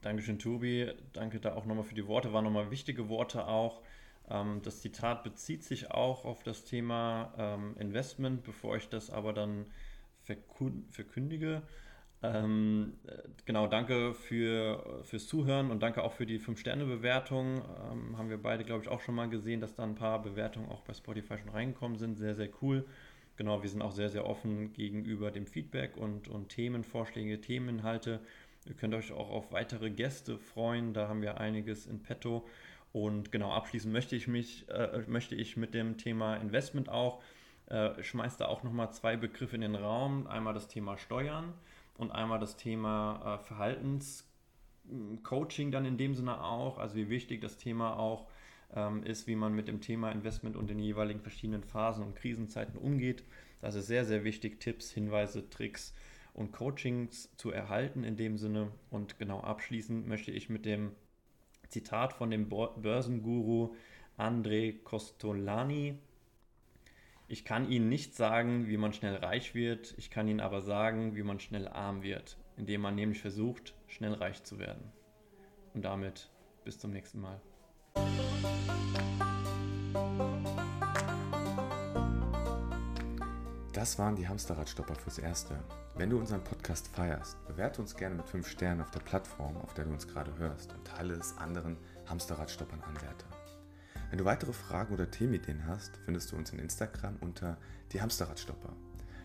Dankeschön, 0.00 0.38
Tobi. 0.38 0.92
Danke 1.12 1.40
da 1.40 1.54
auch 1.54 1.66
nochmal 1.66 1.84
für 1.84 1.94
die 1.94 2.06
Worte. 2.06 2.32
Waren 2.32 2.44
nochmal 2.44 2.70
wichtige 2.70 3.08
Worte 3.08 3.46
auch. 3.46 3.82
Ähm, 4.30 4.60
das 4.62 4.80
Zitat 4.80 5.24
bezieht 5.24 5.64
sich 5.64 5.90
auch 5.90 6.24
auf 6.24 6.42
das 6.42 6.64
Thema 6.64 7.32
ähm, 7.36 7.76
Investment. 7.78 8.44
Bevor 8.44 8.76
ich 8.76 8.88
das 8.88 9.10
aber 9.10 9.32
dann 9.32 9.66
verkündige, 10.92 11.62
ähm, 12.20 12.94
genau, 13.44 13.68
danke 13.68 14.12
für, 14.12 15.02
fürs 15.04 15.28
Zuhören 15.28 15.70
und 15.70 15.80
danke 15.80 16.02
auch 16.02 16.12
für 16.12 16.26
die 16.26 16.40
5-Sterne-Bewertung. 16.40 17.62
Ähm, 17.92 18.18
haben 18.18 18.28
wir 18.28 18.42
beide, 18.42 18.64
glaube 18.64 18.82
ich, 18.82 18.88
auch 18.88 19.00
schon 19.00 19.14
mal 19.14 19.28
gesehen, 19.28 19.60
dass 19.60 19.74
da 19.74 19.84
ein 19.84 19.94
paar 19.94 20.20
Bewertungen 20.20 20.68
auch 20.68 20.80
bei 20.80 20.94
Spotify 20.94 21.38
schon 21.38 21.50
reingekommen 21.50 21.96
sind. 21.96 22.16
Sehr, 22.16 22.34
sehr 22.34 22.48
cool. 22.60 22.84
Genau, 23.36 23.62
wir 23.62 23.70
sind 23.70 23.82
auch 23.82 23.92
sehr, 23.92 24.10
sehr 24.10 24.26
offen 24.26 24.72
gegenüber 24.72 25.30
dem 25.30 25.46
Feedback 25.46 25.96
und, 25.96 26.26
und 26.26 26.48
Themenvorschläge, 26.48 27.40
Themeninhalte. 27.40 28.18
Ihr 28.66 28.74
könnt 28.74 28.94
euch 28.94 29.12
auch 29.12 29.30
auf 29.30 29.52
weitere 29.52 29.90
Gäste 29.90 30.38
freuen. 30.38 30.94
Da 30.94 31.06
haben 31.06 31.22
wir 31.22 31.38
einiges 31.38 31.86
in 31.86 32.02
petto. 32.02 32.44
Und 32.92 33.30
genau, 33.30 33.52
abschließen 33.52 33.92
möchte 33.92 34.16
ich 34.16 34.26
mich, 34.26 34.68
äh, 34.70 35.04
möchte 35.06 35.36
ich 35.36 35.56
mit 35.56 35.72
dem 35.72 35.98
Thema 35.98 36.34
Investment 36.34 36.88
auch. 36.88 37.22
Äh, 37.66 38.02
schmeiß 38.02 38.38
da 38.38 38.46
auch 38.46 38.64
nochmal 38.64 38.92
zwei 38.92 39.16
Begriffe 39.16 39.54
in 39.54 39.60
den 39.60 39.76
Raum. 39.76 40.26
Einmal 40.26 40.54
das 40.54 40.66
Thema 40.66 40.98
Steuern 40.98 41.54
und 41.98 42.12
einmal 42.12 42.38
das 42.38 42.56
Thema 42.56 43.34
äh, 43.34 43.38
Verhaltenscoaching 43.44 45.70
dann 45.70 45.84
in 45.84 45.98
dem 45.98 46.14
Sinne 46.14 46.42
auch, 46.42 46.78
also 46.78 46.96
wie 46.96 47.10
wichtig 47.10 47.42
das 47.42 47.58
Thema 47.58 47.98
auch 47.98 48.30
ähm, 48.74 49.02
ist, 49.02 49.26
wie 49.26 49.36
man 49.36 49.54
mit 49.54 49.68
dem 49.68 49.82
Thema 49.82 50.10
Investment 50.10 50.56
und 50.56 50.70
den 50.70 50.78
jeweiligen 50.78 51.20
verschiedenen 51.20 51.64
Phasen 51.64 52.04
und 52.04 52.16
Krisenzeiten 52.16 52.78
umgeht. 52.78 53.24
Das 53.60 53.74
ist 53.74 53.88
sehr, 53.88 54.04
sehr 54.04 54.24
wichtig, 54.24 54.60
Tipps, 54.60 54.90
Hinweise, 54.90 55.48
Tricks 55.50 55.94
und 56.32 56.52
Coachings 56.52 57.34
zu 57.36 57.50
erhalten 57.50 58.04
in 58.04 58.16
dem 58.16 58.38
Sinne. 58.38 58.70
Und 58.90 59.18
genau 59.18 59.40
abschließend 59.40 60.06
möchte 60.06 60.30
ich 60.30 60.48
mit 60.48 60.64
dem 60.64 60.92
Zitat 61.68 62.12
von 62.12 62.30
dem 62.30 62.48
Börsenguru 62.48 63.74
André 64.16 64.80
Costolani. 64.84 65.98
Ich 67.30 67.44
kann 67.44 67.70
Ihnen 67.70 67.90
nicht 67.90 68.14
sagen, 68.14 68.68
wie 68.68 68.78
man 68.78 68.94
schnell 68.94 69.16
reich 69.16 69.54
wird, 69.54 69.92
ich 69.98 70.10
kann 70.10 70.28
Ihnen 70.28 70.40
aber 70.40 70.62
sagen, 70.62 71.14
wie 71.14 71.22
man 71.22 71.40
schnell 71.40 71.68
arm 71.68 72.02
wird, 72.02 72.38
indem 72.56 72.80
man 72.80 72.94
nämlich 72.94 73.20
versucht, 73.20 73.74
schnell 73.86 74.14
reich 74.14 74.44
zu 74.44 74.58
werden. 74.58 74.90
Und 75.74 75.84
damit 75.84 76.30
bis 76.64 76.78
zum 76.78 76.90
nächsten 76.90 77.20
Mal. 77.20 77.38
Das 83.74 83.98
waren 83.98 84.16
die 84.16 84.26
Hamsterradstopper 84.26 84.94
fürs 84.94 85.18
Erste. 85.18 85.62
Wenn 85.96 86.08
du 86.08 86.18
unseren 86.18 86.42
Podcast 86.42 86.88
feierst, 86.88 87.36
bewerte 87.46 87.82
uns 87.82 87.94
gerne 87.94 88.14
mit 88.14 88.26
5 88.26 88.48
Sternen 88.48 88.80
auf 88.80 88.90
der 88.90 89.00
Plattform, 89.00 89.58
auf 89.58 89.74
der 89.74 89.84
du 89.84 89.90
uns 89.90 90.08
gerade 90.08 90.34
hörst 90.38 90.72
und 90.72 90.86
teile 90.86 91.12
es 91.12 91.36
anderen 91.36 91.76
Hamsterradstoppern 92.06 92.80
anwärter. 92.80 93.37
Wenn 94.10 94.18
du 94.18 94.24
weitere 94.24 94.52
Fragen 94.52 94.94
oder 94.94 95.10
Themenideen 95.10 95.66
hast, 95.66 95.98
findest 96.04 96.32
du 96.32 96.36
uns 96.36 96.50
in 96.50 96.58
Instagram 96.58 97.16
unter 97.20 97.58
die 97.92 98.00
Hamsterradstopper. 98.00 98.72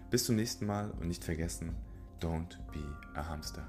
Bis 0.09 0.25
zum 0.25 0.35
nächsten 0.35 0.65
Mal 0.65 0.91
und 0.91 1.07
nicht 1.07 1.23
vergessen, 1.23 1.75
don't 2.19 2.57
be 2.71 2.83
a 3.15 3.27
hamster. 3.27 3.65